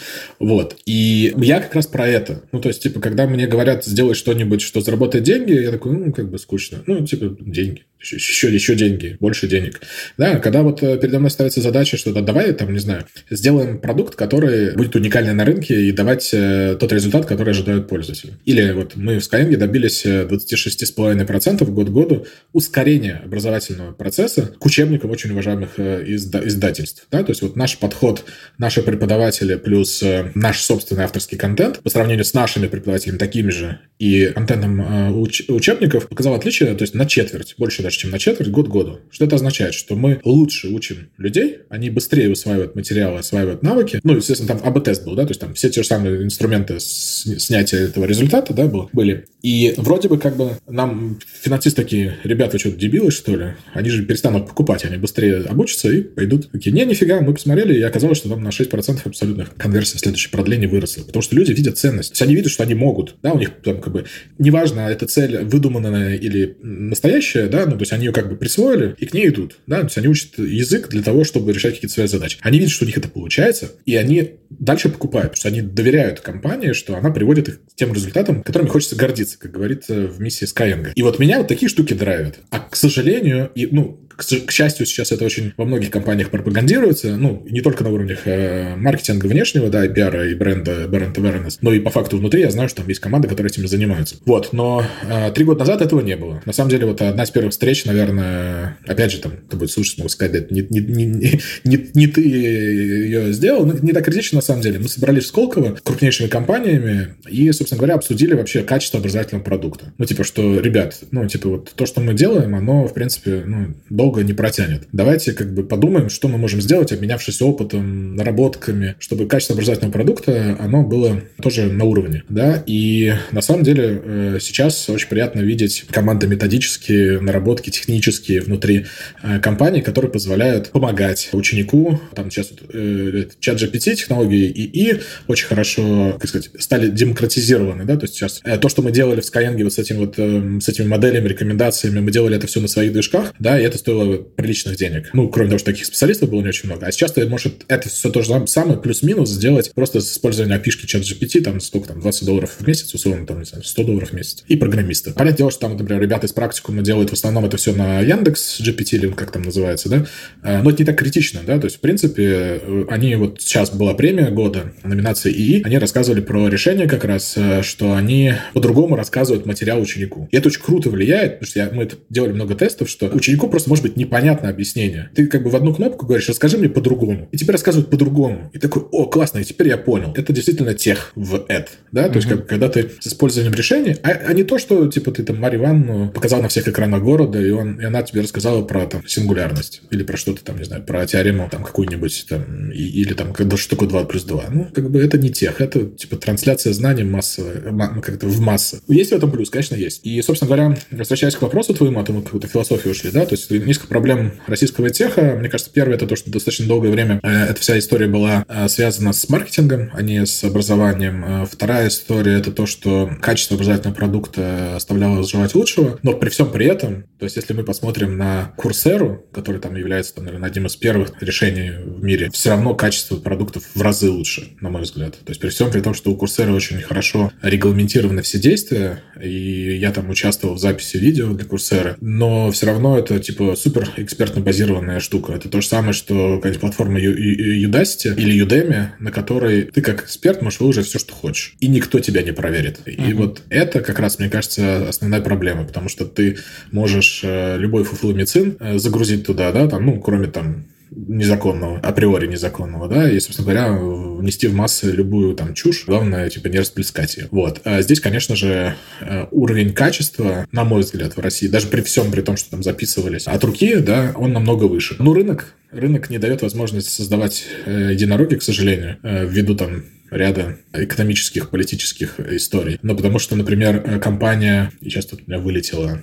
Вот. 0.52 0.76
И 0.86 1.34
я 1.38 1.62
как 1.62 1.76
раз 1.76 1.88
про 1.88 2.06
это. 2.06 2.44
Ну, 2.52 2.60
то 2.60 2.68
есть, 2.68 2.84
типа, 2.84 3.00
когда 3.00 3.26
мне 3.26 3.48
говорят 3.48 3.86
сделать 3.86 4.18
что-нибудь, 4.18 4.62
что 4.62 4.82
заработает 4.82 5.24
деньги, 5.24 5.54
я 5.54 5.72
такой, 5.72 5.94
ну, 5.94 6.12
как 6.12 6.30
бы 6.30 6.38
скучно. 6.38 6.84
Ну, 6.88 7.06
типа, 7.06 7.38
деньги 7.40 7.86
еще, 8.02 8.54
еще 8.54 8.76
деньги, 8.76 9.18
больше 9.20 9.48
денег. 9.48 9.82
Да, 10.18 10.40
когда 10.40 10.64
вот 10.64 10.82
э, 10.84 10.98
передо 10.98 11.20
мной 11.20 11.32
ставится 11.32 11.62
задача, 11.62 11.98
что 11.98 12.14
да, 12.14 12.22
давай, 12.22 12.52
там, 12.54 12.74
не 12.74 12.80
знаю, 12.80 13.06
сделаем 13.30 13.80
продукт, 13.80 14.16
который 14.16 14.76
будет 14.76 14.96
уникальный 14.96 15.34
на 15.34 15.46
рынке 15.46 15.82
и 15.82 15.92
давать 15.92 16.30
э, 16.34 16.76
тот 16.80 16.92
результат, 16.92 17.26
который 17.26 17.52
ожидают 17.52 17.88
пользователи. 17.88 18.34
Или 18.46 18.72
вот 18.72 18.96
мы 18.96 19.20
в 19.20 19.24
Skyeng 19.24 19.56
добились 19.56 20.06
26,5% 20.06 21.66
год 21.72 21.88
к 21.88 21.92
году 21.92 22.26
ускорения 22.54 23.22
образовательного 23.24 23.94
процесса 23.94 24.54
к 24.60 24.66
учебникам 24.66 25.12
очень 25.12 25.32
уважаемых 25.32 25.72
э, 25.78 26.04
изда- 26.08 26.46
издательств. 26.48 27.08
Да? 27.12 27.24
То 27.24 27.32
есть 27.32 27.42
вот 27.42 27.56
наш 27.56 27.78
подход, 27.78 28.26
наши 28.58 28.82
преподаватели 28.82 29.56
плюс 29.56 30.02
э, 30.04 30.32
наш 30.36 30.62
собственный 30.62 31.04
авторский 31.04 31.38
контент 31.38 31.80
по 31.80 31.90
сравнению 31.90 32.26
с 32.26 32.34
нашими 32.34 32.68
преподавателями 32.68 33.18
такими 33.18 33.52
же 33.52 33.80
и 34.00 34.26
контентом 34.28 34.82
э, 34.82 35.12
уч- 35.12 35.52
учебников 35.54 36.08
показал 36.08 36.34
отличие, 36.34 36.74
то 36.74 36.84
есть 36.84 36.96
на 36.96 37.06
четверть, 37.06 37.56
больше 37.58 37.84
даже 37.84 37.90
даже, 37.91 37.99
чем 37.99 38.12
на 38.12 38.19
четверть, 38.19 38.49
год 38.49 38.67
году. 38.67 38.99
Что 39.12 39.25
это 39.25 39.36
означает? 39.36 39.73
Что 39.73 39.95
мы 39.95 40.21
лучше 40.23 40.69
учим 40.69 41.10
людей, 41.17 41.60
они 41.69 41.89
быстрее 41.89 42.30
усваивают 42.30 42.75
материалы, 42.75 43.19
осваивают 43.19 43.63
навыки. 43.63 43.99
Ну, 44.04 44.15
естественно, 44.15 44.58
там 44.58 44.62
АБ-тест 44.63 45.04
был, 45.04 45.15
да, 45.15 45.23
то 45.23 45.32
есть 45.32 45.41
там 45.41 45.54
все 45.54 45.69
те 45.69 45.84
же 45.84 45.88
самые 45.88 46.23
инструменты 46.23 46.80
снятия 46.80 47.80
этого 47.80 48.06
результата, 48.06 48.54
да, 48.54 48.65
был, 48.65 48.89
были. 48.93 49.25
И 49.41 49.73
вроде 49.77 50.08
бы 50.08 50.17
как 50.17 50.38
бы 50.38 50.51
нам 50.67 51.19
финансисты 51.41 51.82
такие, 51.82 52.15
ребята, 52.23 52.58
что, 52.60 52.71
дебилы, 52.71 53.12
что 53.12 53.36
ли? 53.36 53.56
Они 53.73 53.89
же 53.89 54.06
перестанут 54.06 54.47
покупать, 54.47 54.86
они 54.86 54.97
быстрее 54.97 55.38
обучатся 55.41 55.91
и 55.91 56.01
пойдут 56.01 56.51
такие, 56.51 56.71
не, 56.71 56.86
нифига, 56.86 57.19
мы 57.21 57.34
посмотрели, 57.34 57.77
и 57.77 57.82
оказалось, 57.82 58.19
что 58.19 58.30
там 58.30 58.43
на 58.43 58.49
6% 58.49 59.01
абсолютных 59.04 59.56
конверсия 59.56 59.97
следующее 59.97 60.32
продление 60.32 60.69
выросла. 60.69 61.04
Потому 61.04 61.21
что 61.21 61.36
люди 61.36 61.51
видят 61.51 61.77
ценность. 61.77 62.10
То 62.10 62.13
есть 62.13 62.21
они 62.21 62.36
видят, 62.36 62.51
что 62.51 62.63
они 62.63 62.75
могут, 62.75 63.15
да, 63.21 63.34
у 63.34 63.39
них 63.39 63.51
там 63.63 63.82
как 63.82 63.91
бы, 63.91 64.06
неважно, 64.38 64.82
эта 64.82 65.08
цель 65.08 65.43
выдуманная 65.43 66.15
или 66.15 66.56
настоящая, 66.62 67.47
да, 67.47 67.65
ну, 67.65 67.75
то 67.82 67.84
есть 67.84 67.94
они 67.94 68.06
ее 68.06 68.13
как 68.13 68.30
бы 68.30 68.36
присвоили 68.36 68.96
и 69.00 69.08
к 69.08 69.13
ней 69.13 69.28
идут. 69.30 69.58
Да? 69.65 69.78
То 69.80 69.86
есть 69.86 69.98
они 69.98 70.08
учат 70.08 70.38
язык 70.38 70.89
для 70.89 71.02
того, 71.02 71.24
чтобы 71.24 71.52
решать 71.52 71.74
какие-то 71.74 71.96
свои 71.96 72.06
задачи. 72.06 72.38
Они 72.41 72.60
видят, 72.60 72.72
что 72.72 72.86
у 72.86 72.88
них 72.88 72.96
это 72.96 73.10
получается, 73.10 73.72
и 73.88 73.96
они 73.96 74.36
дальше 74.52 74.89
покупают, 74.89 75.32
потому 75.32 75.39
что 75.39 75.48
они 75.48 75.62
доверяют 75.62 76.20
компании, 76.20 76.74
что 76.74 76.96
она 76.96 77.10
приводит 77.10 77.50
их 77.50 77.56
к 77.56 77.76
тем 77.76 77.91
результатам, 77.91 78.44
которыми 78.44 78.70
хочется 78.70 78.96
гордиться, 78.96 79.39
как 79.39 79.52
говорится 79.52 79.96
в 80.06 80.22
миссии 80.22 80.46
Skyeng. 80.46 80.91
И 80.94 81.02
вот 81.02 81.17
меня 81.17 81.39
вот 81.39 81.48
такие 81.48 81.70
штуки 81.70 81.94
драйвят. 81.96 82.38
А, 82.52 82.60
к 82.60 82.76
сожалению, 82.76 83.50
и, 83.56 83.65
ну, 83.72 84.00
к 84.24 84.52
счастью, 84.52 84.86
сейчас 84.86 85.12
это 85.12 85.26
очень 85.26 85.54
во 85.58 85.66
многих 85.66 85.92
компаниях 85.92 86.30
пропагандируется, 86.30 87.18
ну, 87.18 87.46
не 87.50 87.62
только 87.62 87.84
на 87.84 87.90
уровнях 87.90 88.20
э, 88.26 88.76
маркетинга 88.76 89.26
внешнего, 89.28 89.70
да, 89.70 89.86
и 89.86 89.90
пиара, 89.90 90.30
и 90.30 90.36
бренда, 90.36 90.88
бренд 90.88 91.18
awareness, 91.18 91.58
но 91.62 91.74
и 91.74 91.80
по 91.80 91.90
факту 91.90 92.18
внутри 92.18 92.42
я 92.42 92.52
знаю, 92.52 92.70
что 92.70 92.82
там 92.82 92.90
есть 92.90 93.00
команды, 93.00 93.28
которые 93.28 93.52
этим 93.52 93.68
занимаются. 93.68 94.16
Вот, 94.26 94.54
но 94.54 94.84
э, 95.08 95.32
три 95.32 95.46
года 95.46 95.60
назад 95.60 95.82
этого 95.82 96.02
не 96.02 96.16
было. 96.16 96.42
На 96.46 96.54
самом 96.54 96.70
деле, 96.70 96.86
вот 96.86 97.02
одна 97.02 97.24
из 97.24 97.30
первых 97.30 97.52
встреч, 97.52 97.86
наверное, 97.86 98.78
опять 98.88 99.12
же, 99.12 99.20
там, 99.20 99.34
кто 99.48 99.58
будет 99.58 99.72
слушать, 99.72 99.98
могу 99.98 100.10
сказать, 100.10 100.32
да, 100.34 100.40
не, 100.50 100.62
не, 100.70 100.80
не, 100.80 101.42
не, 101.64 101.90
не 101.94 102.08
ты 102.08 102.22
ее 102.22 103.34
сделал, 103.34 103.66
ну, 103.66 103.78
не 103.82 103.94
так 103.94 104.06
критично, 104.06 104.38
на 104.38 104.42
самом 104.42 104.62
деле. 104.62 104.80
Мы 104.80 104.88
собрались 104.88 105.26
в 105.26 105.28
Сколково 105.28 105.78
крупнейшими 105.84 106.28
компаниями 106.28 107.16
и, 107.30 107.52
собственно 107.52 107.78
говоря, 107.78 107.96
обсудили 107.96 108.34
вообще 108.34 108.64
качество 108.64 109.00
образовательного 109.00 109.44
продукта. 109.44 109.94
Ну, 109.98 110.06
типа, 110.06 110.24
что, 110.24 110.60
ребят, 110.60 111.00
ну, 111.12 111.28
типа, 111.28 111.50
вот 111.50 111.72
то, 111.76 111.86
что 111.86 112.02
мы 112.02 112.14
делаем, 112.14 112.56
оно, 112.56 112.88
в 112.88 112.94
принципе, 112.94 113.44
ну, 113.46 113.74
долго 113.90 114.11
долго 114.12 114.24
не 114.24 114.34
протянет. 114.34 114.84
Давайте 114.91 115.32
как 115.32 115.54
бы 115.54 115.63
подумаем, 115.63 116.10
что 116.10 116.28
мы 116.28 116.38
можем 116.38 116.62
сделать, 116.62 116.91
обменявшись 116.91 117.41
опытом, 117.41 118.15
наработками, 118.15 118.95
чтобы 119.00 119.26
качество 119.26 119.54
образовательного 119.54 119.93
продукта, 119.93 120.58
оно 120.60 120.84
было 120.84 121.21
тоже 121.41 121.71
на 121.71 121.86
уровне. 121.86 122.24
Да? 122.28 122.62
И 122.65 123.13
на 123.32 123.41
самом 123.41 123.63
деле 123.63 124.02
э, 124.04 124.38
сейчас 124.41 124.89
очень 124.89 125.08
приятно 125.08 125.39
видеть 125.39 125.86
команды 125.89 126.28
методические, 126.28 127.21
наработки 127.21 127.69
технические 127.69 128.41
внутри 128.41 128.86
э, 129.24 129.39
компании, 129.39 129.80
которые 129.80 130.12
позволяют 130.12 130.71
помогать 130.71 131.30
ученику. 131.32 132.02
Там 132.13 132.30
сейчас 132.30 132.52
вот, 132.52 132.69
э, 132.74 133.28
чат 133.39 133.62
GPT, 133.62 133.95
технологии 133.95 134.52
ИИ 134.52 135.00
очень 135.28 135.47
хорошо, 135.47 136.17
как 136.19 136.28
сказать, 136.28 136.50
стали 136.60 136.89
демократизированы. 136.89 137.86
Да? 137.86 137.95
То 137.95 138.04
есть 138.04 138.15
сейчас 138.15 138.41
то, 138.60 138.67
что 138.67 138.82
мы 138.82 138.91
делали 138.91 139.21
в 139.21 139.24
Skyeng 139.24 139.63
вот 139.63 139.74
с, 139.74 139.80
этим 139.80 139.97
вот, 139.97 140.15
с 140.17 140.67
этими 140.67 140.88
моделями, 140.88 141.30
рекомендациями, 141.30 142.00
мы 142.00 142.12
делали 142.12 142.36
это 142.36 142.47
все 142.47 142.60
на 142.60 142.67
своих 142.67 142.91
движках, 142.91 143.34
да, 143.39 143.60
и 143.60 143.63
это 143.63 143.78
стоило 143.78 143.90
стоило 143.91 144.17
приличных 144.17 144.77
денег. 144.77 145.10
Ну, 145.13 145.30
кроме 145.30 145.49
того, 145.49 145.60
что 145.60 145.71
таких 145.71 145.86
специалистов 145.86 146.30
было 146.30 146.41
не 146.41 146.49
очень 146.49 146.67
много. 146.67 146.86
А 146.86 146.91
сейчас 146.91 147.12
ты 147.12 147.27
можешь 147.27 147.51
это 147.67 147.89
все 147.89 148.10
то 148.10 148.21
же 148.21 148.47
самое, 148.47 148.80
плюс-минус, 148.80 149.30
сделать 149.30 149.71
просто 149.73 150.01
с 150.01 150.13
использованием 150.13 150.60
API 150.60 150.86
чат 150.88 151.01
GPT, 151.01 151.41
там, 151.41 151.60
сколько 151.60 151.89
там, 151.89 151.99
20 151.99 152.25
долларов 152.25 152.56
в 152.58 152.67
месяц, 152.67 152.93
условно, 152.93 153.25
там, 153.25 153.39
не 153.39 153.45
знаю, 153.45 153.63
100 153.63 153.84
долларов 153.84 154.10
в 154.10 154.13
месяц. 154.13 154.43
И 154.47 154.56
программисты. 154.56 155.12
Понятное 155.12 155.38
дело, 155.38 155.51
что 155.51 155.62
там, 155.62 155.77
например, 155.77 156.01
ребята 156.01 156.27
из 156.27 156.32
практикума 156.32 156.82
делают 156.82 157.10
в 157.10 157.13
основном 157.13 157.45
это 157.45 157.58
все 157.58 157.73
на 157.73 157.99
Яндекс 157.99 158.62
GPT, 158.62 158.95
или 158.95 159.08
как 159.12 159.32
там 159.32 159.41
называется, 159.41 159.89
да, 159.89 160.06
а, 160.41 160.62
но 160.62 160.69
это 160.69 160.82
не 160.82 160.86
так 160.86 160.97
критично, 160.97 161.41
да, 161.45 161.60
то 161.60 161.65
есть, 161.65 161.77
в 161.77 161.80
принципе, 161.80 162.62
э, 162.62 162.86
они 162.89 163.15
вот 163.15 163.41
сейчас 163.41 163.71
была 163.71 163.93
премия 163.93 164.30
года, 164.30 164.73
номинация 164.84 165.32
ИИ, 165.32 165.63
они 165.63 165.77
рассказывали 165.77 166.21
про 166.21 166.47
решение 166.47 166.88
как 166.88 167.04
раз, 167.04 167.34
э, 167.36 167.62
что 167.63 167.93
они 167.93 168.34
по-другому 168.54 168.95
рассказывают 168.95 169.45
материал 169.45 169.82
ученику. 169.82 170.30
И 170.32 170.38
это 170.38 170.47
очень 170.47 170.62
круто 170.62 170.89
влияет, 170.89 171.39
потому 171.39 171.47
что 171.47 171.60
я, 171.60 171.69
мы 171.71 171.84
это 171.84 171.97
делали 172.10 172.32
много 172.32 172.56
тестов, 172.56 172.89
что 172.89 173.08
ученику 173.08 173.49
просто 173.49 173.69
может 173.82 173.84
быть 173.84 173.98
непонятное 173.98 174.52
объяснение. 174.52 175.10
Ты 175.15 175.28
как 175.28 175.44
бы 175.44 175.50
в 175.50 175.56
одну 175.56 175.74
кнопку 175.74 176.06
говоришь, 176.06 176.30
расскажи 176.30 176.58
мне 176.58 176.70
по-другому. 176.70 177.28
И 177.32 177.38
тебе 177.38 177.52
рассказывают 177.52 177.89
по-другому. 177.89 178.50
И 178.54 178.60
такой, 178.60 178.84
о, 178.91 179.06
классно, 179.06 179.39
и 179.39 179.44
теперь 179.44 179.67
я 179.70 179.78
понял. 179.78 180.13
Это 180.15 180.32
действительно 180.34 180.74
тех 180.74 181.12
в 181.15 181.46
эд. 181.48 181.70
Да? 181.91 182.10
То 182.10 182.17
есть, 182.17 182.28
как, 182.28 182.48
когда 182.48 182.70
ты 182.70 182.89
с 183.00 183.08
использованием 183.08 183.54
решения, 183.54 183.98
а, 184.04 184.10
а 184.10 184.34
не 184.34 184.44
то, 184.44 184.58
что 184.58 184.88
типа 184.88 185.12
ты 185.12 185.24
там 185.24 185.39
Марию 185.39 185.62
Ивановну 185.62 186.12
показал 186.12 186.41
на 186.41 186.48
всех 186.48 186.67
экранах 186.67 187.02
города, 187.02 187.39
и, 187.39 187.50
он, 187.52 187.80
и 187.80 187.84
она 187.84 188.04
тебе 188.04 188.22
рассказала 188.22 188.63
про 188.63 188.86
там 188.86 189.06
сингулярность. 189.08 189.82
Или 189.89 190.04
про 190.04 190.17
что-то 190.17 190.44
там, 190.44 190.58
не 190.58 190.65
знаю, 190.65 190.84
про 190.84 191.06
теорему 191.06 191.50
там 191.50 191.63
какую-нибудь 191.63 192.26
там, 192.30 192.72
и, 192.72 192.84
или 192.84 193.13
там, 193.13 193.34
когда 193.34 193.58
что 193.58 193.72
такое 193.72 193.89
2 193.89 194.06
плюс 194.06 194.24
2. 194.24 194.44
Ну, 194.52 194.67
как 194.74 194.89
бы 194.89 195.04
это 195.04 195.17
не 195.17 195.32
тех. 195.32 195.60
Это 195.60 195.86
типа 195.86 196.17
трансляция 196.17 196.74
знаний 196.74 197.04
массовая, 197.04 197.72
ну, 197.72 198.02
как-то 198.02 198.28
в 198.28 198.39
массы. 198.39 198.82
Есть 198.88 199.12
в 199.12 199.15
этом 199.15 199.32
плюс, 199.32 199.50
конечно, 199.50 199.76
есть. 199.76 200.02
И, 200.04 200.22
собственно 200.22 200.48
говоря, 200.48 200.78
возвращаясь 200.91 201.36
к 201.36 201.41
вопросу 201.41 201.74
твоему, 201.74 202.00
а 202.00 202.04
то 202.04 202.13
мы 202.13 202.22
какую-то 202.22 202.48
философию 202.48 202.91
ушли, 202.91 203.12
да, 203.12 203.26
то 203.26 203.36
есть 203.36 203.50
несколько 203.72 203.88
проблем 203.88 204.34
российского 204.48 204.90
теха. 204.90 205.38
Мне 205.40 205.48
кажется, 205.48 205.72
первое 205.72 205.96
это 205.96 206.06
то, 206.06 206.18
что 206.18 206.30
достаточно 206.30 206.68
долгое 206.68 206.90
время 206.90 207.22
э, 207.24 207.30
эта 207.30 207.62
вся 207.62 207.80
история 207.80 208.08
была 208.08 208.44
э, 208.50 208.68
связана 208.68 209.14
с 209.14 209.30
маркетингом, 209.30 209.90
а 209.94 210.02
не 210.02 210.26
с 210.26 210.44
образованием. 210.44 211.24
Э, 211.24 211.46
вторая 211.50 211.88
история 211.88 212.34
это 212.34 212.52
то, 212.52 212.66
что 212.66 213.10
качество 213.22 213.56
образовательного 213.56 213.96
продукта 213.96 214.76
оставляло 214.76 215.24
желать 215.24 215.56
лучшего, 215.56 216.00
но 216.04 216.14
при 216.14 216.30
всем 216.30 216.52
при 216.52 216.66
этом, 216.66 217.04
то 217.18 217.24
есть 217.24 217.38
если 217.38 217.54
мы 217.54 217.64
посмотрим 217.64 218.18
на 218.18 218.54
Курсеру, 218.58 219.26
который 219.32 219.62
там 219.62 219.76
является, 219.78 220.16
там, 220.16 220.26
наверное, 220.26 220.50
одним 220.50 220.66
из 220.66 220.76
первых 220.76 221.14
решений 221.22 221.72
в 221.72 222.04
мире, 222.04 222.30
все 222.32 222.50
равно 222.50 222.76
качество 222.76 223.16
продуктов 223.16 223.64
в 223.74 223.82
разы 223.82 224.10
лучше, 224.10 224.50
на 224.60 224.70
мой 224.70 224.82
взгляд. 224.82 225.14
То 225.14 225.30
есть 225.30 225.40
при 225.40 225.48
всем 225.48 225.72
при 225.72 225.80
том, 225.80 225.94
что 225.94 226.12
у 226.12 226.18
Курсера 226.18 226.52
очень 226.52 226.82
хорошо 226.82 227.32
регламентированы 227.42 228.22
все 228.22 228.38
действия, 228.38 229.02
и 229.22 229.78
я 229.78 229.92
там 229.92 230.10
участвовал 230.10 230.56
в 230.56 230.60
записи 230.60 230.98
видео 230.98 231.32
для 231.34 231.46
Курсера, 231.46 231.96
но 232.02 232.52
все 232.52 232.66
равно 232.66 233.00
это 233.00 233.18
типа 233.20 233.56
супер 233.62 233.89
экспертно 233.97 234.41
базированная 234.41 235.00
штука. 235.00 235.34
Это 235.34 235.50
то 235.50 235.62
же 235.62 235.67
самое, 235.67 235.93
что 235.93 236.38
какая-нибудь 236.38 236.62
платформа 236.62 237.00
Udacity 237.00 238.15
или 238.15 238.43
Udemy, 238.43 238.89
на 239.00 239.12
которой 239.12 239.63
ты 239.63 239.82
как 239.82 240.04
эксперт 240.04 240.41
можешь 240.41 240.60
выложить 240.60 240.88
все, 240.88 241.00
что 241.00 241.13
хочешь. 241.13 241.56
И 241.60 241.67
никто 241.67 242.00
тебя 242.00 242.21
не 242.21 242.32
проверит. 242.32 242.80
И 242.86 242.91
uh-huh. 242.91 243.15
вот 243.15 243.41
это 243.50 243.82
как 243.82 244.00
раз, 244.00 244.19
мне 244.19 244.30
кажется, 244.30 244.89
основная 244.89 245.21
проблема, 245.21 245.65
потому 245.65 245.89
что 245.89 246.06
ты 246.06 246.38
можешь 246.71 247.21
э, 247.24 247.58
любой 247.58 247.84
фуфломицин 247.84 248.58
э, 248.60 248.78
загрузить 248.78 249.26
туда, 249.26 249.52
да, 249.52 249.67
там, 249.67 249.86
ну, 249.86 250.00
кроме 250.00 250.28
там 250.28 250.65
незаконного, 250.91 251.80
априори 251.80 252.27
незаконного, 252.27 252.88
да, 252.88 253.10
и, 253.10 253.19
собственно 253.19 253.45
говоря, 253.45 253.71
внести 253.73 254.47
в 254.47 254.54
массы 254.54 254.91
любую 254.91 255.36
там 255.36 255.54
чушь, 255.54 255.86
главное, 255.88 256.30
типа, 256.30 256.47
не 256.47 256.60
расплескать 256.60 257.17
ее. 257.17 257.27
Вот. 257.32 257.62
А 257.63 257.82
здесь, 257.82 258.01
конечно 258.01 258.36
же, 258.36 258.75
э, 258.99 259.25
уровень 259.32 259.73
качества, 259.73 260.45
на 260.51 260.63
мой 260.65 260.82
взгляд, 260.82 261.15
в 261.15 261.19
России, 261.19 261.47
даже 261.47 261.67
при 261.67 261.82
всем, 261.82 262.12
при 262.12 262.21
том, 262.21 262.36
что 262.36 262.51
там 262.51 262.62
записывались 262.62 263.27
от 263.27 263.43
руки, 263.43 263.75
да, 263.77 264.12
он 264.15 264.34
намного 264.34 264.65
выше. 264.65 264.95
Ну, 264.99 265.13
рынок, 265.13 265.56
рынок 265.71 266.10
не 266.10 266.17
дает 266.17 266.41
возможность 266.41 266.89
создавать 266.89 267.45
э, 267.65 267.91
единороги, 267.93 268.36
к 268.36 268.43
сожалению, 268.43 268.97
э, 269.01 269.25
ввиду 269.25 269.56
там 269.56 269.86
ряда 270.12 270.58
экономических, 270.73 271.49
политических 271.49 272.19
историй. 272.19 272.80
Но 272.82 272.95
потому 272.95 273.17
что, 273.17 273.38
например, 273.38 273.99
компания, 274.01 274.71
сейчас 274.82 275.06
тут 275.06 275.21
у 275.25 275.32
меня 275.32 275.39
вылетела, 275.39 276.01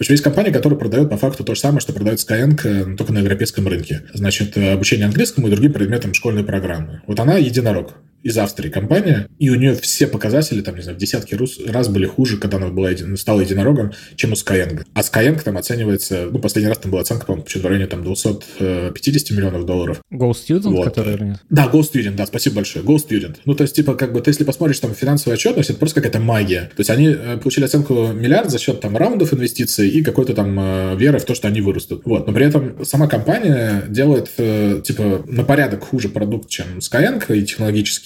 в 0.00 0.02
общем, 0.02 0.14
есть 0.14 0.24
компания, 0.24 0.50
которая 0.50 0.78
продает 0.78 1.10
по 1.10 1.18
факту 1.18 1.44
то 1.44 1.54
же 1.54 1.60
самое, 1.60 1.80
что 1.80 1.92
продает 1.92 2.20
Skyeng, 2.20 2.58
э, 2.64 2.96
только 2.96 3.12
на 3.12 3.18
европейском 3.18 3.68
рынке. 3.68 4.00
Значит, 4.14 4.56
э, 4.56 4.72
обучение 4.72 5.04
английскому 5.04 5.48
и 5.48 5.50
другим 5.50 5.74
предметам 5.74 6.14
школьной 6.14 6.42
программы. 6.42 7.02
Вот 7.06 7.20
она 7.20 7.36
единорог. 7.36 7.92
Из 8.22 8.36
Австрии 8.38 8.70
компания, 8.70 9.28
и 9.38 9.50
у 9.50 9.54
нее 9.54 9.74
все 9.74 10.06
показатели, 10.06 10.60
там, 10.60 10.76
не 10.76 10.82
знаю, 10.82 10.96
в 10.96 11.00
десятки 11.00 11.36
раз 11.68 11.88
были 11.88 12.06
хуже, 12.06 12.36
когда 12.36 12.58
она 12.58 12.68
была, 12.68 12.90
стала 13.16 13.40
единорогом, 13.40 13.92
чем 14.16 14.32
у 14.32 14.34
Skyeng. 14.34 14.84
А 14.94 15.00
Skyeng 15.00 15.42
там 15.42 15.56
оценивается, 15.56 16.28
ну, 16.30 16.38
последний 16.38 16.68
раз 16.68 16.78
там 16.78 16.90
была 16.90 17.02
оценка, 17.02 17.26
по-моему, 17.26 17.46
в 17.46 17.64
районе 17.64 17.86
там 17.86 18.04
250 18.04 19.30
миллионов 19.30 19.64
долларов. 19.64 20.00
Go 20.12 20.32
Student, 20.32 20.70
вот. 20.70 20.84
который 20.84 21.14
или 21.14 21.24
нет? 21.24 21.40
Да, 21.48 21.70
Go 21.72 21.80
Student, 21.80 22.16
да, 22.16 22.26
спасибо 22.26 22.56
большое. 22.56 22.84
Go 22.84 22.96
Student. 22.96 23.36
Ну, 23.44 23.54
то 23.54 23.62
есть, 23.62 23.74
типа, 23.74 23.94
как 23.94 24.12
бы, 24.12 24.20
ты 24.20 24.30
если 24.30 24.44
посмотришь 24.44 24.78
там 24.80 24.94
финансовую 24.94 25.34
отчетность, 25.34 25.70
это 25.70 25.78
просто 25.78 26.00
какая-то 26.00 26.20
магия. 26.20 26.70
То 26.76 26.80
есть, 26.80 26.90
они 26.90 27.08
э, 27.08 27.38
получили 27.38 27.64
оценку 27.64 28.08
миллиард 28.08 28.50
за 28.50 28.58
счет 28.58 28.80
там 28.80 28.96
раундов 28.96 29.32
инвестиций 29.32 29.88
и 29.88 30.02
какой-то 30.02 30.34
там 30.34 30.58
э, 30.58 30.96
веры 30.96 31.18
в 31.18 31.24
то, 31.24 31.34
что 31.34 31.48
они 31.48 31.60
вырастут. 31.60 32.02
Вот. 32.04 32.26
Но 32.26 32.32
при 32.32 32.46
этом 32.46 32.84
сама 32.84 33.06
компания 33.06 33.84
делает, 33.88 34.30
э, 34.38 34.82
типа, 34.84 35.24
на 35.26 35.44
порядок 35.44 35.84
хуже 35.84 36.08
продукт, 36.08 36.48
чем 36.48 36.78
Skyeng, 36.78 37.24
и 37.34 37.44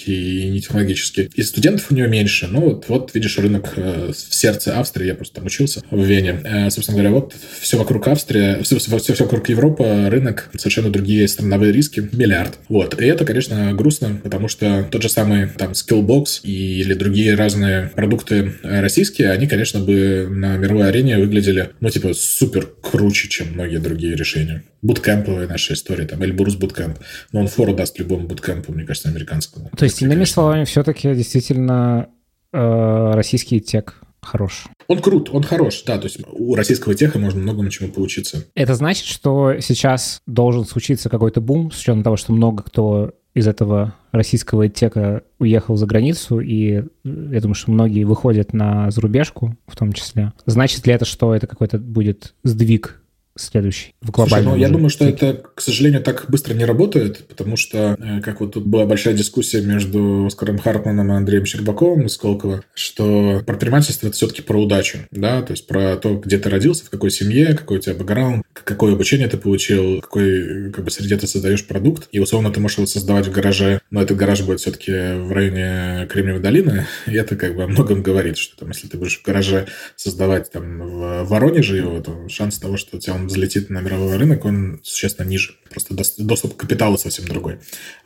технологический, 0.04 0.46
и 0.46 0.50
не 0.50 0.60
технологический. 0.60 1.30
И 1.34 1.42
студентов 1.42 1.86
у 1.90 1.94
нее 1.94 2.08
меньше. 2.08 2.48
Ну, 2.48 2.60
вот, 2.60 2.88
вот 2.88 3.14
видишь, 3.14 3.38
рынок 3.38 3.76
в 3.76 4.14
сердце 4.14 4.78
Австрии, 4.78 5.06
я 5.06 5.14
просто 5.14 5.36
там 5.36 5.46
учился 5.46 5.82
в 5.90 6.04
Вене. 6.04 6.68
Собственно 6.70 6.98
говоря, 6.98 7.10
вот 7.10 7.34
все 7.60 7.78
вокруг 7.78 8.08
Австрии, 8.08 8.62
все, 8.62 8.78
все, 8.78 8.98
все 8.98 9.24
вокруг 9.24 9.48
Европы, 9.48 10.08
рынок, 10.08 10.50
совершенно 10.56 10.90
другие 10.90 11.26
страновые 11.28 11.72
риски, 11.72 12.08
миллиард. 12.12 12.58
Вот. 12.68 13.00
И 13.00 13.06
это, 13.06 13.24
конечно, 13.24 13.72
грустно, 13.72 14.20
потому 14.22 14.48
что 14.48 14.86
тот 14.90 15.02
же 15.02 15.08
самый 15.08 15.48
там 15.48 15.72
Skillbox 15.72 16.42
или 16.42 16.94
другие 16.94 17.34
разные 17.34 17.90
продукты 17.94 18.54
российские, 18.62 19.30
они, 19.30 19.46
конечно, 19.46 19.80
бы 19.80 20.26
на 20.30 20.56
мировой 20.56 20.88
арене 20.88 21.18
выглядели, 21.18 21.70
ну, 21.80 21.90
типа, 21.90 22.14
супер 22.14 22.68
круче, 22.82 23.28
чем 23.28 23.52
многие 23.54 23.78
другие 23.78 24.14
решения. 24.14 24.64
Буткемповая 24.82 25.48
наша 25.48 25.74
история, 25.74 26.04
там, 26.04 26.22
Эльбрус 26.22 26.56
Буткемп. 26.56 26.98
Но 27.32 27.40
он 27.40 27.48
фору 27.48 27.74
даст 27.74 27.98
любому 27.98 28.26
буткемпу, 28.26 28.72
мне 28.72 28.84
кажется, 28.84 29.08
американскому. 29.08 29.70
То 29.76 29.84
есть, 29.84 29.93
иными 30.02 30.24
словами, 30.24 30.64
все-таки 30.64 31.14
действительно 31.14 32.08
э, 32.52 33.12
российский 33.14 33.60
тек 33.60 34.00
хорош. 34.24 34.64
Он 34.88 35.00
крут, 35.00 35.30
он 35.32 35.42
хорош, 35.42 35.82
да, 35.86 35.98
то 35.98 36.04
есть 36.04 36.18
у 36.32 36.54
российского 36.54 36.94
теха 36.94 37.18
можно 37.18 37.40
многому 37.40 37.70
чему 37.70 37.90
поучиться. 37.90 38.44
Это 38.54 38.74
значит, 38.74 39.06
что 39.06 39.60
сейчас 39.60 40.20
должен 40.26 40.64
случиться 40.64 41.08
какой-то 41.08 41.40
бум, 41.40 41.70
с 41.70 41.80
учетом 41.80 42.02
того, 42.02 42.16
что 42.16 42.32
много 42.32 42.62
кто 42.62 43.12
из 43.34 43.48
этого 43.48 43.94
российского 44.12 44.68
тека 44.68 45.24
уехал 45.38 45.76
за 45.76 45.86
границу, 45.86 46.40
и 46.40 46.84
я 47.04 47.40
думаю, 47.40 47.54
что 47.54 47.72
многие 47.72 48.04
выходят 48.04 48.52
на 48.52 48.90
зарубежку 48.90 49.56
в 49.66 49.76
том 49.76 49.92
числе. 49.92 50.32
Значит 50.46 50.86
ли 50.86 50.92
это, 50.92 51.04
что 51.04 51.34
это 51.34 51.46
какой-то 51.46 51.78
будет 51.78 52.34
сдвиг 52.44 53.02
следующий 53.36 53.94
в 54.00 54.10
глобальном 54.10 54.52
Слушай, 54.52 54.58
ну, 54.58 54.66
я 54.66 54.72
думаю, 54.72 54.90
что 54.90 55.04
это, 55.04 55.42
к 55.54 55.60
сожалению, 55.60 56.02
так 56.02 56.26
быстро 56.28 56.54
не 56.54 56.64
работает, 56.64 57.26
потому 57.28 57.56
что, 57.56 57.96
э, 57.98 58.20
как 58.20 58.40
вот 58.40 58.52
тут 58.52 58.64
была 58.64 58.86
большая 58.86 59.14
дискуссия 59.14 59.60
между 59.60 60.26
Оскаром 60.26 60.58
Хартманом 60.58 61.12
и 61.12 61.16
Андреем 61.16 61.44
Щербаковым 61.44 62.06
из 62.06 62.14
Сколково, 62.14 62.62
что 62.74 63.42
предпринимательство– 63.46 64.06
это 64.08 64.16
все-таки 64.16 64.42
про 64.42 64.60
удачу, 64.60 64.98
да, 65.10 65.42
то 65.42 65.52
есть 65.52 65.66
про 65.66 65.96
то, 65.96 66.14
где 66.16 66.38
ты 66.38 66.48
родился, 66.48 66.84
в 66.84 66.90
какой 66.90 67.10
семье, 67.10 67.54
какой 67.54 67.78
у 67.78 67.80
тебя 67.80 67.94
бэкграунд, 67.94 68.44
какое 68.52 68.94
обучение 68.94 69.28
ты 69.28 69.36
получил, 69.36 70.00
какой 70.00 70.70
как 70.72 70.84
бы 70.84 70.90
среде 70.90 71.16
ты 71.16 71.26
создаешь 71.26 71.66
продукт, 71.66 72.08
и 72.12 72.20
условно 72.20 72.52
ты 72.52 72.60
можешь 72.60 72.78
его 72.78 72.86
создавать 72.86 73.26
в 73.26 73.32
гараже, 73.32 73.80
но 73.90 74.00
этот 74.00 74.16
гараж 74.16 74.42
будет 74.42 74.60
все-таки 74.60 74.92
в 74.92 75.32
районе 75.32 76.06
Кремниевой 76.10 76.42
долины, 76.42 76.86
и 77.06 77.14
это 77.14 77.36
как 77.36 77.56
бы 77.56 77.64
о 77.64 77.66
многом 77.66 78.02
говорит, 78.02 78.36
что 78.36 78.56
там, 78.58 78.68
если 78.68 78.86
ты 78.86 78.96
будешь 78.96 79.18
в 79.18 79.24
гараже 79.24 79.66
создавать 79.96 80.50
там 80.50 80.78
в 80.78 81.24
Воронеже 81.24 81.76
его, 81.76 82.00
то 82.00 82.28
шанс 82.28 82.58
того, 82.58 82.76
что 82.76 82.96
у 82.96 83.00
тебя 83.00 83.14
он 83.14 83.23
взлетит 83.26 83.70
на 83.70 83.80
мировой 83.80 84.16
рынок, 84.16 84.44
он 84.44 84.80
существенно 84.82 85.26
ниже. 85.26 85.54
Просто 85.70 85.94
доступ 86.18 86.56
к 86.56 86.60
капиталу 86.60 86.96
совсем 86.98 87.26
другой. 87.26 87.58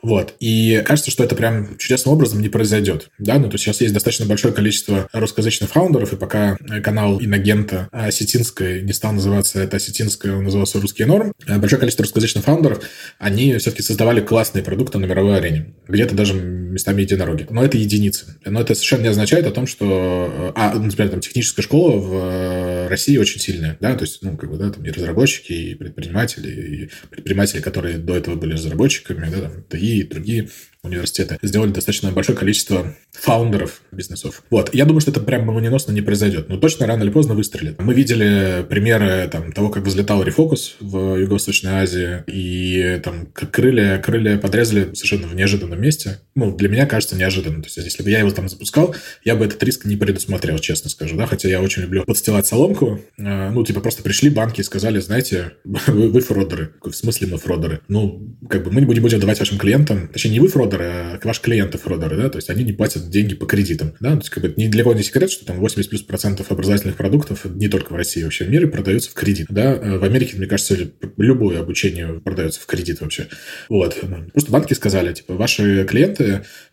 Вот. 0.03 0.35
И 0.41 0.83
кажется, 0.87 1.11
что 1.11 1.23
это 1.23 1.35
прям 1.35 1.77
чудесным 1.77 2.15
образом 2.15 2.41
не 2.41 2.49
произойдет. 2.49 3.11
Да, 3.19 3.39
ну 3.39 3.51
то 3.51 3.59
сейчас 3.59 3.81
есть 3.81 3.93
достаточно 3.93 4.25
большое 4.25 4.55
количество 4.55 5.09
русскоязычных 5.13 5.71
фаундеров, 5.71 6.13
и 6.13 6.17
пока 6.17 6.57
канал 6.83 7.21
иногента 7.21 7.89
осетинской 7.93 8.83
не 8.83 8.93
стал 8.93 9.13
называться 9.13 9.61
это 9.61 9.77
осетинская, 9.77 10.37
он 10.37 10.45
назывался 10.45 10.81
русский 10.81 11.05
норм, 11.05 11.33
большое 11.47 11.79
количество 11.79 12.05
русскоязычных 12.05 12.45
фаундеров, 12.45 12.83
они 13.19 13.57
все-таки 13.59 13.83
создавали 13.83 14.21
классные 14.21 14.65
продукты 14.65 14.99
на 14.99 15.05
мировой 15.05 15.37
арене. 15.37 15.75
Где-то 15.87 16.15
даже 16.15 16.35
местами 16.35 17.03
единороги. 17.03 17.47
Но 17.51 17.65
это 17.65 17.77
единицы. 17.77 18.39
Но 18.45 18.61
это 18.61 18.75
совершенно 18.75 19.03
не 19.03 19.09
означает 19.09 19.47
о 19.47 19.51
том, 19.51 19.67
что... 19.67 20.53
А, 20.55 20.75
например, 20.75 21.11
там 21.11 21.21
техническая 21.21 21.63
школа 21.63 21.99
в 21.99 22.89
России 22.89 23.17
очень 23.17 23.41
сильная, 23.41 23.77
да, 23.81 23.95
то 23.95 24.05
есть, 24.05 24.23
ну, 24.23 24.37
как 24.37 24.51
бы, 24.51 24.57
да, 24.57 24.71
там 24.71 24.83
разработчики, 25.09 25.53
и 25.53 25.75
предприниматели, 25.75 26.49
и 26.49 26.91
предприниматели, 27.11 27.61
которые 27.61 27.99
до 27.99 28.17
этого 28.17 28.35
были 28.35 28.53
разработчиками, 28.53 29.31
да, 29.31 29.43
там, 29.43 29.65
ТИ 29.65 30.01
и 30.01 30.03
другие 30.05 30.49
университеты 30.83 31.39
сделали 31.43 31.71
достаточно 31.71 32.13
большое 32.13 32.39
количество 32.39 32.95
фаундеров 33.13 33.83
бизнесов. 33.91 34.43
Вот. 34.51 34.73
Я 34.75 34.85
думаю, 34.85 35.01
что 35.01 35.11
это 35.11 35.21
прям 35.21 35.45
молниеносно 35.45 35.93
не 35.93 36.03
произойдет, 36.03 36.49
но 36.49 36.57
точно 36.57 36.87
рано 36.87 37.03
или 37.03 37.11
поздно 37.11 37.35
выстрелит. 37.35 37.81
Мы 37.81 37.95
видели 37.95 38.65
примеры 38.69 39.29
там, 39.31 39.53
того, 39.53 39.71
как 39.71 39.85
взлетал 39.85 40.23
Refocus 40.23 40.75
в 40.81 41.17
Юго-Восточной 41.17 41.73
Азии, 41.73 42.23
и 42.27 43.01
там 43.03 43.27
крылья, 43.27 43.99
крылья 43.99 44.39
подрезали 44.39 44.95
совершенно 44.95 45.27
в 45.27 45.35
неожиданном 45.35 45.81
месте. 45.81 46.21
Ну, 46.39 46.55
для 46.55 46.69
меня 46.69 46.87
кажется 46.87 47.17
неожиданно. 47.17 47.63
То 47.63 47.67
есть, 47.67 47.77
если 47.79 48.05
бы 48.05 48.11
я 48.11 48.21
его 48.21 48.31
там 48.31 48.49
запускал, 48.49 48.95
я 49.25 49.35
бы 49.35 49.45
этот 49.45 49.61
риск 49.65 49.85
не 49.85 49.97
предусмотрел, 49.97 50.59
честно 50.61 50.89
скажу, 50.89 51.17
да, 51.17 51.27
хотя 51.27 51.49
я 51.49 51.61
очень 51.61 51.83
люблю 51.83 52.05
подстилать 52.05 52.47
соломку. 52.47 53.01
А, 53.19 53.51
ну, 53.51 53.65
типа, 53.65 53.81
просто 53.81 54.05
пришли 54.05 54.31
банки 54.31 54.61
и 54.61 54.65
сказали, 54.65 55.01
знаете, 55.01 55.55
вы, 55.65 56.09
вы 56.09 56.21
фродеры. 56.21 56.75
В 56.81 56.93
смысле 56.93 57.27
мы 57.27 57.39
фродеры? 57.39 57.81
Ну, 57.89 58.37
как 58.49 58.63
бы 58.63 58.71
мы 58.71 58.81
не 58.81 59.01
будем 59.01 59.19
давать 59.19 59.41
вашим 59.41 59.59
клиентам, 59.59 60.07
точнее, 60.09 60.31
не 60.31 60.41
вы 60.41 60.47
фродеры, 60.47 60.85
а 60.85 61.21
ваши 61.25 61.43
клиенты 61.43 61.77
фродеры, 61.77 62.17
да, 62.17 62.29
то 62.29 62.37
есть 62.39 62.51
они 62.51 62.63
не 62.63 62.73
платят 62.73 63.11
деньги 63.11 63.35
по 63.35 63.47
кредитам, 63.47 63.95
да, 63.99 64.13
то 64.13 64.19
есть 64.19 64.31
как 64.31 64.43
бы 64.45 64.55
ни 64.57 64.69
для 64.69 64.85
кого 64.85 64.95
не 64.95 65.03
секрет, 65.03 65.31
что 65.31 65.45
там 65.45 65.59
80 65.59 65.91
плюс 65.91 66.03
процентов 66.03 66.53
образовательных 66.53 66.97
продуктов 66.97 67.47
не 67.47 67.69
только 67.69 67.93
в 67.93 67.97
России, 67.97 68.23
вообще 68.23 68.45
в 68.45 68.51
мире 68.51 68.69
продаются 68.69 69.11
в 69.11 69.15
кредит, 69.15 69.47
да, 69.51 69.75
в 69.75 70.05
Америке, 70.05 70.37
мне 70.37 70.47
кажется, 70.47 70.77
любое 71.17 71.59
обучение 71.59 72.21
продается 72.21 72.61
в 72.61 72.67
кредит 72.67 73.01
вообще, 73.01 73.27
вот, 73.69 73.97
просто 74.33 74.53
банки 74.53 74.75
сказали, 74.75 75.15
типа, 75.15 75.35
ваши 75.35 75.85
клиенты 75.85 76.28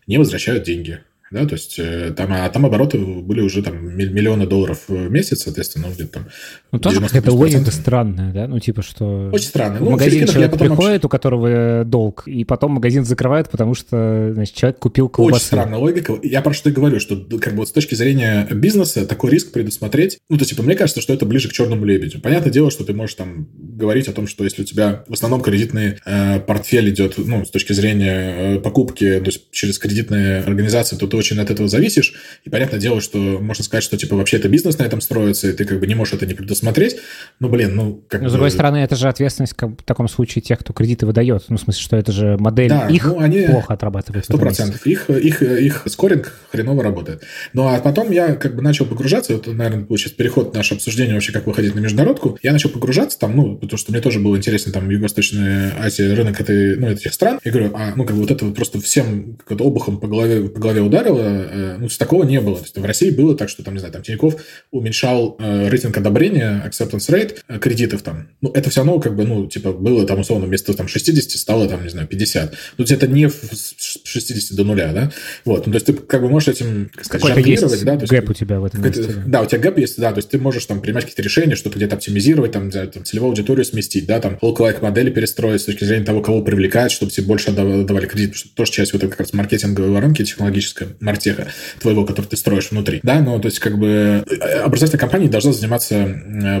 не 0.06 0.18
возвращают 0.18 0.64
деньги, 0.64 1.00
да, 1.30 1.44
то 1.44 1.54
есть 1.54 1.78
э, 1.78 2.12
там, 2.16 2.32
а 2.32 2.48
там 2.48 2.66
обороты 2.66 2.98
были 2.98 3.40
уже 3.40 3.62
там 3.62 3.96
миллионы 3.96 4.46
долларов 4.46 4.84
в 4.86 5.10
месяц, 5.10 5.42
соответственно, 5.42 5.88
ну, 5.88 5.94
где-то 5.94 6.12
там 6.12 6.26
Ну, 6.70 6.78
тоже 6.78 7.00
какая-то 7.00 7.32
логика 7.32 7.70
странная, 7.72 8.32
да, 8.32 8.46
ну, 8.46 8.60
типа, 8.60 8.82
что... 8.82 9.30
Очень 9.32 9.46
странно. 9.46 9.78
В 9.78 9.82
ну, 9.82 9.90
магазин 9.90 10.26
человек 10.26 10.52
приходит, 10.52 10.78
вообще... 10.78 11.06
у 11.06 11.08
которого 11.08 11.84
долг, 11.84 12.28
и 12.28 12.44
потом 12.44 12.72
магазин 12.72 13.04
закрывает, 13.04 13.50
потому 13.50 13.74
что, 13.74 14.30
значит, 14.34 14.54
человек 14.54 14.78
купил 14.78 15.08
колбасу. 15.08 15.36
Очень 15.36 15.46
странная 15.46 15.78
логика. 15.78 16.14
Я 16.22 16.42
про 16.42 16.52
что 16.52 16.70
и 16.70 16.72
говорю, 16.72 17.00
что, 17.00 17.16
как 17.40 17.54
бы, 17.54 17.60
вот 17.60 17.68
с 17.68 17.72
точки 17.72 17.96
зрения 17.96 18.46
бизнеса 18.50 19.04
такой 19.06 19.32
риск 19.32 19.50
предусмотреть, 19.52 20.18
ну, 20.28 20.38
то, 20.38 20.44
типа, 20.44 20.62
мне 20.62 20.76
кажется, 20.76 21.00
что 21.00 21.12
это 21.12 21.26
ближе 21.26 21.48
к 21.48 21.52
черному 21.52 21.84
лебедю. 21.84 22.20
Понятное 22.20 22.52
дело, 22.52 22.70
что 22.70 22.84
ты 22.84 22.94
можешь 22.94 23.16
там 23.16 23.48
говорить 23.56 24.06
о 24.08 24.12
том, 24.12 24.28
что 24.28 24.44
если 24.44 24.62
у 24.62 24.64
тебя 24.64 25.04
в 25.08 25.12
основном 25.12 25.40
кредитный 25.40 25.98
э, 26.04 26.40
портфель 26.40 26.90
идет, 26.90 27.14
ну, 27.18 27.44
с 27.44 27.50
точки 27.50 27.72
зрения 27.72 28.56
э, 28.56 28.58
покупки, 28.60 29.18
то 29.18 29.26
есть 29.26 29.50
через 29.50 29.78
кредитные 29.78 30.40
организации, 30.40 30.96
то 30.96 31.06
ты 31.06 31.15
очень 31.16 31.38
от 31.40 31.50
этого 31.50 31.68
зависишь. 31.68 32.14
И 32.44 32.50
понятное 32.50 32.80
дело, 32.80 33.00
что 33.00 33.18
можно 33.18 33.64
сказать, 33.64 33.84
что 33.84 33.96
типа 33.96 34.16
вообще 34.16 34.36
это 34.36 34.48
бизнес 34.48 34.78
на 34.78 34.84
этом 34.84 35.00
строится, 35.00 35.48
и 35.48 35.52
ты 35.52 35.64
как 35.64 35.80
бы 35.80 35.86
не 35.86 35.94
можешь 35.94 36.14
это 36.14 36.26
не 36.26 36.34
предусмотреть. 36.34 36.96
Ну, 37.40 37.48
блин, 37.48 37.74
ну... 37.74 38.02
Как 38.08 38.22
Но, 38.22 38.28
с 38.28 38.32
другой 38.32 38.50
стороны, 38.50 38.78
это 38.78 38.96
же 38.96 39.08
ответственность 39.08 39.54
как, 39.54 39.70
в 39.70 39.84
таком 39.84 40.08
случае 40.08 40.42
тех, 40.42 40.58
кто 40.58 40.72
кредиты 40.72 41.06
выдает. 41.06 41.44
Ну, 41.48 41.56
в 41.56 41.60
смысле, 41.60 41.82
что 41.82 41.96
это 41.96 42.12
же 42.12 42.36
модель 42.38 42.68
да, 42.68 42.88
их 42.88 43.06
ну, 43.06 43.20
они 43.20 43.42
плохо 43.42 43.74
отрабатывает. 43.74 44.24
Сто 44.24 44.38
процентов. 44.38 44.86
Их, 44.86 45.08
их, 45.10 45.42
их 45.42 45.82
скоринг 45.86 46.32
хреново 46.50 46.82
работает. 46.82 47.22
Ну, 47.52 47.68
а 47.68 47.78
потом 47.80 48.10
я 48.10 48.34
как 48.34 48.54
бы 48.54 48.62
начал 48.62 48.86
погружаться, 48.86 49.34
это, 49.34 49.52
наверное, 49.52 49.84
будет 49.84 50.00
сейчас 50.00 50.12
переход 50.12 50.54
наше 50.54 50.74
обсуждение 50.74 51.14
вообще, 51.14 51.32
как 51.32 51.46
выходить 51.46 51.74
на 51.74 51.80
международку. 51.80 52.38
Я 52.42 52.52
начал 52.52 52.70
погружаться 52.70 53.18
там, 53.18 53.36
ну, 53.36 53.56
потому 53.56 53.78
что 53.78 53.92
мне 53.92 54.00
тоже 54.00 54.20
было 54.20 54.36
интересно 54.36 54.72
там 54.72 54.88
Юго-Восточная 54.88 55.74
Азия, 55.78 56.12
рынок 56.14 56.40
этой, 56.40 56.76
ну, 56.76 56.88
этих 56.88 57.12
стран. 57.14 57.38
Я 57.44 57.52
говорю, 57.52 57.70
а, 57.74 57.92
ну, 57.94 58.04
как 58.04 58.16
бы 58.16 58.22
вот 58.22 58.30
это 58.30 58.44
вот 58.44 58.54
просто 58.54 58.80
всем 58.80 59.38
как 59.46 59.60
обухом 59.60 59.98
по 59.98 60.08
голове, 60.08 60.48
по 60.48 60.60
голове 60.60 60.80
ударило, 60.80 61.05
Э, 61.14 61.76
ну, 61.78 61.88
такого 61.88 62.24
не 62.24 62.40
было. 62.40 62.56
То 62.56 62.62
есть 62.62 62.76
в 62.76 62.84
России 62.84 63.10
было 63.10 63.36
так, 63.36 63.48
что 63.48 63.62
там, 63.62 63.74
не 63.74 63.80
знаю, 63.80 63.92
там 63.92 64.02
Тиньков 64.02 64.36
уменьшал 64.70 65.36
э, 65.38 65.68
рейтинг 65.68 65.96
одобрения, 65.96 66.62
acceptance 66.66 67.10
rate 67.10 67.38
э, 67.48 67.58
кредитов 67.58 68.02
там. 68.02 68.28
Ну, 68.40 68.50
это 68.50 68.70
все 68.70 68.80
равно 68.80 68.98
как 69.00 69.16
бы, 69.16 69.24
ну, 69.24 69.46
типа, 69.46 69.72
было 69.72 70.06
там 70.06 70.20
условно 70.20 70.46
вместо 70.46 70.74
там 70.74 70.88
60 70.88 71.30
стало 71.30 71.68
там, 71.68 71.82
не 71.82 71.88
знаю, 71.88 72.06
50. 72.06 72.54
Ну, 72.78 72.84
это 72.84 73.06
не 73.06 73.28
с 73.28 73.74
60 74.04 74.56
до 74.56 74.64
нуля, 74.64 74.92
да? 74.92 75.12
Вот, 75.44 75.66
ну, 75.66 75.72
то 75.72 75.76
есть 75.76 75.86
ты 75.86 75.92
как 75.92 76.22
бы 76.22 76.28
можешь 76.28 76.48
этим, 76.48 76.90
как 76.94 77.04
сказать, 77.04 77.26
жонглировать, 77.26 77.84
да? 77.84 77.96
То 77.96 78.02
есть, 78.02 78.12
gap 78.12 78.30
у 78.30 78.34
тебя 78.34 78.60
в 78.60 78.64
этом 78.64 78.82
месте, 78.82 79.02
да. 79.02 79.22
да, 79.26 79.42
у 79.42 79.46
тебя 79.46 79.58
gap 79.58 79.78
есть, 79.78 79.98
да, 79.98 80.12
то 80.12 80.18
есть 80.18 80.30
ты 80.30 80.38
можешь 80.38 80.64
там 80.66 80.80
принимать 80.80 81.04
какие-то 81.04 81.22
решения, 81.22 81.56
чтобы 81.56 81.76
где-то 81.76 81.96
оптимизировать, 81.96 82.52
там, 82.52 82.70
там 82.70 83.04
целевую 83.04 83.30
аудиторию 83.30 83.64
сместить, 83.64 84.06
да, 84.06 84.20
там, 84.20 84.38
look-alike 84.40 84.82
модели 84.82 85.10
перестроить 85.10 85.60
с 85.60 85.64
точки 85.64 85.84
зрения 85.84 86.04
того, 86.04 86.20
кого 86.20 86.42
привлекать, 86.42 86.90
чтобы 86.90 87.12
тебе 87.12 87.26
больше 87.26 87.50
отдавали 87.50 88.06
кредит, 88.06 88.30
потому 88.30 88.34
что 88.34 88.48
тоже 88.54 88.72
часть 88.72 88.92
вот 88.92 89.02
этой 89.02 89.10
как 89.10 89.20
раз 89.20 89.32
маркетинговой 89.32 89.90
воронки 89.90 90.24
технологической. 90.24 90.88
MarTech 91.00 91.42
а 91.42 91.48
твоего, 91.80 92.04
который 92.04 92.26
ты 92.26 92.36
строишь 92.36 92.70
внутри, 92.70 93.00
да, 93.02 93.20
ну, 93.20 93.38
то 93.40 93.46
есть, 93.46 93.58
как 93.58 93.78
бы, 93.78 94.24
образовательная 94.62 95.00
компания 95.00 95.28
должна 95.28 95.52
заниматься 95.52 96.06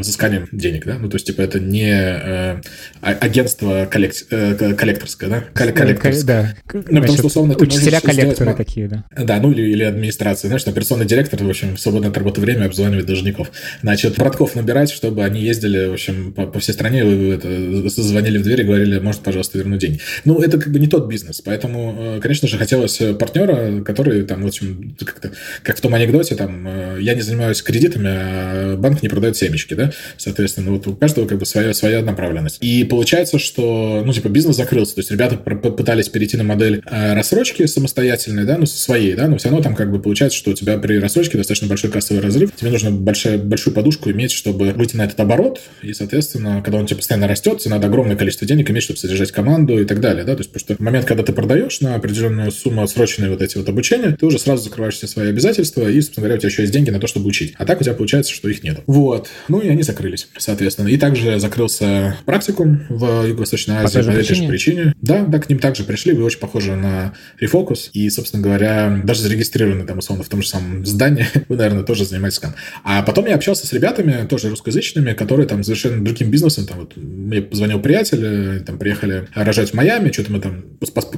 взысканием 0.00 0.48
денег, 0.52 0.86
да, 0.86 0.98
ну, 0.98 1.08
то 1.08 1.16
есть, 1.16 1.26
типа, 1.26 1.42
это 1.42 1.60
не 1.60 1.90
э, 1.90 2.60
а, 3.00 3.10
агентство 3.20 3.86
коллект, 3.90 4.26
э, 4.30 4.74
коллекторское, 4.74 5.28
да, 5.30 5.44
коллекторское. 5.54 6.24
Да. 6.26 6.54
Ну, 6.72 7.00
потому 7.00 7.18
что, 7.18 7.26
условно, 7.26 7.54
ты 7.54 7.64
Учителя-коллекторы 7.64 8.54
такие, 8.54 8.88
да. 8.88 9.04
Да, 9.16 9.40
ну, 9.40 9.52
или, 9.52 9.62
или 9.62 9.82
администрация, 9.84 10.48
знаешь, 10.48 10.66
операционный 10.66 11.06
директор, 11.06 11.42
в 11.42 11.48
общем, 11.48 11.76
свободное 11.76 12.10
от 12.10 12.18
работы 12.18 12.40
время 12.40 12.66
обзванивает 12.66 13.06
должников. 13.06 13.50
Значит, 13.82 14.16
братков 14.16 14.54
набирать, 14.54 14.90
чтобы 14.90 15.24
они 15.24 15.40
ездили, 15.40 15.86
в 15.86 15.94
общем, 15.94 16.32
по, 16.32 16.46
по 16.46 16.58
всей 16.58 16.72
стране, 16.72 17.00
это, 17.00 17.88
звонили 17.88 18.38
в 18.38 18.42
дверь 18.42 18.60
и 18.60 18.64
говорили, 18.64 18.98
может, 18.98 19.22
пожалуйста, 19.22 19.58
вернуть 19.58 19.80
деньги. 19.80 20.00
Ну, 20.24 20.40
это 20.40 20.58
как 20.58 20.72
бы 20.72 20.78
не 20.78 20.88
тот 20.88 21.08
бизнес, 21.08 21.40
поэтому, 21.40 21.96
э, 21.98 22.20
конечно 22.20 22.48
же, 22.48 22.58
хотелось 22.58 23.00
партнера, 23.18 23.82
который 23.82 24.24
там, 24.26 24.46
общем, 24.46 24.96
как-то, 24.98 25.32
как 25.62 25.78
в 25.78 25.80
том 25.80 25.94
анекдоте, 25.94 26.34
там, 26.34 26.66
э, 26.66 26.98
я 27.00 27.14
не 27.14 27.22
занимаюсь 27.22 27.62
кредитами, 27.62 28.08
а 28.08 28.76
банк 28.76 29.02
не 29.02 29.08
продает 29.08 29.36
семечки, 29.36 29.74
да, 29.74 29.92
соответственно, 30.16 30.72
вот 30.72 30.86
у 30.86 30.94
каждого 30.94 31.26
как 31.26 31.38
бы 31.38 31.46
своя, 31.46 31.74
своя 31.74 32.02
направленность. 32.02 32.58
И 32.60 32.84
получается, 32.84 33.38
что, 33.38 34.02
ну, 34.04 34.12
типа, 34.12 34.28
бизнес 34.28 34.56
закрылся, 34.56 34.94
то 34.94 35.00
есть 35.00 35.10
ребята 35.10 35.36
пытались 35.36 36.08
перейти 36.08 36.36
на 36.36 36.44
модель 36.44 36.82
э, 36.84 37.14
рассрочки 37.14 37.66
самостоятельной, 37.66 38.44
да, 38.44 38.58
ну, 38.58 38.66
своей, 38.66 39.14
да, 39.14 39.28
но 39.28 39.36
все 39.36 39.48
равно 39.48 39.62
там 39.62 39.74
как 39.74 39.90
бы 39.90 40.00
получается, 40.00 40.38
что 40.38 40.50
у 40.50 40.54
тебя 40.54 40.78
при 40.78 40.98
рассрочке 40.98 41.38
достаточно 41.38 41.68
большой 41.68 41.90
кассовый 41.90 42.22
разрыв, 42.22 42.54
тебе 42.54 42.70
нужно 42.70 42.90
большая, 42.90 43.38
большую 43.38 43.74
подушку 43.74 44.10
иметь, 44.10 44.32
чтобы 44.32 44.72
выйти 44.72 44.96
на 44.96 45.02
этот 45.02 45.18
оборот, 45.20 45.60
и, 45.82 45.92
соответственно, 45.92 46.62
когда 46.62 46.78
он 46.78 46.86
тебе 46.86 46.96
постоянно 46.96 47.28
растет, 47.28 47.58
тебе 47.58 47.74
надо 47.74 47.86
огромное 47.86 48.16
количество 48.16 48.46
денег 48.46 48.70
иметь, 48.70 48.82
чтобы 48.82 48.98
содержать 48.98 49.32
команду 49.32 49.80
и 49.80 49.84
так 49.84 50.00
далее, 50.00 50.24
да, 50.24 50.34
то 50.34 50.40
есть, 50.40 50.52
потому 50.52 50.76
что 50.76 50.82
момент, 50.82 51.06
когда 51.06 51.22
ты 51.22 51.32
продаешь 51.32 51.80
на 51.80 51.94
определенную 51.94 52.50
сумму 52.50 52.82
отсроченные 52.82 53.30
вот 53.30 53.42
эти 53.42 53.56
вот 53.56 53.68
обучения, 53.68 54.15
ты 54.18 54.26
уже 54.26 54.38
сразу 54.38 54.64
закрываешь 54.64 54.94
все 54.94 55.06
свои 55.06 55.28
обязательства, 55.28 55.88
и, 55.88 56.00
собственно 56.00 56.24
говоря, 56.24 56.36
у 56.36 56.38
тебя 56.38 56.48
еще 56.48 56.62
есть 56.62 56.72
деньги 56.72 56.90
на 56.90 57.00
то, 57.00 57.06
чтобы 57.06 57.26
учить. 57.26 57.54
А 57.58 57.64
так 57.64 57.80
у 57.80 57.84
тебя 57.84 57.94
получается, 57.94 58.32
что 58.32 58.48
их 58.48 58.62
нет. 58.62 58.80
Вот. 58.86 59.28
Ну, 59.48 59.60
и 59.60 59.68
они 59.68 59.82
закрылись, 59.82 60.28
соответственно. 60.36 60.88
И 60.88 60.96
также 60.96 61.38
закрылся 61.38 62.16
практикум 62.24 62.82
в 62.88 63.26
Юго-Восточной 63.26 63.76
Азии 63.76 63.98
по, 63.98 64.04
по 64.04 64.10
этой 64.10 64.34
же 64.34 64.46
причине. 64.46 64.94
Да, 65.02 65.24
да, 65.24 65.38
к 65.38 65.48
ним 65.48 65.58
также 65.58 65.84
пришли, 65.84 66.12
вы 66.12 66.24
очень 66.24 66.38
похожи 66.38 66.74
на 66.74 67.14
Refocus, 67.40 67.90
и, 67.92 68.08
собственно 68.10 68.42
говоря, 68.42 69.00
даже 69.04 69.22
зарегистрированы 69.22 69.84
там, 69.86 69.98
условно, 69.98 70.24
в 70.24 70.28
том 70.28 70.42
же 70.42 70.48
самом 70.48 70.84
здании, 70.84 71.26
вы, 71.48 71.56
наверное, 71.56 71.84
тоже 71.84 72.04
занимаетесь 72.04 72.38
там. 72.38 72.54
А 72.84 73.02
потом 73.02 73.26
я 73.26 73.34
общался 73.34 73.66
с 73.66 73.72
ребятами, 73.72 74.26
тоже 74.26 74.50
русскоязычными, 74.50 75.12
которые 75.12 75.46
там 75.46 75.62
совершенно 75.62 76.04
другим 76.04 76.30
бизнесом, 76.30 76.66
там 76.66 76.80
вот 76.80 76.96
мне 76.96 77.42
позвонил 77.42 77.80
приятель, 77.80 78.62
там 78.64 78.78
приехали 78.78 79.28
рожать 79.34 79.70
в 79.70 79.74
Майами, 79.74 80.10
что-то 80.10 80.32
мы 80.32 80.40
там, 80.40 80.64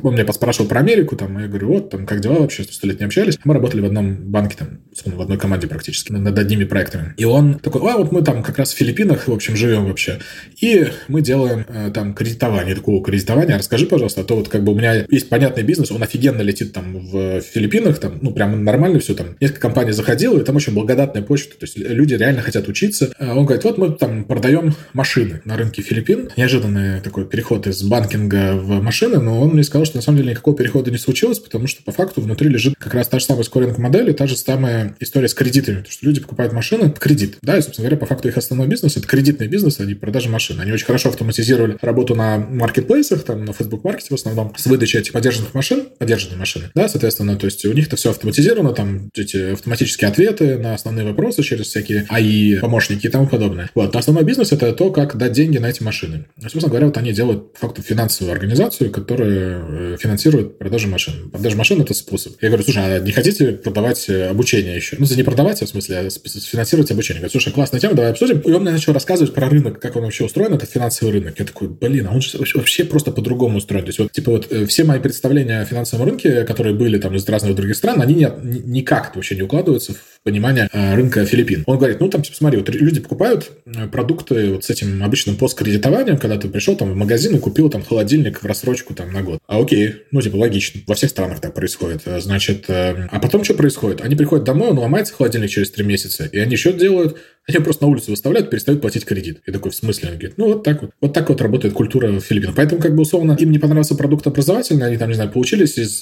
он 0.02 0.14
меня 0.14 0.24
поспрашивал 0.24 0.68
про 0.68 0.80
Америку, 0.80 1.16
там, 1.16 1.38
я 1.38 1.48
говорю, 1.48 1.68
вот, 1.68 1.90
там, 1.90 2.06
как 2.06 2.20
дела 2.20 2.40
вообще, 2.40 2.64
лет 2.88 3.00
не 3.00 3.06
общались. 3.06 3.38
Мы 3.44 3.54
работали 3.54 3.80
в 3.80 3.84
одном 3.84 4.14
банке, 4.14 4.56
там, 4.58 4.80
в 5.04 5.20
одной 5.20 5.38
команде 5.38 5.66
практически, 5.66 6.12
над 6.12 6.38
одними 6.38 6.64
проектами. 6.64 7.14
И 7.16 7.24
он 7.24 7.58
такой, 7.58 7.82
а, 7.90 7.96
вот 7.96 8.12
мы 8.12 8.22
там 8.22 8.42
как 8.42 8.58
раз 8.58 8.72
в 8.72 8.76
Филиппинах, 8.76 9.28
в 9.28 9.32
общем, 9.32 9.56
живем 9.56 9.86
вообще. 9.86 10.18
И 10.60 10.88
мы 11.08 11.22
делаем 11.22 11.64
э, 11.68 11.90
там 11.92 12.14
кредитование. 12.14 12.74
такого 12.74 13.02
кредитования, 13.04 13.58
расскажи, 13.58 13.86
пожалуйста, 13.86 14.22
а 14.22 14.24
то 14.24 14.36
вот 14.36 14.48
как 14.48 14.64
бы 14.64 14.72
у 14.72 14.74
меня 14.74 15.06
есть 15.08 15.28
понятный 15.28 15.62
бизнес, 15.62 15.90
он 15.90 16.02
офигенно 16.02 16.42
летит 16.42 16.72
там 16.72 16.98
в 16.98 17.40
Филиппинах, 17.40 17.98
там, 17.98 18.18
ну, 18.20 18.32
прям 18.32 18.64
нормально 18.64 18.98
все, 19.00 19.14
там, 19.14 19.36
несколько 19.40 19.60
компаний 19.60 19.92
заходило, 19.92 20.38
и 20.38 20.44
там 20.44 20.56
очень 20.56 20.74
благодатная 20.74 21.22
почта, 21.22 21.58
то 21.58 21.64
есть 21.64 21.78
люди 21.78 22.14
реально 22.14 22.42
хотят 22.42 22.68
учиться. 22.68 23.12
А 23.18 23.34
он 23.34 23.44
говорит, 23.44 23.64
вот 23.64 23.78
мы 23.78 23.90
там 23.92 24.24
продаем 24.24 24.74
машины 24.92 25.40
на 25.44 25.56
рынке 25.56 25.82
Филиппин. 25.82 26.30
Неожиданный 26.36 27.00
такой 27.00 27.26
переход 27.26 27.66
из 27.66 27.82
банкинга 27.82 28.54
в 28.54 28.82
машины, 28.82 29.20
но 29.20 29.40
он 29.40 29.50
мне 29.50 29.64
сказал, 29.64 29.84
что 29.84 29.96
на 29.96 30.02
самом 30.02 30.18
деле 30.18 30.30
никакого 30.30 30.56
перехода 30.56 30.90
не 30.90 30.98
случилось, 30.98 31.38
потому 31.38 31.66
что 31.66 31.82
по 31.82 31.92
факту 31.92 32.20
внутри 32.20 32.48
лежит 32.48 32.74
как 32.78 32.94
раз 32.94 33.08
та 33.08 33.18
же 33.18 33.24
самая 33.24 33.44
скоринг-модель 33.44 34.10
и 34.10 34.12
та 34.12 34.26
же 34.26 34.36
самая 34.36 34.96
история 35.00 35.28
с 35.28 35.34
кредитами. 35.34 35.76
Потому 35.76 35.92
что 35.92 36.06
люди 36.06 36.20
покупают 36.20 36.52
машины 36.52 36.90
в 36.90 36.98
кредит. 36.98 37.38
Да, 37.42 37.56
и, 37.58 37.62
собственно 37.62 37.88
говоря, 37.88 38.00
по 38.00 38.06
факту 38.06 38.28
их 38.28 38.36
основной 38.36 38.68
бизнес– 38.68 38.96
это 38.96 39.06
кредитный 39.06 39.48
бизнес, 39.48 39.80
а 39.80 39.84
не 39.84 39.94
продажа 39.94 40.28
машин. 40.28 40.60
Они 40.60 40.72
очень 40.72 40.86
хорошо 40.86 41.08
автоматизировали 41.08 41.76
работу 41.80 42.14
на 42.14 42.38
маркетплейсах, 42.38 43.22
там, 43.24 43.44
на 43.44 43.52
Facebook 43.52 43.84
маркете 43.84 44.08
в 44.10 44.14
основном, 44.14 44.54
с 44.56 44.66
выдачей 44.66 45.00
этих 45.00 45.12
поддержанных 45.12 45.54
машин, 45.54 45.88
поддержанные 45.98 46.38
машины. 46.38 46.66
Да, 46.74 46.88
соответственно, 46.88 47.36
то 47.36 47.46
есть 47.46 47.64
у 47.64 47.72
них 47.72 47.86
это 47.88 47.96
все 47.96 48.10
автоматизировано, 48.10 48.72
там 48.72 49.10
эти 49.14 49.52
автоматические 49.52 50.08
ответы 50.08 50.58
на 50.58 50.74
основные 50.74 51.06
вопросы 51.06 51.42
через 51.42 51.66
всякие 51.66 52.06
АИ, 52.08 52.56
помощники 52.56 53.06
и 53.06 53.10
тому 53.10 53.26
подобное. 53.26 53.70
Вот. 53.74 53.92
Но 53.92 53.98
основной 53.98 54.24
бизнес– 54.24 54.52
это 54.52 54.72
то, 54.72 54.90
как 54.90 55.16
дать 55.16 55.32
деньги 55.32 55.58
на 55.58 55.66
эти 55.66 55.82
машины. 55.82 56.26
Собственно 56.40 56.68
говоря, 56.68 56.86
вот 56.86 56.96
они 56.96 57.12
делают, 57.12 57.54
факту, 57.58 57.82
финансовую 57.82 58.32
организацию, 58.32 58.90
которая 58.90 59.62
э, 59.68 59.96
финансирует 59.98 60.58
продажу 60.58 60.88
машин. 60.88 61.30
Продажа 61.30 61.56
машин– 61.56 61.80
это 61.82 61.94
способ. 61.94 62.34
Я 62.40 62.48
говорю, 62.48 62.64
слушай, 62.72 62.96
а 62.96 63.00
не 63.00 63.12
хотите 63.12 63.52
продавать 63.52 64.08
э, 64.08 64.28
обучение 64.28 64.76
еще? 64.76 64.96
Ну, 64.98 65.06
не 65.08 65.22
продавать, 65.22 65.62
а 65.62 65.66
в 65.66 65.68
смысле, 65.68 65.98
а 65.98 66.08
финансировать 66.10 66.90
обучение. 66.90 67.20
Говорю, 67.20 67.32
слушай, 67.32 67.52
классная 67.52 67.80
тема, 67.80 67.94
давай 67.94 68.10
обсудим. 68.10 68.40
И 68.40 68.52
он 68.52 68.62
мне 68.62 68.72
начал 68.72 68.92
рассказывать 68.92 69.32
про 69.32 69.48
рынок, 69.48 69.80
как 69.80 69.96
он 69.96 70.02
вообще 70.02 70.24
устроен, 70.24 70.52
это 70.54 70.66
финансовый 70.66 71.12
рынок. 71.12 71.38
Я 71.38 71.44
такой, 71.44 71.68
блин, 71.68 72.06
а 72.10 72.14
он 72.14 72.20
же 72.20 72.38
вообще 72.54 72.84
просто 72.84 73.10
по-другому 73.10 73.58
устроен. 73.58 73.84
То 73.84 73.88
есть 73.88 73.98
вот, 73.98 74.12
типа 74.12 74.32
вот 74.32 74.52
э, 74.52 74.66
все 74.66 74.84
мои 74.84 75.00
представления 75.00 75.60
о 75.60 75.64
финансовом 75.64 76.06
рынке, 76.06 76.44
которые 76.44 76.74
были 76.74 76.98
там 76.98 77.14
из 77.14 77.26
разных 77.28 77.54
других 77.54 77.76
стран, 77.76 78.02
они 78.02 78.14
не, 78.14 78.30
никак 78.42 79.16
вообще 79.16 79.34
не 79.36 79.42
укладываются 79.42 79.94
в 79.94 80.20
понимание 80.22 80.68
э, 80.72 80.94
рынка 80.94 81.24
Филиппин. 81.24 81.64
Он 81.66 81.78
говорит, 81.78 82.00
ну, 82.00 82.08
там, 82.08 82.22
типа, 82.22 82.36
смотри, 82.36 82.58
вот 82.58 82.68
люди 82.68 83.00
покупают 83.00 83.50
продукты 83.90 84.52
вот 84.52 84.64
с 84.64 84.70
этим 84.70 85.02
обычным 85.02 85.36
посткредитованием, 85.36 86.18
когда 86.18 86.36
ты 86.36 86.48
пришел 86.48 86.76
там 86.76 86.92
в 86.92 86.96
магазин 86.96 87.34
и 87.36 87.38
купил 87.38 87.70
там 87.70 87.82
холодильник 87.82 88.42
в 88.42 88.46
рассрочку 88.46 88.94
там 88.94 89.12
на 89.12 89.22
год. 89.22 89.38
А 89.46 89.58
окей, 89.58 90.02
ну, 90.10 90.20
типа, 90.20 90.36
логично. 90.36 90.80
Во 90.86 90.94
всех 90.94 91.10
странах 91.10 91.40
так 91.40 91.54
происходит. 91.54 92.02
Э, 92.04 92.20
значит, 92.66 93.08
а 93.12 93.18
потом 93.20 93.44
что 93.44 93.54
происходит? 93.54 94.00
Они 94.00 94.14
приходят 94.16 94.44
домой, 94.44 94.70
он 94.70 94.78
ломается 94.78 95.14
холодильник 95.14 95.50
через 95.50 95.70
три 95.70 95.84
месяца, 95.84 96.24
и 96.26 96.38
они 96.38 96.56
что 96.56 96.72
делают? 96.72 97.18
Они 97.48 97.58
просто 97.64 97.84
на 97.84 97.90
улицу 97.90 98.10
выставляют, 98.10 98.50
перестают 98.50 98.80
платить 98.80 99.04
кредит. 99.04 99.40
И 99.46 99.52
такой, 99.52 99.70
в 99.70 99.74
смысле? 99.74 100.10
Он 100.10 100.14
говорит, 100.18 100.34
ну, 100.36 100.46
вот 100.48 100.62
так 100.62 100.82
вот. 100.82 100.90
Вот 101.00 101.12
так 101.12 101.28
вот 101.28 101.40
работает 101.40 101.74
культура 101.74 102.20
Филиппин. 102.20 102.52
Поэтому, 102.54 102.80
как 102.80 102.94
бы, 102.94 103.02
условно, 103.02 103.36
им 103.38 103.50
не 103.50 103.58
понравился 103.58 103.94
продукт 103.94 104.26
образовательный, 104.26 104.86
они 104.86 104.96
там, 104.96 105.08
не 105.08 105.14
знаю, 105.14 105.30
получились 105.30 105.78
из 105.78 105.98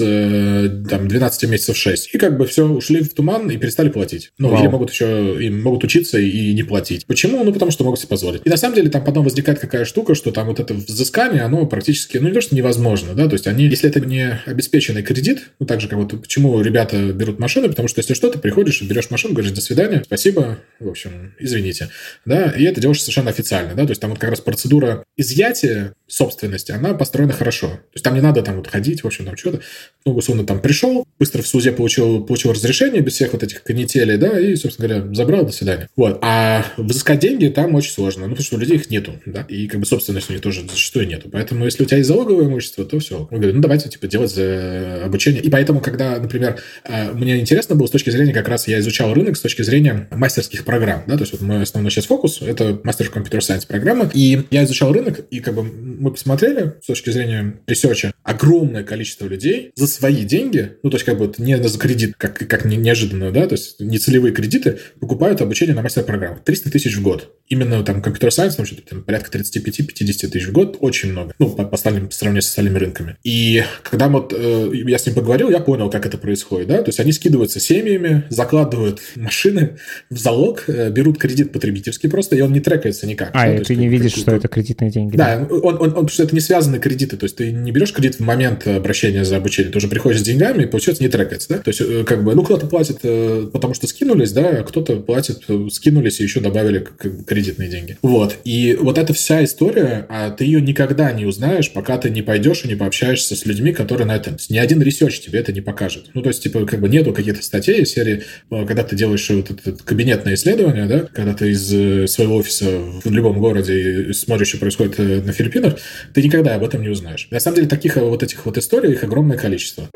там 0.88 1.08
12 1.08 1.50
месяцев 1.50 1.76
6, 1.76 2.14
и 2.14 2.18
как 2.18 2.36
бы 2.36 2.46
все, 2.46 2.66
ушли 2.66 3.02
в 3.02 3.14
туман 3.14 3.50
и 3.50 3.56
перестали 3.56 3.88
платить. 3.88 4.32
Ну, 4.38 4.48
Вау. 4.48 4.60
или 4.60 4.68
могут 4.68 4.90
еще 4.90 5.36
и 5.40 5.50
могут 5.50 5.84
учиться 5.84 6.18
и 6.18 6.52
не 6.54 6.62
платить. 6.62 7.06
Почему? 7.06 7.44
Ну, 7.44 7.52
потому 7.52 7.70
что 7.70 7.84
могут 7.84 8.00
себе 8.00 8.08
позволить. 8.08 8.42
И 8.44 8.50
на 8.50 8.56
самом 8.56 8.74
деле 8.74 8.90
там 8.90 9.04
потом 9.04 9.24
возникает 9.24 9.58
какая 9.58 9.84
штука, 9.84 10.14
что 10.14 10.32
там 10.32 10.48
вот 10.48 10.60
это 10.60 10.74
взыскание, 10.74 11.42
оно 11.42 11.66
практически, 11.66 12.18
ну, 12.18 12.28
не 12.28 12.34
то, 12.34 12.40
что 12.40 12.56
невозможно, 12.56 13.14
да, 13.14 13.26
то 13.28 13.34
есть 13.34 13.46
они, 13.46 13.66
если 13.66 13.88
это 13.88 14.00
не 14.00 14.40
обеспеченный 14.46 15.02
кредит, 15.02 15.50
ну, 15.58 15.66
так 15.66 15.80
же, 15.80 15.88
как 15.88 15.98
вот 15.98 16.20
почему 16.20 16.60
ребята 16.60 17.12
берут 17.12 17.38
машины, 17.38 17.68
потому 17.68 17.88
что 17.88 18.00
если 18.00 18.14
что, 18.14 18.30
ты 18.30 18.38
приходишь, 18.38 18.82
берешь 18.82 19.10
машину, 19.10 19.34
говоришь, 19.34 19.52
до 19.52 19.60
свидания, 19.60 20.02
спасибо, 20.04 20.58
в 20.80 20.88
общем, 20.88 21.34
извините, 21.38 21.90
да, 22.24 22.50
и 22.50 22.64
это 22.64 22.80
делаешь 22.80 23.00
совершенно 23.00 23.30
официально, 23.30 23.74
да, 23.74 23.84
то 23.84 23.90
есть 23.90 24.00
там 24.00 24.10
вот 24.10 24.18
как 24.18 24.30
раз 24.30 24.40
процедура 24.40 25.04
изъятия 25.16 25.94
собственности, 26.06 26.72
она 26.72 26.94
построена 26.94 27.32
хорошо. 27.32 27.68
То 27.68 27.94
есть 27.94 28.04
там 28.04 28.14
не 28.14 28.20
надо 28.20 28.42
там 28.42 28.56
вот 28.56 28.68
ходить, 28.68 29.02
в 29.02 29.06
общем, 29.06 29.24
там 29.24 29.36
что-то. 29.36 29.60
Ну, 30.04 30.14
условно, 30.14 30.44
там 30.44 30.60
пришел, 30.60 31.04
быстро 31.18 31.42
в 31.42 31.46
суде 31.46 31.72
получил, 31.72 32.24
получил 32.24 32.52
разрешение 32.52 33.02
без 33.02 33.14
всех 33.14 33.32
вот 33.32 33.42
этих 33.42 33.62
канителей, 33.62 34.16
да, 34.16 34.38
и, 34.38 34.54
собственно 34.54 34.88
говоря, 34.88 35.14
забрал, 35.14 35.44
до 35.44 35.52
свидания. 35.52 35.88
Вот. 35.96 36.18
А 36.22 36.64
взыскать 36.76 37.18
деньги 37.18 37.48
там 37.48 37.74
очень 37.74 37.90
сложно, 37.90 38.24
ну, 38.24 38.30
потому 38.30 38.44
что 38.44 38.56
у 38.56 38.58
людей 38.58 38.76
их 38.76 38.88
нету, 38.90 39.20
да, 39.26 39.44
и 39.48 39.66
как 39.66 39.80
бы 39.80 39.86
собственности 39.86 40.30
у 40.30 40.32
них 40.34 40.42
тоже 40.42 40.62
зачастую 40.62 41.08
нету. 41.08 41.28
Поэтому, 41.30 41.64
если 41.64 41.82
у 41.82 41.86
тебя 41.86 41.98
есть 41.98 42.08
залоговое 42.08 42.46
имущество, 42.46 42.84
то 42.84 42.98
все. 43.00 43.26
Мы 43.30 43.38
говорим, 43.38 43.56
ну, 43.56 43.62
давайте, 43.62 43.88
типа, 43.88 44.06
делать 44.06 44.32
за 44.32 45.02
обучение. 45.04 45.42
И 45.42 45.50
поэтому, 45.50 45.80
когда, 45.80 46.18
например, 46.18 46.60
э, 46.84 47.12
мне 47.12 47.40
интересно 47.40 47.74
было 47.74 47.88
с 47.88 47.90
точки 47.90 48.10
зрения, 48.10 48.32
как 48.32 48.48
раз 48.48 48.68
я 48.68 48.78
изучал 48.78 49.12
рынок 49.12 49.36
с 49.36 49.40
точки 49.40 49.62
зрения 49.62 50.08
мастерских 50.12 50.64
программ, 50.64 51.02
да, 51.06 51.16
то 51.16 51.22
есть 51.26 51.40
вот 51.40 51.46
мой 51.46 51.62
основной 51.62 51.90
сейчас 51.90 52.06
фокус– 52.06 52.38
это 52.40 52.80
master 52.84 53.08
computer 53.08 53.42
science 53.42 53.64
программа, 53.64 54.10
и 54.12 54.42
я 54.50 54.64
изучал 54.64 54.92
рынок, 54.92 55.20
и 55.30 55.40
как 55.40 55.54
бы 55.54 55.62
мы 55.62 56.10
посмотрели 56.10 56.74
с 56.82 56.86
точки 56.86 57.10
зрения 57.10 57.60
research 57.66 58.07
а 58.07 58.12
огромное 58.22 58.84
количество 58.84 59.26
людей 59.26 59.72
за 59.74 59.86
свои 59.86 60.24
деньги, 60.24 60.76
ну, 60.82 60.90
то 60.90 60.96
есть 60.96 61.04
как 61.04 61.18
бы 61.18 61.32
не 61.38 61.56
за 61.62 61.78
кредит, 61.78 62.14
как, 62.16 62.38
как 62.48 62.64
неожиданно, 62.64 63.30
да, 63.30 63.46
то 63.46 63.54
есть 63.54 63.80
не 63.80 63.98
целевые 63.98 64.32
кредиты, 64.32 64.78
покупают 65.00 65.40
обучение 65.40 65.74
на 65.74 65.82
мастер-программах. 65.82 66.42
300 66.44 66.70
тысяч 66.70 66.96
в 66.96 67.02
год. 67.02 67.34
Именно 67.48 67.84
там 67.84 68.02
компьютер 68.02 68.32
сайенс, 68.32 68.56
там, 68.56 68.66
там 68.88 69.02
порядка 69.02 69.38
35-50 69.38 70.28
тысяч 70.28 70.46
в 70.46 70.52
год, 70.52 70.78
очень 70.80 71.12
много. 71.12 71.32
Ну, 71.38 71.50
по, 71.50 71.64
по, 71.64 71.74
остальным, 71.74 72.08
по 72.08 72.14
сравнению 72.14 72.42
с 72.42 72.48
остальными 72.48 72.78
рынками. 72.78 73.16
И 73.22 73.62
когда 73.82 74.08
вот 74.08 74.34
э, 74.36 74.70
я 74.72 74.98
с 74.98 75.06
ним 75.06 75.14
поговорил, 75.14 75.50
я 75.50 75.60
понял, 75.60 75.88
как 75.90 76.06
это 76.06 76.18
происходит, 76.18 76.68
да, 76.68 76.78
то 76.78 76.88
есть 76.88 76.98
они 76.98 77.12
скидываются 77.12 77.60
семьями, 77.60 78.24
закладывают 78.30 79.00
машины 79.14 79.78
в 80.10 80.18
залог, 80.18 80.64
э, 80.66 80.90
берут 80.90 81.18
кредит 81.18 81.52
потребительский 81.52 82.08
просто, 82.08 82.34
и 82.34 82.40
он 82.40 82.52
не 82.52 82.60
трекается 82.60 83.06
никак. 83.06 83.30
А, 83.32 83.46
да, 83.46 83.54
и 83.54 83.58
ты 83.58 83.72
есть, 83.72 83.80
не 83.80 83.88
видишь, 83.88 84.12
что 84.12 84.34
это 84.34 84.48
кредитные 84.48 84.90
деньги. 84.90 85.16
Да, 85.16 85.38
да? 85.38 85.54
Он, 85.54 85.76
он, 85.76 85.82
он, 85.82 85.90
потому 85.90 86.08
что 86.08 86.24
это 86.24 86.34
не 86.34 86.40
связанные 86.40 86.80
кредиты, 86.80 87.16
то 87.16 87.24
есть 87.24 87.36
ты 87.36 87.52
не 87.52 87.70
берешь 87.70 87.92
кредит 87.92 88.16
в 88.16 88.20
момент 88.20 88.66
обращения 88.66 89.24
за 89.24 89.36
обучение, 89.36 89.70
ты 89.70 89.78
уже 89.78 89.88
приходишь 89.88 90.20
с 90.20 90.24
деньгами, 90.24 90.64
и 90.64 90.66
получается 90.66 91.02
не 91.02 91.08
трекается, 91.08 91.48
да, 91.50 91.58
то 91.58 91.68
есть 91.68 91.80
э, 91.80 92.04
как 92.04 92.24
бы, 92.24 92.34
ну, 92.34 92.42
кто-то 92.42 92.66
платит, 92.66 92.98
э, 93.02 93.48
потому 93.52 93.74
что 93.74 93.86
скинулись, 93.86 94.32
да, 94.32 94.48
а 94.48 94.62
кто-то 94.64 94.96
платит, 94.96 95.44
э, 95.48 95.68
скинулись 95.70 96.20
и 96.20 96.24
еще 96.24 96.40
добавили 96.40 96.86
кредит 97.26 97.35
кредитные 97.36 97.68
деньги. 97.68 97.98
Вот. 98.00 98.38
И 98.44 98.78
вот 98.80 98.96
эта 98.96 99.12
вся 99.12 99.44
история, 99.44 100.06
а 100.08 100.30
ты 100.30 100.44
ее 100.44 100.62
никогда 100.62 101.12
не 101.12 101.26
узнаешь, 101.26 101.70
пока 101.70 101.98
ты 101.98 102.08
не 102.08 102.22
пойдешь 102.22 102.64
и 102.64 102.68
не 102.68 102.76
пообщаешься 102.76 103.36
с 103.36 103.44
людьми, 103.44 103.74
которые 103.74 104.06
на 104.06 104.16
этом... 104.16 104.38
Ни 104.48 104.56
один 104.56 104.80
research 104.80 105.20
тебе 105.20 105.40
это 105.40 105.52
не 105.52 105.60
покажет. 105.60 106.06
Ну, 106.14 106.22
то 106.22 106.28
есть, 106.28 106.42
типа, 106.42 106.64
как 106.64 106.80
бы 106.80 106.88
нету 106.88 107.12
каких-то 107.12 107.42
статей 107.42 107.82
из 107.82 107.90
серии, 107.90 108.22
э, 108.50 108.64
когда 108.64 108.84
ты 108.84 108.96
делаешь 108.96 109.28
вот 109.28 109.50
это 109.50 109.72
кабинетное 109.84 110.32
исследование, 110.32 110.86
да, 110.86 111.00
когда 111.12 111.34
ты 111.34 111.50
из 111.50 111.70
э, 111.74 112.06
своего 112.06 112.36
офиса 112.36 112.70
в 113.04 113.10
любом 113.10 113.38
городе 113.38 114.14
смотришь, 114.14 114.48
что 114.48 114.58
происходит 114.58 114.98
э, 114.98 115.20
на 115.20 115.32
Филиппинах, 115.32 115.78
ты 116.14 116.22
никогда 116.22 116.54
об 116.54 116.64
этом 116.64 116.80
не 116.80 116.88
узнаешь. 116.88 117.28
На 117.30 117.40
самом 117.40 117.56
деле, 117.56 117.68
таких 117.68 117.96
вот 117.96 118.22
этих 118.22 118.46
вот 118.46 118.56
историй, 118.56 118.92
их 118.92 119.04
огромное 119.04 119.36
количество. 119.36 119.90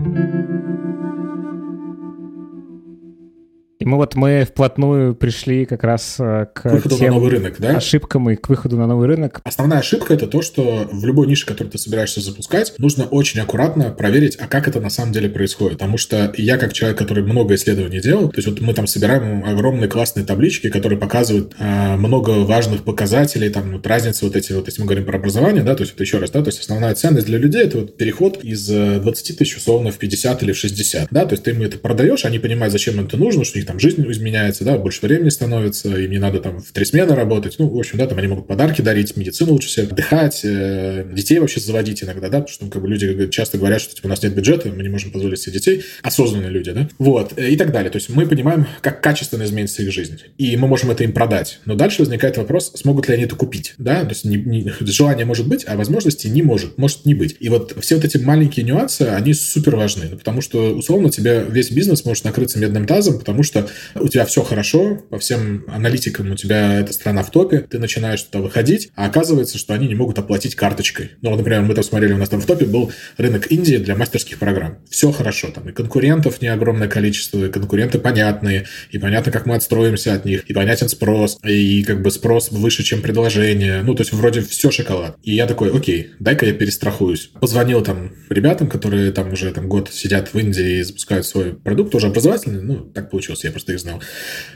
И 3.81 3.87
мы 3.87 3.97
вот 3.97 4.15
мы 4.15 4.45
вплотную 4.47 5.15
пришли 5.15 5.65
как 5.65 5.85
раз 5.85 6.17
э, 6.19 6.49
к, 6.53 6.61
к 6.61 6.71
выходу 6.71 6.99
тем 6.99 7.09
на 7.09 7.15
новый 7.15 7.31
рынок, 7.31 7.57
да? 7.59 7.79
ошибкам 7.79 8.29
и 8.29 8.37
к 8.37 8.51
выходу 8.51 8.77
на 8.77 8.87
новый 8.87 9.09
рынок. 9.09 9.41
Основная 9.43 9.79
ошибка 9.79 10.13
это 10.13 10.27
то, 10.27 10.43
что 10.43 10.87
в 10.93 11.07
любой 11.07 11.27
нише, 11.27 11.47
которую 11.47 11.73
ты 11.73 11.79
собираешься 11.79 12.21
запускать, 12.21 12.75
нужно 12.77 13.07
очень 13.07 13.41
аккуратно 13.41 13.91
проверить, 13.91 14.37
а 14.39 14.49
как 14.49 14.69
это 14.69 14.81
на 14.81 14.91
самом 14.91 15.13
деле 15.13 15.31
происходит. 15.31 15.79
Потому 15.79 15.97
что 15.97 16.31
я 16.37 16.59
как 16.59 16.75
человек, 16.75 16.99
который 16.99 17.25
много 17.25 17.55
исследований 17.55 18.01
делал, 18.01 18.29
то 18.29 18.37
есть 18.37 18.49
вот 18.49 18.61
мы 18.61 18.75
там 18.75 18.87
собираем 18.87 19.47
огромные 19.47 19.89
классные 19.89 20.27
таблички, 20.27 20.69
которые 20.69 20.99
показывают 20.99 21.55
э, 21.59 21.97
много 21.97 22.33
важных 22.45 22.85
показателей, 22.85 23.49
там 23.49 23.73
вот 23.73 23.87
разницы 23.87 24.27
вот 24.27 24.37
эти, 24.37 24.53
вот 24.53 24.67
если 24.67 24.83
мы 24.83 24.89
говорим 24.89 25.07
про 25.07 25.17
образование, 25.17 25.63
да, 25.63 25.75
то 25.75 25.85
есть 25.85 25.95
это 25.95 26.05
еще 26.05 26.19
раз, 26.19 26.31
да, 26.33 26.43
то 26.43 26.49
есть 26.49 26.61
основная 26.61 26.95
ценность 26.95 27.29
для 27.29 27.39
людей 27.39 27.63
это 27.63 27.79
вот 27.79 27.97
переход 27.97 28.45
из 28.45 28.69
20 28.69 29.31
э, 29.31 29.33
тысяч 29.33 29.57
условно 29.57 29.91
в 29.91 29.97
50 29.97 30.43
или 30.43 30.53
в 30.53 30.59
60, 30.59 31.09
да, 31.11 31.25
то 31.25 31.33
есть 31.33 31.45
ты 31.45 31.53
им 31.53 31.63
это 31.63 31.79
продаешь, 31.79 32.27
они 32.27 32.39
понимают, 32.39 32.73
зачем 32.73 32.97
им 32.97 33.07
это 33.07 33.17
нужно, 33.17 33.43
что 33.43 33.57
у 33.57 33.61
них 33.61 33.70
там 33.71 33.79
жизнь 33.79 34.05
изменяется, 34.11 34.65
да, 34.65 34.77
больше 34.77 35.07
времени 35.07 35.29
становится, 35.29 35.95
им 35.97 36.11
не 36.11 36.19
надо 36.19 36.41
там 36.41 36.61
в 36.61 36.73
три 36.73 36.85
смены 36.85 37.15
работать. 37.15 37.55
Ну, 37.59 37.69
в 37.69 37.79
общем, 37.79 37.99
да, 37.99 38.07
там 38.09 38.19
они 38.19 38.27
могут 38.27 38.49
подарки 38.49 38.83
дарить, 38.83 39.17
медицину 39.17 39.53
лучше 39.53 39.69
всех, 39.69 39.93
отдыхать, 39.93 40.41
э, 40.43 41.07
детей 41.13 41.39
вообще 41.39 41.61
заводить 41.61 42.03
иногда, 42.03 42.29
да, 42.29 42.41
потому 42.41 42.49
что 42.49 42.65
ну, 42.65 42.71
как 42.73 42.83
бы 42.83 42.89
люди 42.89 43.29
часто 43.29 43.59
говорят, 43.59 43.81
что 43.81 43.95
типа, 43.95 44.07
у 44.07 44.11
нас 44.11 44.25
нет 44.25 44.35
бюджета, 44.35 44.69
мы 44.71 44.83
не 44.83 44.89
можем 44.89 45.13
позволить 45.13 45.39
себе 45.39 45.53
детей, 45.53 45.85
осознанные 46.03 46.51
люди, 46.51 46.73
да, 46.73 46.89
вот, 46.99 47.39
э, 47.39 47.51
и 47.51 47.57
так 47.57 47.71
далее. 47.71 47.91
То 47.91 47.99
есть 47.99 48.09
мы 48.09 48.27
понимаем, 48.27 48.67
как 48.81 49.01
качественно 49.01 49.45
изменится 49.45 49.83
их 49.83 49.93
жизнь, 49.93 50.19
и 50.37 50.57
мы 50.57 50.67
можем 50.67 50.91
это 50.91 51.05
им 51.05 51.13
продать. 51.13 51.61
Но 51.65 51.77
дальше 51.77 52.01
возникает 52.01 52.39
вопрос, 52.39 52.73
смогут 52.75 53.07
ли 53.07 53.15
они 53.15 53.25
это 53.25 53.37
купить, 53.37 53.75
да, 53.79 54.03
то 54.03 54.09
есть 54.09 54.25
не, 54.25 54.37
не, 54.37 54.73
желание 54.81 55.27
может 55.27 55.47
быть, 55.47 55.65
а 55.69 55.77
возможности 55.77 56.27
не 56.27 56.43
может, 56.43 56.77
может 56.77 57.07
не 57.07 57.15
быть. 57.15 57.37
И 57.39 57.49
вот 57.49 57.77
все 57.81 57.95
вот 57.95 58.05
эти 58.05 58.17
маленькие 58.17 58.67
нюансы, 58.67 59.03
они 59.03 59.33
супер 59.33 59.77
важны, 59.77 60.09
потому 60.17 60.41
что 60.41 60.75
условно 60.75 61.11
тебе 61.11 61.47
весь 61.49 61.71
бизнес 61.71 62.05
может 62.05 62.25
накрыться 62.25 62.59
медным 62.59 62.85
тазом, 62.85 63.21
потому 63.21 63.45
что 63.45 63.60
у 63.95 64.09
тебя 64.09 64.25
все 64.25 64.43
хорошо, 64.43 64.97
по 65.11 65.19
всем 65.19 65.65
аналитикам 65.69 66.31
у 66.31 66.37
тебя 66.37 66.81
эта 66.81 66.93
страна 66.93 67.23
в 67.23 67.31
топе, 67.31 67.61
ты 67.61 67.79
начинаешь 67.79 68.23
туда 68.23 68.41
выходить, 68.43 68.91
а 68.95 69.07
оказывается, 69.07 69.59
что 69.59 69.75
они 69.75 69.89
не 69.89 69.95
могут 69.95 70.19
оплатить 70.19 70.55
карточкой. 70.55 71.13
Ну, 71.23 71.35
например, 71.35 71.63
мы 71.63 71.75
там 71.75 71.85
смотрели, 71.85 72.13
у 72.13 72.19
нас 72.19 72.29
там 72.29 72.41
в 72.41 72.47
топе 72.47 72.67
был 72.67 72.93
рынок 73.17 73.51
Индии 73.51 73.77
для 73.77 73.97
мастерских 73.97 74.39
программ. 74.39 74.79
Все 74.89 75.13
хорошо, 75.13 75.49
там 75.49 75.69
и 75.69 75.73
конкурентов 75.73 76.41
не 76.43 76.49
огромное 76.49 76.89
количество, 76.89 77.45
и 77.45 77.51
конкуренты 77.51 77.99
понятные, 77.99 78.67
и 78.91 78.99
понятно, 78.99 79.33
как 79.33 79.47
мы 79.47 79.55
отстроимся 79.55 80.15
от 80.15 80.25
них, 80.25 80.45
и 80.49 80.53
понятен 80.53 80.89
спрос, 80.89 81.39
и 81.45 81.85
как 81.85 82.03
бы 82.03 82.11
спрос 82.11 82.51
выше, 82.51 82.83
чем 82.83 83.03
предложение. 83.03 83.83
Ну, 83.83 83.95
то 83.95 84.03
есть 84.03 84.13
вроде 84.13 84.43
все 84.43 84.71
шоколад. 84.71 85.17
И 85.23 85.35
я 85.35 85.47
такой, 85.47 85.75
окей, 85.75 86.11
дай-ка 86.19 86.47
я 86.47 86.53
перестрахуюсь. 86.53 87.31
Позвонил 87.41 87.83
там 87.83 88.13
ребятам, 88.29 88.69
которые 88.69 89.13
там 89.13 89.33
уже 89.33 89.53
там 89.53 89.69
год 89.69 89.91
сидят 89.93 90.33
в 90.33 90.39
Индии 90.39 90.79
и 90.79 90.83
запускают 90.83 91.27
свой 91.27 91.55
продукт, 91.55 91.93
тоже 91.93 92.09
образовательный, 92.09 92.63
ну, 92.63 92.77
так 92.81 93.11
получилось, 93.11 93.45
я 93.45 93.50
просто 93.51 93.73
их 93.73 93.81
знал. 93.81 94.03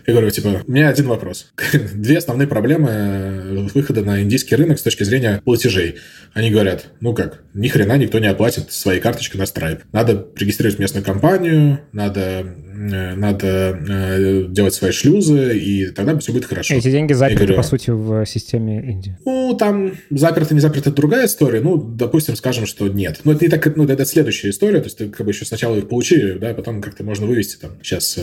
Я 0.07 0.15
говорю, 0.15 0.31
типа, 0.31 0.63
у 0.67 0.71
меня 0.71 0.89
один 0.89 1.07
вопрос. 1.07 1.53
Две 1.95 2.19
основные 2.19 2.49
проблемы 2.49 2.91
э, 2.91 3.69
выхода 3.75 4.03
на 4.03 4.23
индийский 4.23 4.57
рынок 4.57 4.79
с 4.79 4.83
точки 4.83 5.05
зрения 5.05 5.41
платежей. 5.45 5.97
Они 6.33 6.51
говорят, 6.51 6.87
ну 7.01 7.15
как, 7.15 7.43
ни 7.55 7.69
хрена 7.69 7.97
никто 7.97 8.19
не 8.19 8.27
оплатит 8.27 8.73
своей 8.73 9.01
карточкой 9.01 9.41
на 9.41 9.45
Stripe. 9.45 9.83
Надо 9.93 10.27
регистрировать 10.37 10.79
местную 10.79 11.05
компанию, 11.05 11.81
надо 11.93 12.55
Э, 12.75 13.15
надо 13.15 13.79
э, 13.89 14.45
делать 14.49 14.75
свои 14.75 14.91
шлюзы, 14.91 15.57
и 15.59 15.87
тогда 15.87 16.19
все 16.19 16.33
будет 16.33 16.47
хорошо. 16.47 16.75
Эти 16.75 16.91
деньги 16.91 17.13
заперты, 17.13 17.45
говорю, 17.45 17.57
по 17.57 17.63
сути, 17.63 17.91
в 17.91 18.27
системе 18.27 18.83
Индии. 18.83 19.17
Ну, 19.25 19.57
там 19.59 19.93
заперты, 20.11 20.55
не 20.55 20.61
заперты, 20.61 20.91
это 20.91 20.97
другая 20.97 21.27
история. 21.27 21.61
Ну, 21.61 21.77
допустим, 21.77 22.37
скажем, 22.37 22.67
что 22.67 22.89
нет. 22.89 23.21
Но 23.25 23.33
это 23.33 23.45
не 23.45 23.51
так, 23.51 23.77
ну, 23.77 23.85
это 23.85 24.05
следующая 24.05 24.51
история. 24.51 24.81
То 24.81 24.87
есть 24.87 24.99
ты 24.99 25.09
как 25.09 25.25
бы 25.25 25.33
еще 25.33 25.45
сначала 25.45 25.77
их 25.77 25.89
получи, 25.89 26.33
да, 26.33 26.53
потом 26.55 26.83
как-то 26.83 27.05
можно 27.05 27.27
вывести 27.27 27.57
там. 27.57 27.73
Сейчас 27.83 28.19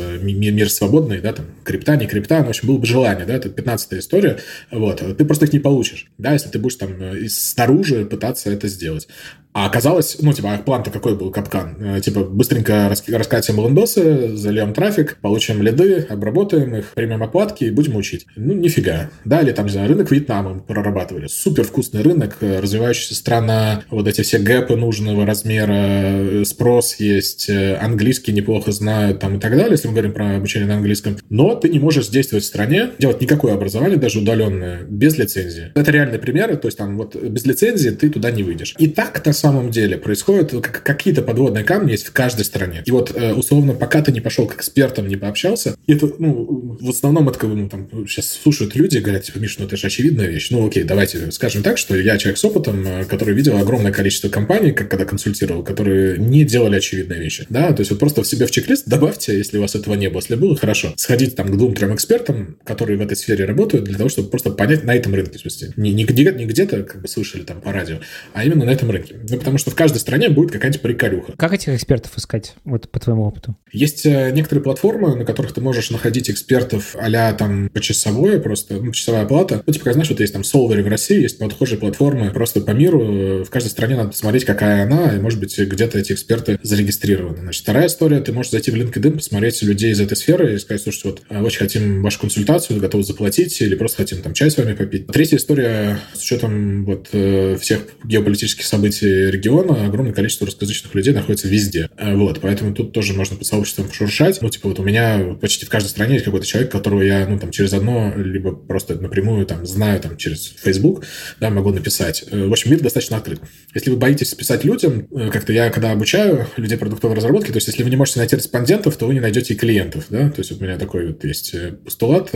мир 0.62 0.70
свободный, 0.70 1.22
да, 1.22 1.34
там, 1.34 1.46
крипта, 1.64 1.96
не 1.96 2.06
крипта, 2.06 2.40
ну, 2.40 2.46
в 2.46 2.50
общем, 2.50 2.68
было 2.68 2.78
бы 2.78 2.86
желание, 2.86 3.26
да, 3.26 3.34
это 3.34 3.50
15 3.50 3.94
история. 3.94 4.38
Вот, 4.70 5.02
ты 5.18 5.26
просто 5.26 5.46
их 5.46 5.54
не 5.54 5.60
получишь, 5.60 6.12
да, 6.20 6.34
если 6.34 6.50
ты 6.50 6.60
будешь 6.60 6.76
там 6.76 6.94
снаружи 7.28 8.06
пытаться 8.06 8.52
это 8.52 8.68
сделать. 8.68 9.08
А 9.54 9.66
оказалось, 9.66 10.18
ну, 10.22 10.32
типа, 10.32 10.54
а 10.54 10.58
план-то 10.58 10.92
какой 10.92 11.16
был 11.16 11.30
капкан? 11.30 11.76
Э, 11.80 12.00
типа, 12.00 12.22
быстренько 12.22 12.90
раскатим 12.90 13.58
лендосы, 13.58 14.36
зальем 14.38 14.74
трафик, 14.74 15.18
получим 15.22 15.62
лиды, 15.62 16.06
обработаем 16.10 16.76
их, 16.76 16.94
примем 16.94 17.22
оплатки 17.22 17.66
и 17.66 17.72
будем 17.72 17.96
учить. 17.98 18.26
Ну, 18.36 18.54
нифига. 18.54 19.10
Да, 19.26 19.42
или 19.42 19.52
там, 19.52 19.66
не 19.66 19.72
знаю, 19.72 19.90
рынок 19.90 20.10
Вьетнама 20.10 20.54
мы 20.54 20.62
прорабатывали. 20.62 21.28
Супер 21.28 21.66
вкусный 21.66 22.02
рынок, 22.02 22.38
э, 22.40 22.60
развивающаяся 22.60 23.16
страна, 23.16 23.84
вот 23.90 24.08
эти 24.08 24.22
все 24.22 24.40
гэпы 24.40 24.76
нужного 24.76 25.26
размера, 25.26 25.74
э, 25.74 26.44
спрос 26.46 26.96
есть, 26.96 27.50
английский 27.50 28.32
неплохо 28.32 28.72
знают 28.72 29.20
там 29.20 29.38
и 29.38 29.40
так 29.40 29.52
далее, 29.52 29.72
если 29.72 29.88
мы 29.88 29.94
говорим 29.94 30.14
про 30.14 30.38
обучение 30.38 30.68
на 30.68 30.76
английском. 30.76 31.18
Но 31.30 31.56
ты 31.56 31.68
не 31.68 31.80
можешь 31.80 32.08
действовать 32.08 32.46
в 32.46 32.48
стране, 32.48 32.92
делать 33.00 33.20
никакое 33.20 33.54
образование, 33.54 33.98
даже 33.98 34.20
удаленное, 34.20 34.84
без 34.84 35.18
лицензии. 35.18 35.72
Это 35.76 35.92
реальные 35.92 36.20
примеры, 36.20 36.56
то 36.56 36.68
есть 36.68 36.78
там 36.78 36.98
вот 36.98 37.16
без 37.16 37.46
лицензии 37.46 37.90
ты 37.90 38.10
туда 38.10 38.32
не 38.32 38.44
выйдешь. 38.44 38.76
И 38.78 38.88
так-то 38.88 39.34
самом 39.42 39.72
деле 39.72 39.98
происходит, 39.98 40.54
какие-то 40.62 41.22
подводные 41.22 41.64
камни 41.64 41.92
есть 41.92 42.08
в 42.08 42.12
каждой 42.12 42.46
стране. 42.46 42.84
И 42.86 42.92
вот, 42.92 43.12
э, 43.16 43.34
условно, 43.34 43.74
пока 43.74 44.02
ты 44.02 44.12
не 44.12 44.22
пошел 44.22 44.48
к 44.48 44.56
экспертам, 44.56 45.08
не 45.08 45.18
пообщался, 45.18 45.76
это, 45.88 46.10
ну, 46.20 46.78
в 46.80 46.90
основном 46.90 47.28
это, 47.30 47.48
ну, 47.48 47.68
там, 47.68 47.90
сейчас 48.08 48.28
слушают 48.28 48.76
люди 48.76 49.00
говорят, 49.00 49.24
типа, 49.24 49.40
Миш, 49.40 49.58
ну, 49.58 49.66
это 49.66 49.78
же 49.78 49.88
очевидная 49.88 50.28
вещь. 50.28 50.50
Ну, 50.52 50.66
окей, 50.66 50.84
давайте 50.84 51.32
скажем 51.32 51.64
так, 51.64 51.78
что 51.78 51.96
я 51.96 52.18
человек 52.18 52.38
с 52.38 52.46
опытом, 52.46 52.86
э, 52.86 53.06
который 53.06 53.34
видел 53.34 53.58
огромное 53.58 53.92
количество 53.92 54.30
компаний, 54.30 54.72
как 54.72 54.92
когда 54.92 55.06
консультировал, 55.06 55.64
которые 55.64 56.18
не 56.18 56.44
делали 56.44 56.76
очевидные 56.76 57.20
вещи. 57.20 57.46
Да, 57.50 57.72
то 57.74 57.82
есть 57.82 57.92
вот 57.92 58.00
просто 58.00 58.24
в 58.24 58.28
себе 58.28 58.46
в 58.46 58.52
чек-лист 58.52 58.88
добавьте, 58.88 59.38
если 59.38 59.58
у 59.58 59.62
вас 59.62 59.76
этого 59.76 59.96
не 59.96 60.10
было. 60.10 60.20
Если 60.20 60.36
было, 60.36 60.56
хорошо. 60.56 60.94
Сходите 60.98 61.32
там 61.32 61.48
к 61.48 61.58
двум-трем 61.58 61.96
экспертам, 61.96 62.58
которые 62.64 62.98
в 62.98 63.02
этой 63.02 63.16
сфере 63.18 63.46
работают, 63.46 63.86
для 63.86 63.98
того, 63.98 64.10
чтобы 64.10 64.30
просто 64.30 64.52
понять 64.52 64.84
на 64.84 64.96
этом 64.96 65.16
рынке, 65.16 65.38
в 65.38 65.42
смысле. 65.42 65.74
Не, 65.78 65.94
не, 65.94 66.04
не 66.04 66.46
где-то, 66.46 66.84
как 66.84 67.02
бы, 67.02 67.08
слышали 67.08 67.44
там 67.44 67.62
по 67.62 67.72
радио, 67.72 67.98
а 68.34 68.44
именно 68.44 68.66
на 68.66 68.72
этом 68.72 68.92
рынке. 68.92 69.16
Ну, 69.32 69.38
потому 69.38 69.58
что 69.58 69.72
в 69.72 69.76
каждой 69.76 70.00
стране 70.00 70.30
будет 70.30 70.52
какая-нибудь 70.52 70.82
приколюха. 70.82 71.34
Как 71.38 71.54
этих 71.54 71.70
экспертов 71.70 72.12
искать, 72.18 72.56
вот 72.66 72.90
по 72.90 73.00
твоему 73.00 73.24
опыту? 73.24 73.56
Есть 73.72 74.06
э, 74.06 74.32
некоторые 74.32 74.62
платформы, 74.62 75.16
на 75.16 75.24
которых 75.24 75.54
ты 75.54 75.62
можешь 75.62 75.90
находить 75.90 76.30
экспертов 76.30 76.96
а 77.00 77.34
там 77.34 77.70
почасовое 77.70 78.40
просто, 78.40 78.76
ну, 78.76 78.92
часовая 78.92 79.24
оплата. 79.24 79.64
Ну, 79.66 79.74
типа, 79.74 79.94
знаешь, 79.94 80.10
вот 80.10 80.20
есть 80.20 80.34
там 80.34 80.42
Solver 80.42 80.82
в 80.82 80.88
России, 80.88 81.22
есть 81.22 81.38
похожие 81.38 81.80
платформы 81.80 82.32
просто 82.32 82.62
по 82.62 82.72
миру. 82.72 83.44
В 83.44 83.50
каждой 83.50 83.70
стране 83.70 83.96
надо 83.96 84.10
посмотреть, 84.10 84.46
какая 84.46 84.84
она, 84.84 85.16
и, 85.16 85.20
может 85.20 85.40
быть, 85.40 85.58
где-то 85.58 85.98
эти 85.98 86.12
эксперты 86.14 86.60
зарегистрированы. 86.62 87.40
Значит, 87.40 87.64
вторая 87.64 87.88
история, 87.88 88.20
ты 88.20 88.34
можешь 88.34 88.52
зайти 88.52 88.72
в 88.72 88.76
LinkedIn, 88.76 89.14
посмотреть 89.14 89.62
людей 89.62 89.92
из 89.92 90.02
этой 90.02 90.18
сферы 90.18 90.56
и 90.56 90.58
сказать, 90.58 90.82
слушайте, 90.82 91.10
вот 91.10 91.22
э, 91.30 91.42
очень 91.42 91.60
хотим 91.60 92.04
вашу 92.04 92.20
консультацию, 92.20 92.80
готовы 92.80 93.04
заплатить, 93.04 93.62
или 93.62 93.76
просто 93.76 93.98
хотим 93.98 94.22
там 94.22 94.34
чай 94.34 94.52
с 94.52 94.58
вами 94.58 94.74
попить. 94.74 95.08
Третья 95.08 95.38
история, 95.38 96.00
с 96.14 96.22
учетом 96.22 96.86
вот 96.86 97.10
э, 97.14 97.58
всех 97.60 97.82
геополитических 98.04 98.66
событий 98.66 99.21
региона 99.30 99.86
огромное 99.86 100.14
количество 100.14 100.46
русскоязычных 100.46 100.94
людей 100.96 101.14
находится 101.14 101.48
везде. 101.48 101.90
Э, 101.98 102.16
вот, 102.16 102.40
поэтому 102.42 102.74
тут 102.74 102.94
тоже 102.94 103.14
можно 103.14 103.36
по 103.38 103.44
сообществам 103.44 103.88
пошуршать. 103.88 104.42
Ну, 104.42 104.50
типа, 104.50 104.70
вот 104.70 104.80
у 104.80 104.84
меня 104.84 105.36
почти 105.40 105.66
в 105.66 105.70
каждой 105.70 105.88
стране 105.88 106.14
есть 106.14 106.26
какой-то 106.26 106.46
человек, 106.46 106.72
которого 106.72 107.02
я, 107.02 107.28
ну, 107.28 107.40
там, 107.40 107.52
через 107.52 107.74
одно, 107.74 108.14
либо 108.16 108.54
просто 108.54 108.96
напрямую, 108.96 109.46
там, 109.46 109.66
знаю, 109.66 110.00
там, 110.00 110.18
через 110.18 110.54
Facebook, 110.62 111.06
да, 111.40 111.50
могу 111.50 111.72
написать. 111.72 112.26
Э, 112.32 112.48
в 112.48 112.52
общем, 112.52 112.72
мир 112.72 112.82
достаточно 112.82 113.18
открыт. 113.18 113.40
Если 113.74 113.90
вы 113.90 113.98
боитесь 113.98 114.34
писать 114.34 114.64
людям, 114.64 115.08
э, 115.12 115.30
как-то 115.32 115.54
я, 115.54 115.70
когда 115.70 115.92
обучаю 115.92 116.48
людей 116.58 116.78
продуктовой 116.78 117.16
разработки, 117.16 117.52
то 117.52 117.58
есть, 117.58 117.68
если 117.68 117.84
вы 117.84 117.90
не 117.90 117.96
можете 117.96 118.20
найти 118.20 118.36
респондентов, 118.36 118.98
то 118.98 119.08
вы 119.08 119.14
не 119.14 119.20
найдете 119.20 119.54
и 119.54 119.58
клиентов, 119.58 120.06
да, 120.10 120.30
то 120.30 120.40
есть, 120.40 120.52
вот 120.52 120.62
у 120.62 120.64
меня 120.64 120.78
такой 120.78 121.08
вот 121.08 121.24
есть 121.24 121.54
постулат, 121.84 122.32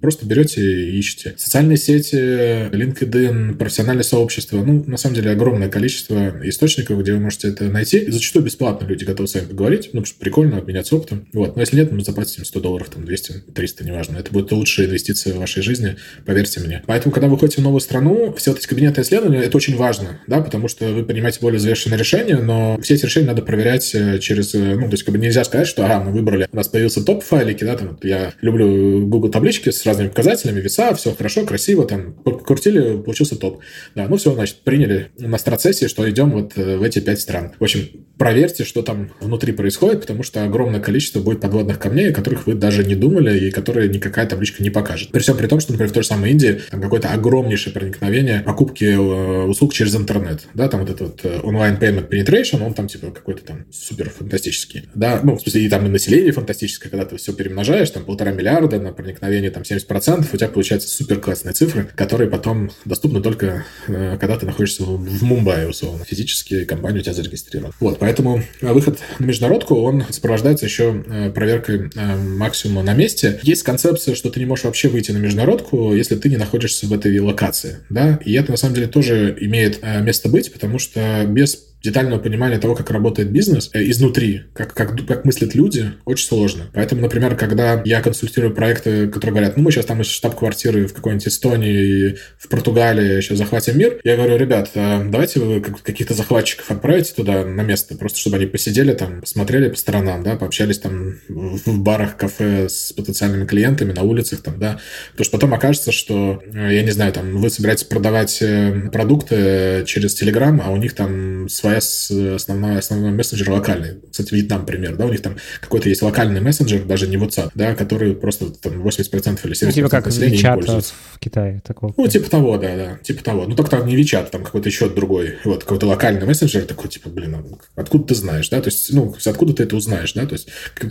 просто 0.00 0.26
берете 0.26 0.60
и 0.62 0.98
ищете. 0.98 1.34
Социальные 1.36 1.76
сети, 1.76 2.16
LinkedIn, 2.16 3.56
профессиональное 3.56 4.02
сообщество, 4.02 4.62
ну, 4.62 4.84
на 4.86 4.96
самом 4.96 5.16
деле, 5.16 5.30
огромное 5.30 5.68
количество 5.68 6.11
источников 6.44 6.82
источников, 6.82 7.00
где 7.00 7.12
вы 7.12 7.20
можете 7.20 7.48
это 7.48 7.64
найти. 7.64 8.10
Зачастую 8.10 8.44
бесплатно 8.44 8.86
люди 8.86 9.04
готовы 9.04 9.28
с 9.28 9.34
вами 9.34 9.46
поговорить, 9.46 9.90
ну, 9.92 10.00
потому 10.00 10.06
что 10.06 10.18
прикольно 10.18 10.58
обменяться 10.58 10.96
опытом. 10.96 11.26
Вот. 11.32 11.56
Но 11.56 11.62
если 11.62 11.76
нет, 11.76 11.92
мы 11.92 12.02
заплатим 12.02 12.44
100 12.44 12.60
долларов, 12.60 12.88
там 12.90 13.04
200, 13.04 13.32
300, 13.54 13.84
неважно. 13.84 14.18
Это 14.18 14.32
будет 14.32 14.52
лучшая 14.52 14.86
инвестиция 14.86 15.34
в 15.34 15.38
вашей 15.38 15.62
жизни, 15.62 15.96
поверьте 16.24 16.60
мне. 16.60 16.82
Поэтому, 16.86 17.12
когда 17.12 17.28
вы 17.28 17.38
ходите 17.38 17.60
в 17.60 17.64
новую 17.64 17.80
страну, 17.80 18.34
все 18.36 18.50
вот 18.50 18.60
эти 18.60 18.66
кабинеты 18.66 19.02
исследования, 19.02 19.42
это 19.42 19.56
очень 19.56 19.76
важно, 19.76 20.20
да, 20.26 20.40
потому 20.40 20.68
что 20.68 20.86
вы 20.86 21.04
принимаете 21.04 21.38
более 21.40 21.58
взвешенные 21.58 21.98
решения, 21.98 22.36
но 22.36 22.78
все 22.82 22.94
эти 22.94 23.04
решения 23.04 23.26
надо 23.26 23.42
проверять 23.42 23.94
э, 23.94 24.18
через, 24.18 24.54
э, 24.54 24.58
ну, 24.58 24.86
то 24.86 24.92
есть 24.92 25.04
как 25.04 25.14
бы 25.14 25.20
нельзя 25.20 25.44
сказать, 25.44 25.66
что, 25.66 25.84
ага, 25.84 26.00
мы 26.00 26.12
выбрали, 26.12 26.48
у 26.50 26.56
нас 26.56 26.68
появился 26.68 27.04
топ-файлики, 27.04 27.64
да, 27.64 27.76
там, 27.76 27.98
я 28.02 28.34
люблю 28.40 29.06
Google 29.06 29.30
таблички 29.30 29.70
с 29.70 29.84
разными 29.86 30.08
показателями, 30.08 30.60
веса, 30.60 30.94
все 30.94 31.14
хорошо, 31.14 31.44
красиво, 31.44 31.86
там, 31.86 32.14
крутили, 32.44 33.00
получился 33.00 33.36
топ. 33.36 33.60
Да, 33.94 34.06
ну 34.08 34.16
все, 34.16 34.32
значит, 34.34 34.58
приняли 34.64 35.10
на 35.18 35.38
страцессии, 35.38 35.86
что 35.86 36.01
идем 36.10 36.30
вот 36.32 36.52
э, 36.56 36.76
в 36.76 36.82
эти 36.82 37.00
пять 37.00 37.20
стран. 37.20 37.52
В 37.58 37.62
общем, 37.62 37.88
проверьте, 38.18 38.64
что 38.64 38.82
там 38.82 39.10
внутри 39.20 39.52
происходит, 39.52 40.02
потому 40.02 40.22
что 40.22 40.44
огромное 40.44 40.80
количество 40.80 41.20
будет 41.20 41.40
подводных 41.40 41.78
камней, 41.78 42.10
о 42.10 42.14
которых 42.14 42.46
вы 42.46 42.54
даже 42.54 42.84
не 42.84 42.94
думали 42.94 43.48
и 43.48 43.50
которые 43.50 43.88
никакая 43.88 44.26
табличка 44.26 44.62
не 44.62 44.70
покажет. 44.70 45.10
При 45.10 45.20
всем 45.20 45.36
при 45.36 45.46
том, 45.46 45.60
что, 45.60 45.72
например, 45.72 45.90
в 45.90 45.92
той 45.92 46.02
же 46.02 46.08
самой 46.08 46.30
Индии 46.30 46.60
там 46.70 46.80
какое-то 46.80 47.08
огромнейшее 47.08 47.72
проникновение 47.72 48.40
покупки 48.40 48.84
э, 48.84 49.44
услуг 49.44 49.72
через 49.72 49.96
интернет. 49.96 50.46
Да, 50.54 50.68
там 50.68 50.80
вот 50.80 50.90
этот 50.90 51.00
вот 51.00 51.20
э, 51.24 51.40
онлайн 51.42 51.76
payment 51.76 52.08
penetration, 52.08 52.64
он 52.64 52.74
там 52.74 52.86
типа 52.88 53.10
какой-то 53.10 53.44
там 53.44 53.66
супер 53.72 54.10
фантастический. 54.10 54.88
Да, 54.94 55.20
ну, 55.22 55.36
в 55.36 55.40
смысле, 55.40 55.64
и 55.64 55.68
там 55.68 55.84
и 55.86 55.88
население 55.88 56.32
фантастическое, 56.32 56.90
когда 56.90 57.04
ты 57.04 57.16
все 57.16 57.32
перемножаешь, 57.32 57.90
там 57.90 58.04
полтора 58.04 58.32
миллиарда 58.32 58.80
на 58.80 58.92
проникновение 58.92 59.50
там 59.50 59.62
70%, 59.62 60.26
у 60.32 60.36
тебя 60.36 60.48
получается 60.48 60.88
супер 60.88 61.20
классные 61.20 61.52
цифры, 61.52 61.88
которые 61.94 62.30
потом 62.30 62.70
доступны 62.84 63.20
только 63.20 63.64
когда 63.86 64.36
ты 64.38 64.46
находишься 64.46 64.84
в 64.84 65.22
Мумбаи, 65.22 65.66
условно. 65.66 65.91
Физически 66.06 66.64
компания 66.64 67.00
у 67.00 67.02
тебя 67.02 67.14
зарегистрирована. 67.14 67.74
Вот, 67.80 67.98
поэтому 67.98 68.42
выход 68.60 68.98
на 69.18 69.24
международку, 69.24 69.76
он 69.76 70.04
сопровождается 70.10 70.66
еще 70.66 71.30
проверкой 71.34 71.90
максимума 72.18 72.82
на 72.82 72.94
месте. 72.94 73.40
Есть 73.42 73.62
концепция, 73.62 74.14
что 74.14 74.30
ты 74.30 74.40
не 74.40 74.46
можешь 74.46 74.64
вообще 74.64 74.88
выйти 74.88 75.12
на 75.12 75.18
международку, 75.18 75.94
если 75.94 76.16
ты 76.16 76.28
не 76.28 76.36
находишься 76.36 76.86
в 76.86 76.92
этой 76.92 77.18
локации, 77.18 77.78
да, 77.90 78.18
и 78.24 78.32
это 78.32 78.52
на 78.52 78.56
самом 78.56 78.74
деле 78.74 78.86
тоже 78.86 79.36
имеет 79.40 79.78
э, 79.82 80.02
место 80.02 80.28
быть, 80.28 80.52
потому 80.52 80.78
что 80.78 81.24
без 81.26 81.71
детального 81.82 82.18
понимания 82.18 82.58
того, 82.58 82.74
как 82.74 82.90
работает 82.90 83.30
бизнес 83.30 83.70
э, 83.72 83.82
изнутри, 83.90 84.42
как, 84.54 84.74
как, 84.74 85.06
как 85.06 85.24
мыслят 85.24 85.54
люди, 85.54 85.92
очень 86.04 86.26
сложно. 86.26 86.64
Поэтому, 86.72 87.02
например, 87.02 87.36
когда 87.36 87.82
я 87.84 88.00
консультирую 88.00 88.54
проекты, 88.54 89.08
которые 89.08 89.32
говорят, 89.32 89.56
ну, 89.56 89.62
мы 89.62 89.72
сейчас 89.72 89.86
там 89.86 90.00
из 90.00 90.06
штаб-квартиры 90.06 90.86
в 90.86 90.94
какой-нибудь 90.94 91.28
Эстонии, 91.28 92.16
в 92.38 92.48
Португалии 92.48 93.20
сейчас 93.20 93.38
захватим 93.38 93.78
мир, 93.78 94.00
я 94.04 94.16
говорю, 94.16 94.36
ребят, 94.36 94.70
а 94.74 95.04
давайте 95.04 95.40
вы 95.40 95.60
каких-то 95.60 96.14
захватчиков 96.14 96.70
отправите 96.70 97.12
туда 97.14 97.44
на 97.44 97.62
место, 97.62 97.96
просто 97.96 98.18
чтобы 98.18 98.36
они 98.36 98.46
посидели 98.46 98.92
там, 98.92 99.20
посмотрели 99.20 99.68
по 99.68 99.76
сторонам, 99.76 100.22
да, 100.22 100.36
пообщались 100.36 100.78
там 100.78 101.16
в 101.28 101.80
барах, 101.80 102.16
кафе 102.16 102.68
с 102.68 102.92
потенциальными 102.92 103.46
клиентами, 103.46 103.92
на 103.92 104.02
улицах 104.02 104.42
там, 104.42 104.58
да, 104.58 104.80
потому 105.12 105.24
что 105.24 105.32
потом 105.32 105.54
окажется, 105.54 105.92
что, 105.92 106.42
э, 106.44 106.74
я 106.74 106.82
не 106.82 106.90
знаю, 106.90 107.12
там, 107.12 107.36
вы 107.36 107.50
собираетесь 107.50 107.84
продавать 107.84 108.38
э, 108.40 108.90
продукты 108.92 109.84
через 109.86 110.20
Telegram, 110.20 110.60
а 110.62 110.70
у 110.70 110.76
них 110.76 110.94
там 110.94 111.48
своя 111.48 111.71
iOS 111.76 112.34
основной, 112.34 112.78
основной 112.78 113.10
мессенджер 113.12 113.50
локальный. 113.50 114.00
Кстати, 114.10 114.34
Вьетнам 114.34 114.66
пример, 114.66 114.96
да, 114.96 115.06
у 115.06 115.10
них 115.10 115.22
там 115.22 115.36
какой-то 115.60 115.88
есть 115.88 116.02
локальный 116.02 116.40
мессенджер, 116.40 116.84
даже 116.84 117.06
не 117.06 117.16
WhatsApp, 117.16 117.50
да, 117.54 117.74
который 117.74 118.14
просто 118.14 118.50
там 118.50 118.86
80% 118.86 119.40
или 119.44 119.54
70% 119.54 119.66
ну, 119.66 119.72
типа 119.72 119.88
как 119.88 120.06
населения 120.06 120.36
WeChat 120.36 120.54
пользуются. 120.54 120.94
в 121.14 121.18
Китае 121.18 121.62
такого. 121.66 121.94
Ну, 121.96 122.08
типа 122.08 122.30
того, 122.30 122.58
да, 122.58 122.76
да, 122.76 122.98
типа 123.02 123.22
того. 123.22 123.46
Ну, 123.46 123.54
только 123.54 123.70
там 123.70 123.86
не 123.86 123.96
WeChat, 123.96 124.30
там 124.30 124.44
какой-то 124.44 124.68
еще 124.68 124.88
другой, 124.88 125.38
вот, 125.44 125.64
какой-то 125.64 125.86
локальный 125.86 126.26
мессенджер 126.26 126.62
такой, 126.64 126.90
типа, 126.90 127.08
блин, 127.08 127.34
а 127.34 127.80
откуда 127.80 128.04
ты 128.08 128.14
знаешь, 128.14 128.48
да, 128.48 128.60
то 128.60 128.68
есть, 128.68 128.92
ну, 128.92 129.14
откуда 129.24 129.52
ты 129.52 129.64
это 129.64 129.76
узнаешь, 129.76 130.12
да, 130.12 130.26
то 130.26 130.34
есть 130.34 130.48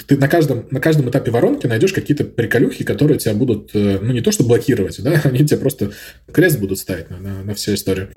ты 0.07 0.17
на 0.17 0.27
каждом, 0.27 0.65
на 0.71 0.79
каждом 0.79 1.09
этапе 1.09 1.31
воронки 1.31 1.67
найдешь 1.67 1.93
какие-то 1.93 2.23
приколюхи, 2.23 2.83
которые 2.83 3.19
тебя 3.19 3.33
будут, 3.33 3.71
э, 3.73 3.99
ну, 4.01 4.11
не 4.13 4.21
то 4.21 4.31
что 4.31 4.43
блокировать, 4.43 5.01
да, 5.01 5.21
они 5.23 5.45
тебе 5.45 5.57
просто 5.57 5.91
крест 6.31 6.59
будут 6.59 6.79
ставить 6.79 7.09
на, 7.09 7.17
на, 7.17 7.43
на 7.43 7.53
всю 7.55 7.73
историю. 7.73 8.11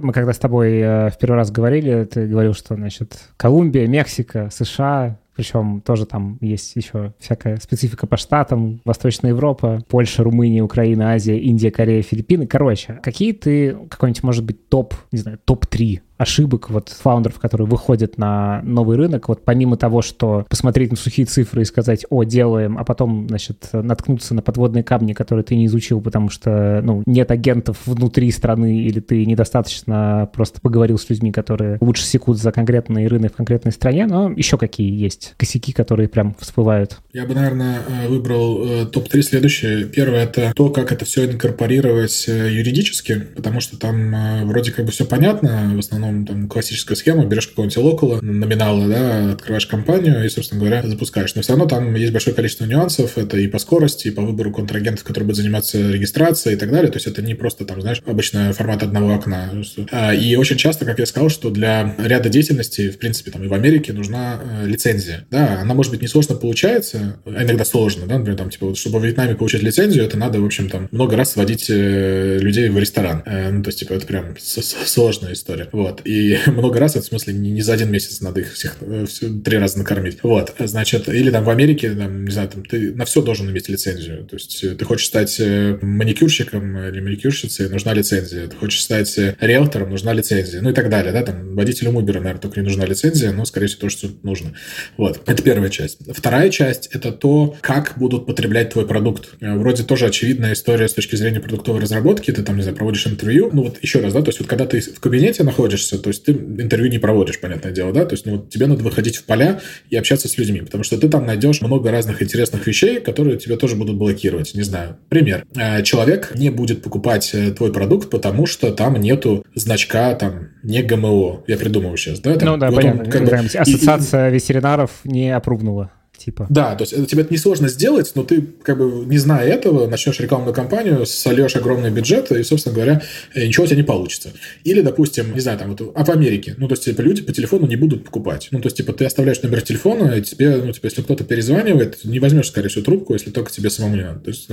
Мы 0.00 0.12
когда 0.12 0.32
с 0.32 0.38
тобой 0.38 0.78
э, 0.78 1.10
в 1.10 1.18
первый 1.18 1.36
раз 1.36 1.50
говорили, 1.50 2.04
ты 2.04 2.26
говорил, 2.26 2.54
что, 2.54 2.74
значит, 2.74 3.28
Колумбия, 3.36 3.86
Мексика, 3.86 4.48
США, 4.50 5.18
причем 5.34 5.80
тоже 5.80 6.06
там 6.06 6.36
есть 6.40 6.76
еще 6.76 7.14
всякая 7.18 7.56
специфика 7.56 8.06
по 8.06 8.16
штатам, 8.16 8.80
Восточная 8.84 9.30
Европа, 9.30 9.82
Польша, 9.88 10.22
Румыния, 10.22 10.62
Украина, 10.62 11.12
Азия, 11.12 11.38
Индия, 11.38 11.70
Корея, 11.70 12.02
Филиппины. 12.02 12.46
Короче, 12.46 13.00
какие 13.02 13.32
ты, 13.32 13.76
какой-нибудь, 13.88 14.22
может 14.22 14.44
быть, 14.44 14.68
топ, 14.68 14.94
не 15.12 15.18
знаю, 15.18 15.38
топ-3 15.44 16.00
ошибок 16.20 16.68
вот 16.68 16.90
фаундеров, 16.90 17.38
которые 17.38 17.66
выходят 17.66 18.18
на 18.18 18.60
новый 18.62 18.98
рынок, 18.98 19.28
вот 19.28 19.42
помимо 19.44 19.76
того, 19.76 20.02
что 20.02 20.44
посмотреть 20.48 20.90
на 20.90 20.96
сухие 20.96 21.26
цифры 21.26 21.62
и 21.62 21.64
сказать, 21.64 22.04
о, 22.10 22.24
делаем, 22.24 22.76
а 22.76 22.84
потом, 22.84 23.26
значит, 23.28 23.70
наткнуться 23.72 24.34
на 24.34 24.42
подводные 24.42 24.84
камни, 24.84 25.14
которые 25.14 25.44
ты 25.44 25.56
не 25.56 25.66
изучил, 25.66 26.00
потому 26.02 26.28
что, 26.28 26.80
ну, 26.84 27.02
нет 27.06 27.30
агентов 27.30 27.78
внутри 27.86 28.30
страны 28.32 28.82
или 28.82 29.00
ты 29.00 29.24
недостаточно 29.24 30.28
просто 30.34 30.60
поговорил 30.60 30.98
с 30.98 31.08
людьми, 31.08 31.32
которые 31.32 31.78
лучше 31.80 32.04
секут 32.04 32.38
за 32.38 32.52
конкретный 32.52 33.06
рынок 33.06 33.32
в 33.32 33.36
конкретной 33.36 33.72
стране, 33.72 34.06
но 34.06 34.30
еще 34.30 34.58
какие 34.58 34.92
есть 34.92 35.34
косяки, 35.38 35.72
которые 35.72 36.08
прям 36.08 36.36
всплывают? 36.38 36.98
Я 37.14 37.24
бы, 37.24 37.34
наверное, 37.34 37.80
э, 37.88 38.08
выбрал 38.08 38.62
э, 38.64 38.86
топ-3 38.86 39.22
следующие. 39.22 39.84
Первое— 39.86 40.24
это 40.24 40.52
то, 40.54 40.68
как 40.68 40.92
это 40.92 41.06
все 41.06 41.24
инкорпорировать 41.24 42.26
э, 42.28 42.50
юридически, 42.52 43.20
потому 43.36 43.60
что 43.60 43.78
там 43.78 44.46
вроде 44.46 44.72
как 44.72 44.84
бы 44.84 44.90
все 44.90 45.06
понятно, 45.06 45.72
в 45.74 45.78
основном 45.78 46.09
основном 46.10 46.26
там 46.26 46.48
классическая 46.48 46.94
схема, 46.94 47.24
берешь 47.24 47.48
какого-нибудь 47.48 47.76
локала, 47.78 48.20
номинала, 48.20 48.88
да, 48.88 49.32
открываешь 49.32 49.66
компанию 49.66 50.24
и, 50.24 50.28
собственно 50.28 50.60
говоря, 50.60 50.82
запускаешь. 50.86 51.34
Но 51.34 51.42
все 51.42 51.52
равно 51.52 51.66
там 51.66 51.94
есть 51.94 52.12
большое 52.12 52.34
количество 52.34 52.64
нюансов, 52.64 53.16
это 53.16 53.38
и 53.38 53.46
по 53.46 53.58
скорости, 53.58 54.08
и 54.08 54.10
по 54.10 54.22
выбору 54.22 54.52
контрагентов, 54.52 55.04
которые 55.04 55.26
будут 55.26 55.38
заниматься 55.38 55.78
регистрацией 55.78 56.56
и 56.56 56.58
так 56.58 56.70
далее. 56.70 56.90
То 56.90 56.96
есть 56.96 57.06
это 57.06 57.22
не 57.22 57.34
просто 57.34 57.64
там, 57.64 57.80
знаешь, 57.80 58.02
обычный 58.04 58.52
формат 58.52 58.82
одного 58.82 59.14
окна. 59.14 59.52
А, 59.90 60.14
и 60.14 60.36
очень 60.36 60.56
часто, 60.56 60.84
как 60.84 60.98
я 60.98 61.06
сказал, 61.06 61.28
что 61.28 61.50
для 61.50 61.94
ряда 61.98 62.28
деятельностей, 62.28 62.90
в 62.90 62.98
принципе, 62.98 63.30
там 63.30 63.44
и 63.44 63.48
в 63.48 63.54
Америке 63.54 63.92
нужна 63.92 64.40
э, 64.42 64.66
лицензия. 64.66 65.26
Да, 65.30 65.60
она, 65.60 65.74
может 65.74 65.92
быть, 65.92 66.02
не 66.02 66.08
сложно 66.08 66.34
получается, 66.34 67.18
а 67.24 67.42
иногда 67.42 67.64
сложно, 67.64 68.06
да, 68.06 68.18
например, 68.18 68.38
там, 68.38 68.50
типа, 68.50 68.74
чтобы 68.74 68.98
в 68.98 69.04
Вьетнаме 69.04 69.34
получить 69.34 69.62
лицензию, 69.62 70.04
это 70.04 70.16
надо, 70.16 70.40
в 70.40 70.44
общем, 70.44 70.68
там, 70.68 70.88
много 70.90 71.16
раз 71.16 71.32
сводить 71.32 71.66
э, 71.68 72.38
людей 72.40 72.68
в 72.68 72.78
ресторан. 72.78 73.22
Э, 73.26 73.50
ну, 73.50 73.62
то 73.62 73.68
есть, 73.68 73.80
типа, 73.80 73.94
это 73.94 74.06
прям 74.06 74.34
сложная 74.38 75.32
история. 75.32 75.68
Вот. 75.72 75.99
И 76.04 76.38
много 76.46 76.78
раз, 76.78 76.96
это 76.96 77.04
в 77.04 77.08
смысле 77.08 77.34
не, 77.34 77.50
не 77.50 77.62
за 77.62 77.74
один 77.74 77.90
месяц 77.90 78.20
надо 78.20 78.40
их 78.40 78.52
всех 78.52 78.76
э, 78.80 79.06
три 79.44 79.58
раза 79.58 79.78
накормить. 79.78 80.18
Вот, 80.22 80.54
значит, 80.58 81.08
или 81.08 81.30
там 81.30 81.44
в 81.44 81.50
Америке, 81.50 81.90
там, 81.90 82.24
не 82.24 82.30
знаю, 82.30 82.48
там, 82.48 82.64
ты 82.64 82.92
на 82.94 83.04
все 83.04 83.22
должен 83.22 83.50
иметь 83.50 83.68
лицензию. 83.68 84.24
То 84.24 84.36
есть 84.36 84.62
э, 84.64 84.74
ты 84.74 84.84
хочешь 84.84 85.06
стать 85.06 85.38
э, 85.40 85.78
маникюрщиком 85.82 86.78
или 86.78 87.00
маникюрщицей, 87.00 87.68
нужна 87.68 87.94
лицензия. 87.94 88.46
Ты 88.48 88.56
хочешь 88.56 88.82
стать 88.82 89.18
риэлтором, 89.40 89.90
нужна 89.90 90.12
лицензия. 90.12 90.60
Ну 90.60 90.70
и 90.70 90.72
так 90.72 90.88
далее, 90.88 91.12
да, 91.12 91.22
там, 91.22 91.54
водителем 91.54 91.98
Uber, 91.98 92.14
наверное, 92.14 92.38
только 92.38 92.60
не 92.60 92.66
нужна 92.66 92.86
лицензия, 92.86 93.32
но, 93.32 93.44
скорее 93.44 93.66
всего, 93.66 93.82
то, 93.82 93.88
что 93.88 94.08
нужно. 94.22 94.54
Вот, 94.96 95.20
это 95.26 95.42
первая 95.42 95.70
часть. 95.70 95.98
Вторая 96.12 96.50
часть— 96.50 96.88
это 96.92 97.12
то, 97.12 97.56
как 97.60 97.94
будут 97.96 98.26
потреблять 98.26 98.70
твой 98.70 98.86
продукт. 98.86 99.30
Вроде 99.40 99.82
тоже 99.82 100.06
очевидная 100.06 100.52
история 100.52 100.88
с 100.88 100.94
точки 100.94 101.16
зрения 101.16 101.40
продуктовой 101.40 101.80
разработки. 101.80 102.30
Ты 102.30 102.42
там, 102.42 102.56
не 102.56 102.62
знаю, 102.62 102.76
проводишь 102.76 103.06
интервью. 103.06 103.50
Ну 103.52 103.64
вот 103.64 103.78
еще 103.82 104.00
раз, 104.00 104.12
да, 104.12 104.22
то 104.22 104.28
есть 104.28 104.40
вот 104.40 104.48
когда 104.48 104.66
ты 104.66 104.80
в 104.80 105.00
кабинете 105.00 105.42
находишься, 105.42 105.79
общаешься, 105.80 105.98
то 105.98 106.08
есть 106.08 106.24
ты 106.24 106.32
интервью 106.32 106.90
не 106.90 106.98
проводишь, 106.98 107.40
понятное 107.40 107.72
дело, 107.72 107.92
да, 107.92 108.04
то 108.04 108.14
есть 108.14 108.26
ну, 108.26 108.32
вот 108.32 108.50
тебе 108.50 108.66
надо 108.66 108.84
выходить 108.84 109.16
в 109.16 109.24
поля 109.24 109.60
и 109.88 109.96
общаться 109.96 110.28
с 110.28 110.36
людьми, 110.38 110.60
потому 110.60 110.84
что 110.84 110.98
ты 110.98 111.08
там 111.08 111.26
найдешь 111.26 111.60
много 111.60 111.90
разных 111.90 112.22
интересных 112.22 112.66
вещей, 112.66 113.00
которые 113.00 113.38
тебя 113.38 113.56
тоже 113.56 113.76
будут 113.76 113.96
блокировать. 113.96 114.54
Не 114.54 114.62
знаю, 114.62 114.96
пример. 115.08 115.44
Э, 115.56 115.82
человек 115.82 116.32
не 116.34 116.50
будет 116.50 116.82
покупать 116.82 117.30
э, 117.32 117.50
твой 117.52 117.72
продукт, 117.72 118.10
потому 118.10 118.46
что 118.46 118.72
там 118.72 119.00
нету 119.00 119.44
значка 119.54 120.14
там 120.14 120.48
не 120.62 120.82
ГМО. 120.82 121.44
Я 121.46 121.56
придумываю 121.56 121.96
сейчас, 121.96 122.20
да? 122.20 122.36
Там, 122.36 122.48
ну 122.48 122.56
да, 122.56 122.70
вот 122.70 122.76
понятно. 122.76 123.04
Он, 123.04 123.10
как 123.10 123.24
бы, 123.24 123.36
Ассоциация 123.36 124.28
и, 124.28 124.32
ветеринаров 124.32 124.90
не 125.04 125.34
опрувнула 125.34 125.90
типа. 126.24 126.46
Да, 126.50 126.74
то 126.74 126.82
есть 126.82 126.92
это, 126.92 127.06
тебе 127.06 127.22
это 127.22 127.32
несложно 127.32 127.68
сделать, 127.68 128.12
но 128.14 128.22
ты, 128.22 128.42
как 128.62 128.78
бы, 128.78 129.06
не 129.06 129.18
зная 129.18 129.46
этого, 129.46 129.86
начнешь 129.86 130.20
рекламную 130.20 130.54
кампанию, 130.54 131.06
сольешь 131.06 131.56
огромный 131.56 131.90
бюджет, 131.90 132.30
и, 132.30 132.42
собственно 132.42 132.74
говоря, 132.74 133.02
э, 133.34 133.46
ничего 133.46 133.64
у 133.64 133.66
тебя 133.66 133.78
не 133.78 133.82
получится. 133.82 134.32
Или, 134.64 134.82
допустим, 134.82 135.34
не 135.34 135.40
знаю, 135.40 135.58
там, 135.58 135.74
вот, 135.74 135.92
а 135.94 136.04
в 136.04 136.10
Америке, 136.10 136.54
ну, 136.58 136.68
то 136.68 136.74
есть, 136.74 136.84
типа, 136.84 137.00
люди 137.00 137.22
по 137.22 137.32
телефону 137.32 137.66
не 137.66 137.76
будут 137.76 138.04
покупать. 138.04 138.48
Ну, 138.50 138.60
то 138.60 138.66
есть, 138.66 138.76
типа, 138.76 138.92
ты 138.92 139.04
оставляешь 139.04 139.42
номер 139.42 139.62
телефона, 139.62 140.12
и 140.12 140.22
тебе, 140.22 140.56
ну, 140.56 140.72
типа, 140.72 140.86
если 140.86 141.02
кто-то 141.02 141.24
перезванивает, 141.24 142.04
не 142.04 142.20
возьмешь, 142.20 142.48
скорее 142.48 142.68
всего, 142.68 142.84
трубку, 142.84 143.14
если 143.14 143.30
только 143.30 143.50
тебе 143.50 143.70
самому 143.70 143.96
не 143.96 144.02
надо. 144.02 144.20
То 144.20 144.30
есть, 144.30 144.48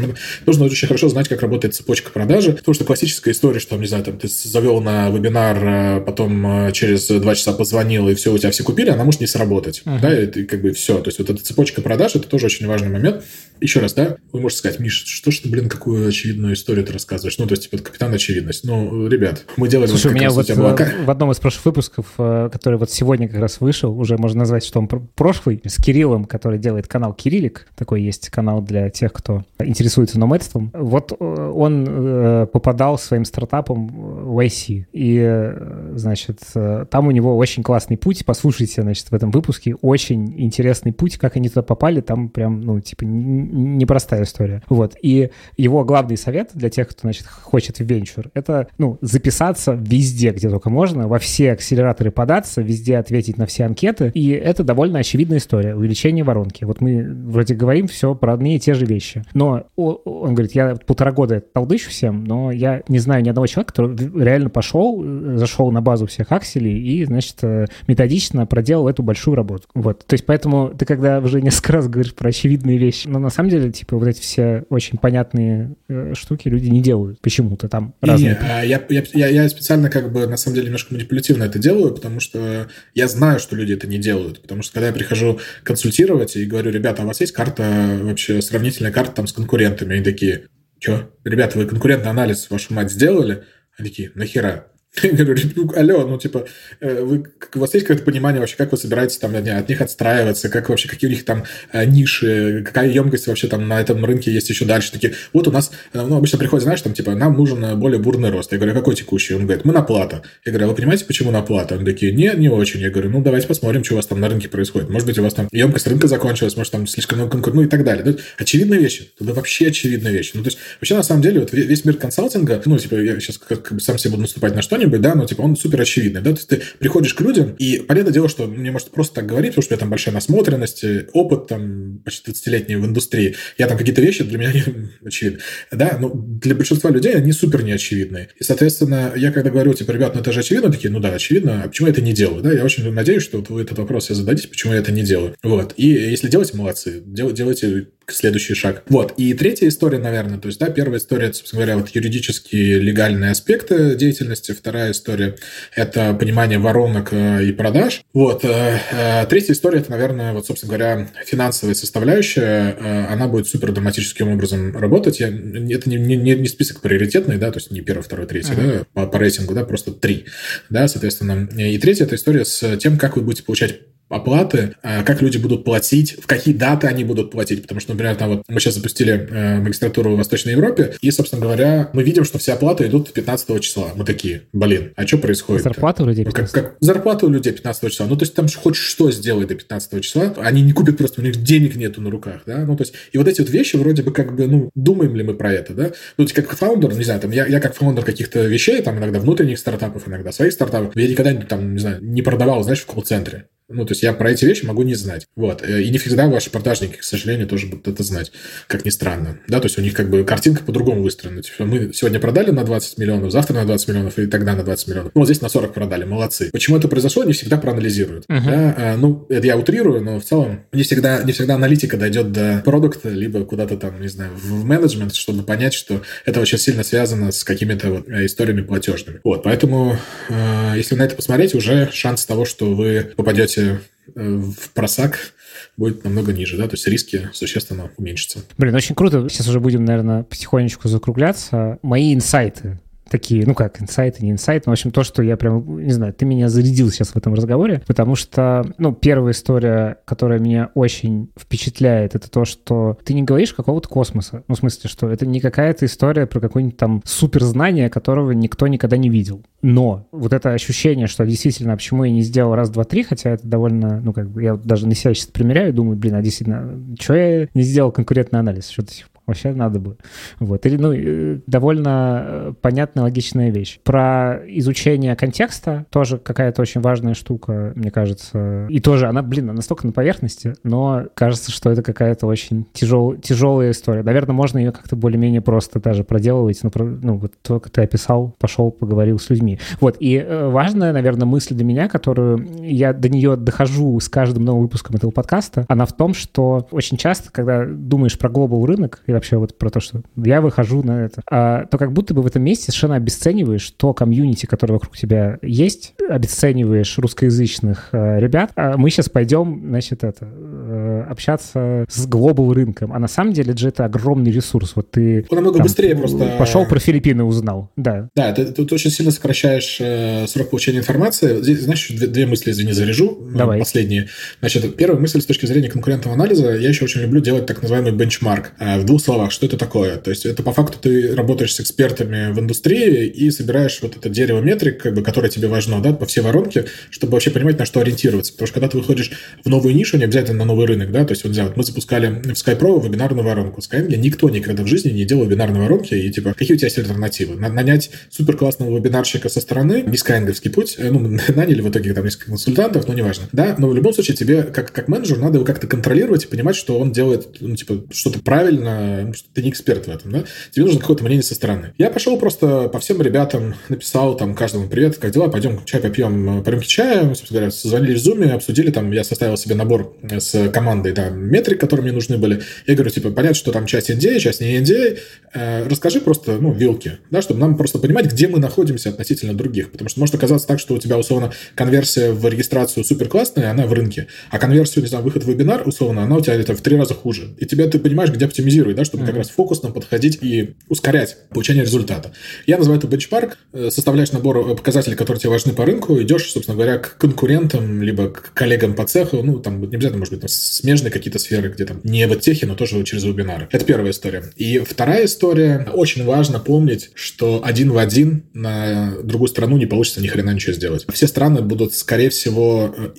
нужно 0.46 0.66
очень 0.66 0.88
хорошо 0.88 1.10
знать, 1.10 1.28
как 1.28 1.42
работает 1.42 1.76
цепочка 1.76 2.12
продажи, 2.12 2.54
потому 2.54 2.74
что 2.74 2.86
классическая 2.86 3.32
история, 3.32 3.60
что, 3.60 3.76
не 3.78 3.88
знаю, 3.88 4.04
там, 4.04 4.18
ты 4.18 4.28
завел 4.28 4.82
на 4.82 5.10
вебинар, 5.10 5.58
а 5.62 6.00
потом 6.00 6.68
э, 6.68 6.72
через 6.72 7.08
два 7.08 7.36
часа 7.36 7.54
позвонил, 7.54 8.08
и 8.10 8.16
все, 8.16 8.34
у 8.34 8.38
тебя 8.38 8.52
все 8.52 8.64
купили, 8.64 8.90
она 8.90 9.04
может 9.04 9.22
не 9.22 9.28
сработать. 9.28 9.82
Uh-huh. 9.86 10.00
Да, 10.02 10.18
и 10.18 10.26
ты, 10.28 10.46
как 10.46 10.62
бы, 10.62 10.72
все. 10.72 11.00
То 11.00 11.10
есть, 11.10 11.20
вот 11.20 11.30
эта 11.30 11.44
цепочка 11.58 11.82
продаж– 11.82 12.16
это 12.16 12.28
тоже 12.28 12.46
очень 12.46 12.68
важный 12.68 12.90
момент. 12.90 13.24
еще 13.60 13.80
раз, 13.80 13.94
да, 13.96 14.18
вы 14.32 14.42
можете 14.42 14.60
сказать, 14.60 14.80
Миш, 14.80 14.94
что 14.94 15.32
ж 15.32 15.40
ты, 15.40 15.50
блин, 15.50 15.70
какую 15.70 16.08
очевидную 16.08 16.54
историю 16.54 16.86
ты 16.86 16.94
рассказываешь? 16.94 17.40
Ну, 17.40 17.48
то 17.48 17.54
есть, 17.54 17.64
типа, 17.70 17.82
капитан 17.82 18.14
очевидность. 18.14 18.64
Ну, 18.64 19.08
ребят, 19.08 19.46
мы 19.58 19.68
делали... 19.68 19.88
Слушай, 19.88 20.12
у 20.12 20.14
меня 20.14 20.30
вот 20.30 20.48
была... 20.52 20.76
Э, 20.78 21.04
в 21.04 21.10
одном 21.10 21.32
из 21.32 21.40
прошлых 21.40 21.66
выпусков, 21.66 22.06
э, 22.20 22.50
который 22.54 22.78
вот 22.78 22.92
сегодня 22.92 23.28
как 23.28 23.40
раз 23.40 23.60
вышел, 23.60 23.98
уже 24.00 24.18
можно 24.18 24.40
назвать, 24.40 24.64
что 24.64 24.78
он 24.78 24.88
прошлый, 24.88 25.60
с 25.66 25.82
Кириллом, 25.82 26.26
который 26.26 26.60
делает 26.60 26.88
канал 26.88 27.16
Кириллик, 27.16 27.68
такой 27.76 28.04
есть 28.04 28.30
канал 28.30 28.62
для 28.62 28.92
тех, 28.92 29.12
кто 29.12 29.44
интересуется 29.60 30.20
номадством. 30.20 30.72
Вот 30.76 31.12
э, 31.20 31.52
он 31.56 32.48
попадал 32.54 33.00
своим 33.00 33.26
стартапом 33.26 33.88
в 33.88 34.40
IC, 34.46 34.86
и, 34.94 35.54
значит, 35.96 36.42
там 36.54 37.08
у 37.08 37.12
него 37.12 37.36
очень 37.36 37.64
классный 37.64 37.98
путь, 37.98 38.24
послушайте, 38.26 38.84
значит, 38.84 39.10
в 39.10 39.16
этом 39.16 39.32
выпуске, 39.32 39.74
очень 39.82 40.40
интересный 40.40 40.94
путь, 40.94 41.18
как 41.18 41.36
они 41.36 41.47
туда 41.50 41.64
попали, 41.64 42.02
там 42.02 42.30
прям, 42.30 42.62
ну, 42.62 42.80
типа, 42.80 43.04
непростая 43.06 44.24
история. 44.24 44.62
Вот. 44.70 44.96
И 45.02 45.30
его 45.56 45.84
главный 45.84 46.18
совет 46.18 46.52
для 46.54 46.70
тех, 46.70 46.88
кто, 46.90 47.02
значит, 47.02 47.28
хочет 47.28 47.80
в 47.80 47.84
венчур, 47.84 48.26
это, 48.34 48.68
ну, 48.78 48.98
записаться 49.02 49.74
везде, 49.74 50.32
где 50.32 50.50
только 50.50 50.70
можно, 50.70 51.08
во 51.08 51.20
все 51.20 51.54
акселераторы 51.54 52.12
податься, 52.12 52.62
везде 52.62 52.98
ответить 52.98 53.38
на 53.38 53.46
все 53.46 53.66
анкеты. 53.66 54.12
И 54.14 54.30
это 54.30 54.64
довольно 54.64 55.00
очевидная 55.00 55.38
история. 55.38 55.76
Увеличение 55.76 56.24
воронки. 56.24 56.64
Вот 56.64 56.82
мы 56.82 57.04
вроде 57.28 57.56
говорим 57.56 57.88
все 57.88 58.16
про 58.16 58.34
одни 58.34 58.56
и 58.56 58.60
те 58.60 58.74
же 58.74 58.86
вещи. 58.86 59.24
Но 59.34 59.66
он 59.76 60.34
говорит, 60.34 60.54
я 60.54 60.76
полтора 60.76 61.12
года 61.12 61.40
толдычу 61.40 61.90
всем, 61.90 62.24
но 62.24 62.52
я 62.52 62.84
не 62.88 63.00
знаю 63.00 63.24
ни 63.24 63.30
одного 63.30 63.48
человека, 63.48 63.74
который 63.74 63.96
реально 64.24 64.50
пошел, 64.50 65.04
зашел 65.36 65.72
на 65.72 65.82
базу 65.82 66.06
всех 66.06 66.32
акселей 66.32 66.78
и, 66.80 67.06
значит, 67.06 67.36
э, 67.44 67.66
методично 67.88 68.46
проделал 68.46 68.88
эту 68.88 69.04
большую 69.04 69.36
работу. 69.36 69.68
Вот. 69.74 70.06
То 70.06 70.14
есть 70.14 70.26
поэтому 70.26 70.70
ты 70.70 70.86
когда 70.86 71.20
уже 71.20 71.37
несколько 71.42 71.74
раз 71.74 71.88
говоришь 71.88 72.14
про 72.14 72.30
очевидные 72.30 72.78
вещи, 72.78 73.08
но 73.08 73.20
на 73.20 73.30
самом 73.30 73.50
деле, 73.50 73.72
типа, 73.72 73.98
вот 73.98 74.08
эти 74.08 74.22
все 74.22 74.64
очень 74.70 74.98
понятные 74.98 75.76
э, 75.88 76.14
штуки 76.16 76.48
люди 76.48 76.68
не 76.70 76.82
делают 76.82 77.20
почему-то 77.22 77.68
там 77.68 77.94
разные. 78.02 78.32
Не, 78.32 78.48
а 78.50 78.64
я, 78.64 78.84
я, 78.90 79.04
я, 79.14 79.28
я 79.28 79.50
специально 79.50 79.90
как 79.90 80.12
бы 80.12 80.28
на 80.28 80.38
самом 80.38 80.56
деле 80.56 80.68
немножко 80.68 80.94
манипулятивно 80.94 81.44
это 81.44 81.60
делаю, 81.60 81.94
потому 81.94 82.20
что 82.20 82.68
я 82.94 83.08
знаю, 83.08 83.40
что 83.40 83.56
люди 83.56 83.74
это 83.74 83.88
не 83.88 83.98
делают. 83.98 84.42
Потому 84.42 84.62
что 84.62 84.74
когда 84.74 84.88
я 84.88 84.94
прихожу 84.94 85.40
консультировать 85.64 86.36
и 86.36 86.46
говорю, 86.46 86.72
ребята, 86.72 87.02
а 87.02 87.06
у 87.06 87.08
вас 87.08 87.22
есть 87.22 87.34
карта, 87.34 88.00
вообще 88.02 88.42
сравнительная 88.42 88.92
карта 88.92 89.14
там 89.14 89.28
с 89.28 89.34
конкурентами? 89.34 89.96
Они 89.96 90.04
такие, 90.04 90.48
что? 90.80 91.12
Ребята, 91.24 91.58
вы 91.58 91.66
конкурентный 91.66 92.10
анализ, 92.10 92.50
вашу 92.50 92.74
мать, 92.74 92.92
сделали? 92.92 93.44
Они 93.78 93.90
такие, 93.90 94.12
нахера? 94.16 94.68
Говорю, 95.04 95.38
ну, 95.56 95.72
алло, 95.76 96.08
ну, 96.08 96.18
типа, 96.18 96.46
э, 96.80 97.04
вы, 97.04 97.26
у 97.56 97.60
вас 97.60 97.74
есть 97.74 97.86
какое-то 97.86 98.04
понимание 98.04 98.40
вообще, 98.40 98.56
как 98.58 98.72
вы 98.72 98.78
собираетесь 98.78 99.18
там 99.18 99.36
от 99.36 99.70
них 99.70 99.82
отстраиваться, 99.82 100.50
как 100.50 100.70
вообще, 100.70 100.88
какие 100.88 101.10
у 101.10 101.14
них 101.14 101.26
там 101.26 101.44
э, 101.72 101.86
ниши, 101.86 102.64
какая 102.66 102.90
емкость 102.90 103.28
вообще 103.28 103.48
там 103.48 103.68
на 103.68 103.80
этом 103.80 104.04
рынке 104.04 104.32
есть 104.32 104.50
еще 104.50 104.66
дальше? 104.66 104.92
Такие, 104.92 105.14
вот 105.34 105.48
у 105.48 105.52
нас, 105.52 105.72
э, 105.94 106.02
ну, 106.02 106.18
обычно 106.18 106.40
приходит, 106.40 106.64
знаешь, 106.64 106.82
там, 106.82 106.94
типа, 106.94 107.16
нам 107.16 107.36
нужен 107.36 107.80
более 107.80 108.00
бурный 108.00 108.30
рост. 108.30 108.52
Я 108.52 108.58
говорю, 108.58 108.74
а 108.74 108.76
какой 108.76 108.96
текущий? 108.96 109.34
Он 109.36 109.44
говорит, 109.44 109.66
мы 109.66 109.74
на 109.74 109.82
плата. 109.82 110.24
Я 110.46 110.52
говорю, 110.52 110.68
а 110.68 110.70
вы 110.70 110.76
понимаете, 110.76 111.06
почему 111.06 111.32
на 111.32 111.42
плата? 111.42 111.76
Он 111.76 111.86
такие, 111.86 112.12
не, 112.12 112.32
не 112.36 112.50
очень. 112.50 112.80
Я 112.80 112.90
говорю, 112.90 113.10
ну, 113.10 113.22
давайте 113.22 113.48
посмотрим, 113.48 113.84
что 113.84 113.94
у 113.94 113.98
вас 113.98 114.08
там 114.08 114.20
на 114.20 114.30
рынке 114.30 114.50
происходит. 114.50 114.90
Может 114.90 115.08
быть, 115.08 115.18
у 115.20 115.24
вас 115.24 115.34
там 115.34 115.48
емкость 115.52 115.88
рынка 115.88 116.08
закончилась, 116.08 116.56
может, 116.56 116.72
там 116.72 116.88
слишком 116.88 117.20
много 117.20 117.32
конкурентов, 117.32 117.56
ну, 117.58 117.64
и 117.64 117.70
так 117.70 117.84
далее. 117.84 118.04
То 118.04 118.12
есть, 118.12 118.24
очевидные 118.38 118.80
вещи. 118.80 119.12
Это 119.20 119.34
вообще 119.34 119.68
очевидные 119.68 120.14
вещи. 120.14 120.32
Ну, 120.34 120.44
то 120.44 120.48
есть, 120.48 120.60
вообще, 120.80 120.96
на 120.96 121.04
самом 121.04 121.22
деле, 121.22 121.40
вот 121.40 121.54
весь 121.54 121.86
мир 121.86 121.96
консалтинга, 121.98 122.62
ну, 122.66 122.78
типа, 122.78 122.96
я 122.96 123.20
сейчас 123.20 123.38
как, 123.38 123.62
как 123.62 123.74
бы 123.74 123.80
сам 123.80 123.98
себе 123.98 124.12
буду 124.12 124.24
наступать 124.24 124.56
на 124.56 124.62
что-нибудь, 124.62 124.87
да, 124.96 125.16
но, 125.16 125.26
типа, 125.26 125.42
он 125.42 125.56
супер 125.56 125.82
очевидный, 125.82 126.22
да, 126.22 126.32
то 126.32 126.38
есть 126.38 126.48
ты 126.48 126.62
приходишь 126.80 127.14
к 127.14 127.22
людям, 127.22 127.56
и 127.60 127.80
понятное 127.80 128.14
дело, 128.14 128.30
что 128.30 128.48
мне 128.48 128.72
может 128.72 128.92
просто 128.92 129.16
так 129.16 129.26
говорить, 129.26 129.52
потому 129.52 129.64
что 129.64 129.74
у 129.74 129.76
меня 129.76 129.80
там 129.80 129.90
большая 129.90 130.14
насмотренность, 130.14 130.84
э, 130.84 131.08
опыт 131.14 131.48
там 131.48 132.00
почти 132.04 132.32
20-летний 132.32 132.76
в 132.76 132.86
индустрии, 132.86 133.36
я 133.58 133.68
там 133.68 133.78
какие-то 133.78 134.02
вещи 134.02 134.24
для 134.24 134.38
меня 134.38 134.54
не 134.54 134.64
очевидны, 135.06 135.40
да, 135.72 135.98
но 136.00 136.12
для 136.14 136.56
большинства 136.56 136.90
людей 136.90 137.14
они 137.16 137.32
супер 137.32 137.64
неочевидные. 137.64 138.30
И, 138.40 138.44
соответственно, 138.44 139.14
я 139.16 139.32
когда 139.32 139.50
говорю, 139.50 139.74
типа, 139.74 139.92
ребят, 139.92 140.16
ну 140.16 140.22
это 140.22 140.32
же 140.32 140.40
очевидно, 140.40 140.72
такие, 140.72 140.90
ну 140.92 141.00
да, 141.00 141.14
очевидно, 141.14 141.64
а 141.64 141.68
почему 141.68 141.88
я 141.88 141.94
это 141.94 142.02
не 142.02 142.14
делаю, 142.14 142.42
да, 142.42 142.52
я 142.52 142.64
очень 142.64 142.90
надеюсь, 142.92 143.24
что 143.24 143.38
вот 143.38 143.50
вы 143.50 143.62
этот 143.62 143.78
вопрос 143.78 144.06
себе 144.06 144.16
зададите, 144.16 144.48
почему 144.48 144.74
я 144.74 144.80
это 144.80 144.92
не 144.92 145.04
делаю. 145.04 145.36
Вот, 145.44 145.74
и 145.78 145.88
если 145.88 146.30
делаете, 146.30 146.56
молодцы, 146.56 147.02
дел, 147.06 147.32
делайте 147.32 147.88
следующий 148.10 148.54
шаг. 148.54 148.84
Вот. 148.88 149.14
И 149.18 149.34
третья 149.34 149.68
история, 149.68 150.00
наверное, 150.00 150.40
то 150.40 150.48
есть, 150.48 150.60
да, 150.60 150.70
первая 150.70 151.00
история, 151.00 151.34
собственно 151.34 151.64
говоря, 151.64 151.78
вот 151.78 151.90
юридические, 151.90 152.80
легальные 152.80 153.32
аспекты 153.32 153.96
деятельности. 153.96 154.54
Вторая 154.54 154.92
история– 154.92 155.36
это 155.76 156.14
понимание 156.14 156.58
воронок 156.58 157.10
э, 157.12 157.44
и 157.44 157.52
продаж. 157.52 158.02
Вот. 158.14 158.46
Э, 158.46 158.80
э, 158.92 159.26
третья 159.28 159.54
история– 159.54 159.80
это, 159.82 159.92
наверное, 159.92 160.34
вот, 160.34 160.46
собственно 160.46 160.70
говоря, 160.70 161.10
финансовая 161.26 161.76
составляющая. 161.76 163.08
Она 163.10 163.28
будет 163.28 163.48
супер 163.48 163.72
драматическим 163.72 164.30
образом 164.30 164.76
работать. 164.76 165.20
Я, 165.20 165.28
это 165.28 165.90
не, 165.90 165.98
не, 165.98 166.16
не 166.16 166.48
список 166.48 166.82
приоритетный, 166.82 167.38
да, 167.38 167.52
то 167.52 167.60
есть 167.60 167.72
не 167.72 167.82
первый, 167.82 168.04
второй, 168.04 168.26
третий, 168.26 168.54
uh-huh. 168.54 168.78
да, 168.80 168.86
по, 168.94 169.08
по 169.08 169.20
рейтингу, 169.20 169.54
да, 169.54 169.64
просто 169.66 169.92
три, 169.92 170.26
да, 170.70 170.88
соответственно. 170.88 171.50
И 171.58 171.78
третья– 171.78 172.06
это 172.06 172.16
история 172.16 172.46
с 172.46 172.78
тем, 172.78 172.98
как 172.98 173.18
вы 173.18 173.24
будете 173.24 173.44
получать 173.44 173.80
оплаты, 174.10 174.76
а 174.82 175.04
как 175.04 175.22
люди 175.22 175.38
будут 175.38 175.64
платить, 175.64 176.18
в 176.22 176.28
какие 176.28 176.54
даты 176.54 176.88
они 176.88 177.04
будут 177.04 177.32
платить. 177.32 177.62
Потому 177.62 177.82
что, 177.82 177.92
например, 177.92 178.16
там 178.16 178.30
вот 178.30 178.44
мы 178.48 178.60
сейчас 178.60 178.76
запустили 178.76 179.28
э, 179.30 179.60
магистратуру 179.60 180.14
в 180.14 180.18
Восточной 180.18 180.54
Европе, 180.54 180.96
и, 181.02 181.12
собственно 181.12 181.42
говоря, 181.42 181.90
мы 181.94 182.04
видим, 182.04 182.24
что 182.24 182.38
все 182.38 182.54
оплаты 182.54 182.88
идут 182.88 183.12
15 183.12 183.62
числа. 183.62 183.92
Мы 183.96 184.06
такие, 184.06 184.44
блин, 184.54 184.94
а 184.96 185.06
что 185.06 185.18
происходит? 185.18 185.64
Зарплата 185.64 186.04
у 186.04 186.08
людей 186.08 186.26
15 186.26 186.54
как, 186.54 186.64
как, 186.64 186.78
Зарплата 186.80 187.26
у 187.26 187.30
людей 187.30 187.52
15 187.54 187.92
числа. 187.92 188.08
Ну, 188.08 188.16
то 188.16 188.24
есть 188.24 188.34
там 188.34 188.48
хоть 188.48 188.76
что 188.76 189.12
сделай 189.12 189.46
до 189.46 189.56
15 189.56 190.04
числа, 190.04 190.34
они 190.38 190.62
не 190.62 190.72
купят 190.72 190.98
просто, 190.98 191.22
у 191.22 191.24
них 191.24 191.36
денег 191.44 191.76
нету 191.76 192.02
на 192.02 192.10
руках, 192.10 192.42
да? 192.46 192.66
Ну, 192.66 192.76
то 192.76 192.84
есть, 192.84 192.94
и 193.12 193.18
вот 193.18 193.28
эти 193.28 193.42
вот 193.42 193.50
вещи 193.50 193.76
вроде 193.76 194.04
бы 194.04 194.12
как 194.12 194.36
бы, 194.36 194.48
ну, 194.48 194.70
думаем 194.76 195.16
ли 195.16 195.24
мы 195.24 195.34
про 195.34 195.52
это, 195.54 195.74
да? 195.74 195.84
Ну, 196.18 196.24
то 196.26 196.32
есть, 196.32 196.34
как 196.34 196.56
фаундер, 196.56 196.94
не 196.94 197.04
знаю, 197.04 197.20
там, 197.20 197.32
я, 197.32 197.46
я 197.46 197.60
как 197.60 197.76
фаундер 197.76 198.06
каких-то 198.06 198.46
вещей, 198.46 198.82
там, 198.82 198.98
иногда 198.98 199.20
внутренних 199.20 199.60
стартапов, 199.60 200.08
иногда 200.08 200.32
своих 200.32 200.54
стартапов, 200.54 200.96
я 200.96 201.08
никогда, 201.08 201.34
там, 201.34 201.74
не 201.74 201.80
знаю, 201.80 202.00
не 202.02 202.22
продавал, 202.22 202.64
знаешь, 202.64 202.82
в 202.82 202.86
колл-центре. 202.86 203.48
Ну, 203.70 203.86
то 203.86 203.92
есть 203.92 204.04
я 204.04 204.14
про 204.14 204.32
эти 204.32 204.46
вещи 204.46 204.66
могу 204.66 204.84
не 204.84 204.96
знать. 204.96 205.28
Вот. 205.36 205.62
Э, 205.62 205.82
и 205.82 205.90
не 205.90 205.98
всегда 205.98 206.28
ваши 206.28 206.50
продажники, 206.50 206.98
к 206.98 207.04
сожалению, 207.04 207.48
тоже 207.48 207.68
будут 207.68 207.88
это 207.88 208.02
знать, 208.04 208.32
как 208.68 208.86
ни 208.86 208.90
странно. 208.90 209.40
Да, 209.48 209.60
то 209.60 209.66
есть 209.66 209.78
у 209.78 209.82
них 209.82 209.94
как 209.94 210.10
бы 210.10 210.24
картинка 210.24 210.64
по-другому 210.64 211.04
выстроена. 211.04 211.44
Типа 211.44 211.66
мы 211.66 211.92
сегодня 211.94 212.20
продали 212.20 212.52
на 212.52 212.64
20 212.64 212.98
миллионов, 212.98 213.32
завтра 213.32 213.56
на 213.56 213.66
20 213.66 213.88
миллионов, 213.90 214.20
и 214.20 214.28
тогда 214.28 214.56
на 214.56 214.64
20 214.64 214.88
миллионов. 214.88 215.12
Ну, 215.14 215.22
вот 215.22 215.26
здесь 215.26 215.42
на 215.42 215.50
40 215.50 215.74
продали, 215.74 216.06
молодцы. 216.06 216.50
Почему 216.52 216.78
это 216.78 216.88
произошло, 216.88 217.26
не 217.26 217.34
всегда 217.34 217.58
проанализируют. 217.58 218.26
Uh-huh. 218.30 218.46
Да? 218.46 218.76
А, 218.78 218.98
ну, 218.98 219.26
это 219.30 219.46
я 219.46 219.58
утрирую, 219.58 220.02
но 220.02 220.20
в 220.20 220.24
целом 220.24 220.62
не 220.72 220.84
всегда, 220.84 221.24
не 221.24 221.34
всегда 221.34 221.56
аналитика 221.56 221.98
дойдет 221.98 222.32
до 222.32 222.62
продукта, 222.64 223.10
либо 223.10 223.44
куда-то 223.44 223.76
там, 223.76 224.02
не 224.02 224.08
знаю, 224.08 224.32
в 224.36 224.64
менеджмент, 224.64 225.14
чтобы 225.14 225.44
понять, 225.44 225.74
что 225.74 226.02
это 226.26 226.40
очень 226.40 226.58
сильно 226.58 226.84
связано 226.84 227.32
с 227.32 227.44
какими-то 227.44 227.92
вот 227.92 228.08
э, 228.08 228.26
историями 228.26 228.62
платежными. 228.62 229.20
Вот, 229.26 229.44
поэтому, 229.44 229.98
э, 230.30 230.74
если 230.78 230.96
на 230.96 231.04
это 231.04 231.16
посмотреть, 231.16 231.54
уже 231.54 231.90
шанс 231.92 232.26
того, 232.26 232.46
что 232.46 232.74
вы 232.74 233.12
попадете 233.16 233.57
Э, 233.58 233.78
в 234.16 234.70
просак 234.74 235.34
будет 235.76 236.04
намного 236.04 236.34
ниже, 236.34 236.58
да, 236.58 236.68
то 236.68 236.76
есть 236.76 236.88
риски 236.88 237.30
существенно 237.34 237.92
уменьшатся. 237.98 238.40
Блин, 238.58 238.76
очень 238.76 238.96
круто. 238.96 239.28
Сейчас 239.30 239.48
уже 239.48 239.60
будем, 239.60 239.86
наверное, 239.86 240.24
потихонечку 240.24 240.88
закругляться. 240.88 241.80
Мои 241.82 242.14
инсайты 242.14 242.80
такие, 243.10 243.46
ну 243.46 243.54
как, 243.54 243.82
инсайты, 243.82 244.24
не 244.24 244.32
инсайты, 244.32 244.64
но, 244.68 244.72
в 244.72 244.74
общем, 244.74 244.92
то, 244.92 245.04
что 245.04 245.22
я 245.22 245.38
прям, 245.38 245.84
не 245.84 245.92
знаю, 245.92 246.14
ты 246.14 246.26
меня 246.26 246.50
зарядил 246.50 246.90
сейчас 246.90 247.10
в 247.10 247.16
этом 247.16 247.34
разговоре, 247.34 247.82
потому 247.88 248.16
что, 248.16 248.66
ну, 248.78 248.94
первая 248.94 249.34
история, 249.34 249.98
которая 250.06 250.40
меня 250.40 250.70
очень 250.74 251.30
впечатляет, 251.38 252.16
это 252.16 252.30
то, 252.30 252.46
что 252.46 252.98
ты 253.04 253.14
не 253.14 253.24
говоришь 253.24 253.54
какого-то 253.54 253.88
космоса. 253.90 254.44
Ну, 254.48 254.56
в 254.56 254.58
смысле, 254.58 254.90
что 254.90 255.10
это 255.10 255.26
не 255.26 255.40
какая-то 255.40 255.86
история 255.86 256.26
про 256.26 256.40
какое-нибудь 256.40 256.78
там 256.78 257.02
суперзнание, 257.06 257.90
которого 257.90 258.32
никто 258.32 258.68
никогда 258.68 258.98
не 258.98 259.10
видел. 259.10 259.44
Но 259.62 260.08
вот 260.12 260.34
это 260.34 260.52
ощущение, 260.52 261.08
что 261.08 261.26
действительно, 261.26 261.74
а 261.74 261.78
почему 261.78 262.04
я 262.04 262.12
не 262.12 262.22
сделал 262.22 262.56
раз, 262.56 262.70
два, 262.70 262.84
три, 262.84 263.04
хотя 263.04 263.32
это 263.32 263.48
довольно, 263.48 264.02
ну, 264.02 264.14
как 264.14 264.30
бы, 264.30 264.44
я 264.44 264.56
даже 264.56 264.88
на 264.88 264.96
себя 264.96 265.14
сейчас 265.14 265.28
примеряю, 265.28 265.74
думаю, 265.74 265.98
блин, 265.98 266.16
а 266.16 266.22
действительно, 266.22 266.96
что 267.00 267.16
я 267.16 267.48
не 267.54 267.64
сделал 267.64 267.92
конкурентный 267.92 268.40
анализ, 268.40 268.70
что 268.70 268.84
до 268.84 268.92
сих 268.92 269.10
пор 269.10 269.17
Вообще 269.28 269.52
надо 269.52 269.80
бы. 269.80 269.98
Вот. 270.40 270.66
Или, 270.66 270.78
ну, 270.78 270.94
э, 270.94 271.40
довольно 271.48 272.24
э, 272.26 272.54
понятная, 272.62 273.04
логичная 273.04 273.50
вещь. 273.50 273.80
Про 273.84 274.40
изучение 274.48 275.18
контекста 275.18 275.86
тоже 275.90 276.18
какая-то 276.18 276.62
очень 276.62 276.80
важная 276.80 277.14
штука, 277.14 277.74
мне 277.76 277.92
кажется. 277.92 278.68
И 278.70 278.80
тоже 278.80 279.08
она, 279.08 279.22
блин, 279.22 279.48
настолько 279.48 279.86
на 279.86 279.92
поверхности, 279.92 280.56
но 280.64 281.08
кажется, 281.14 281.52
что 281.52 281.70
это 281.70 281.84
какая-то 281.84 282.26
очень 282.26 282.66
тяжел, 282.72 283.16
тяжелая 283.18 283.72
история. 283.72 284.02
Наверное, 284.02 284.34
можно 284.34 284.60
ее 284.60 284.72
как-то 284.72 284.96
более-менее 284.96 285.42
просто 285.42 285.82
даже 285.82 286.06
проделывать. 286.06 286.60
Ну, 286.64 286.70
про, 286.70 286.86
ну 286.86 287.18
вот 287.18 287.34
то, 287.42 287.60
как 287.60 287.72
ты 287.72 287.82
описал, 287.82 288.34
пошел, 288.40 288.72
поговорил 288.72 289.20
с 289.20 289.30
людьми. 289.30 289.60
Вот. 289.82 289.98
И 290.00 290.16
э, 290.16 290.48
важная, 290.48 290.94
наверное, 290.94 291.26
мысль 291.26 291.54
для 291.54 291.66
меня, 291.66 291.90
которую 291.90 292.48
я 292.64 292.94
до 292.94 293.10
нее 293.10 293.36
дохожу 293.36 294.00
с 294.00 294.08
каждым 294.08 294.46
новым 294.46 294.64
выпуском 294.64 294.96
этого 294.96 295.12
подкаста, 295.12 295.66
она 295.68 295.86
в 295.86 295.92
том, 295.92 296.14
что 296.14 296.66
очень 296.72 296.96
часто, 296.96 297.30
когда 297.30 297.66
думаешь 297.66 298.18
про 298.18 298.30
глобал 298.30 298.66
рынок, 298.66 299.04
и 299.06 299.17
вообще 299.18 299.38
вот 299.38 299.58
про 299.58 299.70
то, 299.70 299.80
что 299.80 300.02
я 300.16 300.42
выхожу 300.42 300.84
на 300.84 301.06
это, 301.06 301.22
а, 301.30 301.66
то 301.66 301.78
как 301.78 301.92
будто 301.94 302.14
бы 302.14 302.22
в 302.22 302.28
этом 302.28 302.44
месте 302.44 302.66
совершенно 302.66 302.96
обесцениваешь 302.96 303.70
то 303.72 303.94
комьюнити, 303.94 304.46
которое 304.46 304.74
вокруг 304.74 304.98
тебя 304.98 305.40
есть, 305.42 305.94
обесцениваешь 306.10 306.98
русскоязычных 306.98 307.90
а, 307.92 308.20
ребят. 308.20 308.52
А 308.56 308.78
мы 308.78 308.90
сейчас 308.90 309.10
пойдем, 309.10 309.62
значит, 309.68 310.04
это, 310.04 310.28
а, 310.32 311.08
общаться 311.10 311.86
с 311.90 312.06
глобал 312.08 312.54
рынком, 312.54 312.94
а 312.94 313.00
на 313.00 313.08
самом 313.08 313.34
деле 313.34 313.56
же 313.56 313.70
это 313.70 313.86
огромный 313.86 314.32
ресурс. 314.32 314.74
Вот 314.76 314.92
ты 314.92 315.26
Он 315.30 315.38
намного 315.38 315.58
там, 315.58 315.64
быстрее 315.64 315.96
просто... 315.96 316.36
пошел 316.38 316.66
про 316.66 316.80
Филиппины 316.80 317.24
узнал, 317.24 317.72
да. 317.76 318.10
Да, 318.16 318.32
ты, 318.34 318.46
ты, 318.46 318.66
ты 318.66 318.76
очень 318.76 318.92
сильно 318.92 319.12
сокращаешь 319.12 319.78
э, 319.80 320.28
срок 320.28 320.50
получения 320.50 320.80
информации. 320.80 321.42
Здесь, 321.42 321.62
знаешь, 321.62 321.88
две, 321.90 322.08
две 322.08 322.26
мысли, 322.26 322.52
извини, 322.52 322.74
заряжу. 322.74 323.18
э, 323.34 323.38
Давай. 323.38 323.60
Последние. 323.60 324.08
Значит, 324.40 324.76
первая 324.76 325.00
мысль 325.00 325.22
с 325.22 325.26
точки 325.26 325.46
зрения 325.46 325.70
конкурентного 325.70 326.16
анализа. 326.16 326.56
Я 326.56 326.70
еще 326.70 326.86
очень 326.86 327.02
люблю 327.02 327.22
делать 327.22 327.46
так 327.46 327.62
называемый 327.62 327.92
бенчмарк. 327.92 328.52
Э, 328.60 328.80
в 328.80 328.86
двух 328.86 329.02
словах, 329.08 329.32
что 329.32 329.46
это 329.46 329.58
такое? 329.58 329.98
То 329.98 330.10
есть 330.10 330.26
это 330.26 330.44
по 330.44 330.52
факту 330.52 330.78
ты 330.82 331.16
работаешь 331.16 331.56
с 331.56 331.62
экспертами 331.62 332.34
в 332.34 332.40
индустрии 332.40 333.08
и 333.08 333.32
собираешь 333.32 333.80
вот 333.82 333.96
это 333.96 334.10
дерево 334.10 334.42
метрик, 334.42 334.82
как 334.82 334.94
бы, 334.94 335.02
которое 335.02 335.30
тебе 335.30 335.48
важно, 335.48 335.82
да, 335.82 335.94
по 335.94 336.06
всей 336.06 336.22
воронке, 336.22 336.66
чтобы 336.90 337.14
вообще 337.14 337.32
понимать, 337.32 337.58
на 337.58 337.66
что 337.66 337.80
ориентироваться. 337.80 338.34
Потому 338.34 338.48
что 338.48 338.54
когда 338.56 338.68
ты 338.68 338.78
выходишь 338.78 339.12
в 339.46 339.50
новую 339.50 339.74
нишу, 339.76 339.98
не 339.98 340.04
обязательно 340.04 340.40
на 340.40 340.46
новый 340.46 340.68
рынок, 340.68 340.92
да, 340.92 341.06
то 341.06 341.14
есть 341.14 341.24
вот 341.24 341.32
взял, 341.32 341.54
мы 341.56 341.64
запускали 341.64 342.08
в 342.08 342.34
SkyPro 342.34 342.84
вебинарную 342.84 343.26
воронку. 343.26 343.62
В 343.62 343.64
Skyeng 343.64 343.96
никто 343.96 344.30
никогда 344.30 344.64
в 344.64 344.68
жизни 344.68 344.90
не 344.90 345.06
делал 345.06 345.26
вебинарной 345.26 345.62
воронки, 345.62 345.94
и 345.94 346.12
типа, 346.12 346.34
какие 346.34 346.56
у 346.56 346.58
тебя 346.58 346.68
есть 346.68 346.78
альтернативы? 346.78 347.36
На- 347.36 347.50
Нанять 347.50 347.90
супер 348.10 348.36
классного 348.36 348.78
вебинарщика 348.78 349.30
со 349.30 349.40
стороны, 349.40 349.84
не 349.88 349.98
скайнговский 349.98 350.52
путь, 350.52 350.76
э, 350.78 350.92
ну, 350.92 351.00
наняли 351.36 351.62
в 351.62 351.70
итоге 351.70 351.94
там 351.94 352.04
несколько 352.04 352.28
консультантов, 352.28 352.88
но 352.88 352.94
неважно, 352.94 353.30
да, 353.32 353.56
но 353.58 353.70
в 353.70 353.76
любом 353.76 353.94
случае 353.94 354.18
тебе, 354.18 354.44
как, 354.44 354.74
как 354.74 354.90
менеджер, 354.90 355.18
надо 355.18 355.36
его 355.36 355.46
как-то 355.46 355.66
контролировать 355.66 356.26
и 356.26 356.28
понимать, 356.28 356.58
что 356.58 356.78
он 356.78 356.92
делает, 356.92 357.38
ну, 357.40 357.56
типа, 357.56 357.86
что-то 357.92 358.20
правильно, 358.20 358.97
что 359.14 359.28
ты 359.34 359.42
не 359.42 359.50
эксперт 359.50 359.88
в 359.88 359.90
этом, 359.90 360.12
да, 360.12 360.24
тебе 360.52 360.66
нужно 360.66 360.80
какое-то 360.80 361.04
мнение 361.04 361.24
со 361.24 361.36
стороны. 361.36 361.74
Я 361.78 361.90
пошел 361.90 362.18
просто 362.18 362.70
по 362.70 362.80
всем 362.80 363.02
ребятам, 363.02 363.56
написал 363.70 364.16
там 364.16 364.36
каждому 364.36 364.68
привет, 364.68 364.98
как 364.98 365.12
дела, 365.12 365.28
пойдем 365.28 365.64
чай 365.66 365.82
попьем, 365.82 366.44
по 366.44 366.50
рюмке 366.50 366.68
чая, 366.68 367.08
собственно 367.08 367.40
говоря, 367.40 367.52
созвонили 367.52 367.96
в 367.96 368.00
зуме, 368.00 368.32
обсудили, 368.32 368.72
там, 368.72 368.92
я 368.92 369.04
составил 369.04 369.38
себе 369.38 369.56
набор 369.56 369.96
с 370.04 370.50
командой, 370.50 370.94
да, 370.94 371.10
метрик, 371.10 371.60
которые 371.60 371.84
мне 371.84 371.94
нужны 371.94 372.18
были. 372.18 372.42
Я 372.66 372.76
говорю, 372.76 372.92
типа, 372.92 373.12
понятно, 373.12 373.36
что 373.36 373.52
там 373.52 373.66
часть 373.66 373.90
NDA, 373.90 374.20
часть 374.20 374.42
не 374.42 374.58
NDA, 374.60 375.00
Э, 375.34 375.68
расскажи 375.68 376.02
просто, 376.02 376.38
ну, 376.40 376.52
вилки, 376.52 376.98
да, 377.12 377.22
чтобы 377.22 377.40
нам 377.40 377.58
просто 377.58 377.80
понимать, 377.80 378.08
где 378.12 378.28
мы 378.28 378.40
находимся 378.40 378.90
относительно 378.90 379.34
других. 379.34 379.72
Потому 379.72 379.90
что 379.90 380.00
может 380.00 380.16
оказаться 380.16 380.48
так, 380.48 380.60
что 380.60 380.74
у 380.74 380.78
тебя, 380.80 380.98
условно, 380.98 381.32
конверсия 381.54 382.12
в 382.12 382.28
регистрацию 382.28 382.84
супер 382.84 383.08
классная, 383.08 383.52
она 383.52 383.68
в 383.68 383.74
рынке, 383.74 384.08
а 384.30 384.40
конверсию, 384.40 384.84
не 384.84 384.90
знаю, 384.90 385.04
выход 385.04 385.24
в 385.24 385.30
вебинар, 385.30 385.68
условно, 385.68 386.04
она 386.04 386.16
у 386.16 386.22
тебя 386.22 386.34
это 386.36 386.56
в 386.56 386.62
три 386.62 386.76
раза 386.76 386.94
хуже. 386.94 387.36
И 387.38 387.46
тебе 387.46 387.68
ты 387.68 387.78
понимаешь, 387.78 388.12
где 388.12 388.26
оптимизировать, 388.26 388.76
да, 388.76 388.86
чтобы 388.88 389.06
как 389.06 389.16
раз 389.16 389.30
фокусно 389.30 389.72
подходить 389.72 390.20
и 390.22 390.56
ускорять 390.68 391.18
получение 391.30 391.64
результата. 391.64 392.14
Я 392.46 392.58
называю 392.58 392.80
это 392.80 392.88
бенчмарк, 392.88 393.38
э, 393.54 393.70
составляешь 393.70 394.12
набор 394.12 394.38
э, 394.38 394.56
показателей, 394.56 394.96
которые 394.96 395.20
тебе 395.22 395.32
важны 395.32 395.54
по 395.54 395.66
рынку, 395.66 396.02
идешь, 396.02 396.32
собственно 396.32 396.56
говоря, 396.56 396.78
к 396.80 396.98
конкурентам, 396.98 397.82
либо 397.82 398.10
к 398.10 398.34
коллегам 398.34 398.74
по 398.74 398.86
цеху, 398.86 399.22
ну, 399.24 399.40
там 399.40 399.62
не 399.62 399.76
обязательно, 399.76 400.00
может 400.00 400.14
быть, 400.14 400.22
там 400.22 400.30
смежные 400.30 400.92
какие-то 400.92 401.20
сферы, 401.20 401.50
где 401.50 401.66
там 401.66 401.82
не 401.84 402.08
в 402.08 402.16
техе, 402.20 402.46
но 402.46 402.56
тоже 402.56 402.84
через 402.84 403.04
вебинары. 403.04 403.48
Это 403.52 403.66
первая 403.66 403.92
история. 403.92 404.24
И 404.36 404.60
вторая 404.60 405.06
история, 405.06 405.68
очень 405.74 406.04
важно 406.06 406.40
помнить, 406.40 406.92
что 406.94 407.42
один 407.44 407.72
в 407.72 407.78
один 407.78 408.24
на 408.34 408.96
другую 409.04 409.28
страну 409.28 409.58
не 409.58 409.66
получится 409.66 410.02
ни 410.02 410.08
хрена 410.08 410.32
ничего 410.32 410.54
сделать. 410.54 410.86
Все 410.92 411.08
страны 411.08 411.42
будут, 411.42 411.74
скорее 411.74 412.10
всего, 412.10 412.74
э, 412.78 412.90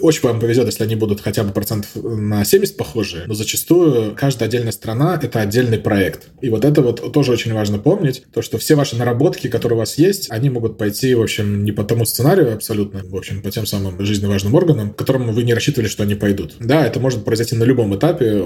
очень 0.00 0.20
вам 0.22 0.40
повезет, 0.40 0.66
если 0.66 0.84
они 0.84 0.96
будут 0.96 1.20
хотя 1.20 1.42
бы 1.42 1.52
процентов 1.52 1.90
на 1.94 2.44
70 2.44 2.76
похожие, 2.76 3.24
но 3.26 3.34
зачастую 3.34 4.14
каждая 4.16 4.48
отдельная 4.48 4.72
страна— 4.72 5.18
это 5.22 5.40
отдельный 5.40 5.78
проект. 5.78 6.28
И 6.40 6.48
вот 6.48 6.64
это 6.64 6.82
вот 6.82 7.12
тоже 7.12 7.32
очень 7.32 7.52
важно 7.52 7.78
помнить, 7.78 8.24
то, 8.32 8.42
что 8.42 8.58
все 8.58 8.74
ваши 8.74 8.96
наработки, 8.96 9.48
которые 9.48 9.76
у 9.76 9.80
вас 9.80 9.98
есть, 9.98 10.30
они 10.30 10.50
могут 10.50 10.78
пойти, 10.78 11.14
в 11.14 11.22
общем, 11.22 11.64
не 11.64 11.72
по 11.72 11.84
тому 11.84 12.04
сценарию 12.04 12.54
абсолютно, 12.54 13.02
в 13.04 13.16
общем, 13.16 13.42
по 13.42 13.50
тем 13.50 13.66
самым 13.66 14.04
жизненно 14.04 14.30
важным 14.30 14.54
органам, 14.54 14.92
к 14.92 14.96
которым 14.96 15.32
вы 15.32 15.42
не 15.42 15.54
рассчитывали, 15.54 15.88
что 15.88 16.02
они 16.02 16.14
пойдут. 16.14 16.54
Да, 16.60 16.86
это 16.86 17.00
может 17.00 17.24
произойти 17.24 17.56
на 17.56 17.64
любом 17.64 17.96
этапе. 17.96 18.42